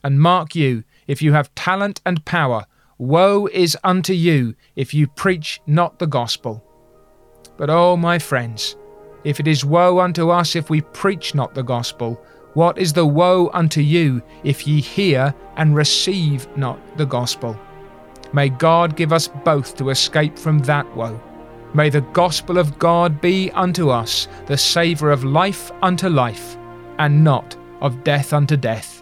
And 0.05 0.20
mark 0.20 0.55
you, 0.55 0.84
if 1.07 1.22
you 1.22 1.32
have 1.32 1.55
talent 1.55 2.00
and 2.05 2.24
power, 2.24 2.66
woe 2.98 3.46
is 3.46 3.76
unto 3.84 4.12
you 4.12 4.55
if 4.76 4.92
you 4.94 5.07
preach 5.07 5.61
not 5.66 5.98
the 5.98 6.07
gospel. 6.07 6.64
But, 7.57 7.70
oh, 7.70 7.96
my 7.96 8.18
friends, 8.18 8.76
if 9.24 9.38
it 9.38 9.46
is 9.46 9.64
woe 9.64 10.00
unto 10.00 10.30
us 10.30 10.57
if 10.57 10.70
we 10.70 10.80
preach 10.80 11.34
not 11.34 11.55
the 11.55 11.62
gospel, 11.62 12.20
what 12.55 12.76
is 12.78 12.92
the 12.92 13.07
woe 13.07 13.50
unto 13.55 13.80
you 13.80 14.22
if 14.44 14.66
ye 14.66 14.80
hear 14.80 15.34
and 15.57 15.74
receive 15.74 16.46
not 16.57 16.78
the 16.98 17.07
gospel? 17.07 17.59
May 18.32 18.48
God 18.48 18.96
give 18.96 19.12
us 19.12 19.28
both 19.28 19.76
to 19.76 19.90
escape 19.90 20.38
from 20.38 20.59
that 20.61 20.86
woe. 20.96 21.20
May 21.74 21.88
the 21.88 22.00
gospel 22.00 22.59
of 22.59 22.78
God 22.78 23.20
be 23.20 23.50
unto 23.53 23.90
us 23.90 24.28
the 24.46 24.59
savour 24.59 25.11
of 25.11 25.24
life 25.24 25.70
unto 25.82 26.09
life, 26.09 26.57
and 26.98 27.24
not 27.24 27.57
of 27.80 28.05
death 28.05 28.32
unto 28.32 28.57
death. 28.57 29.01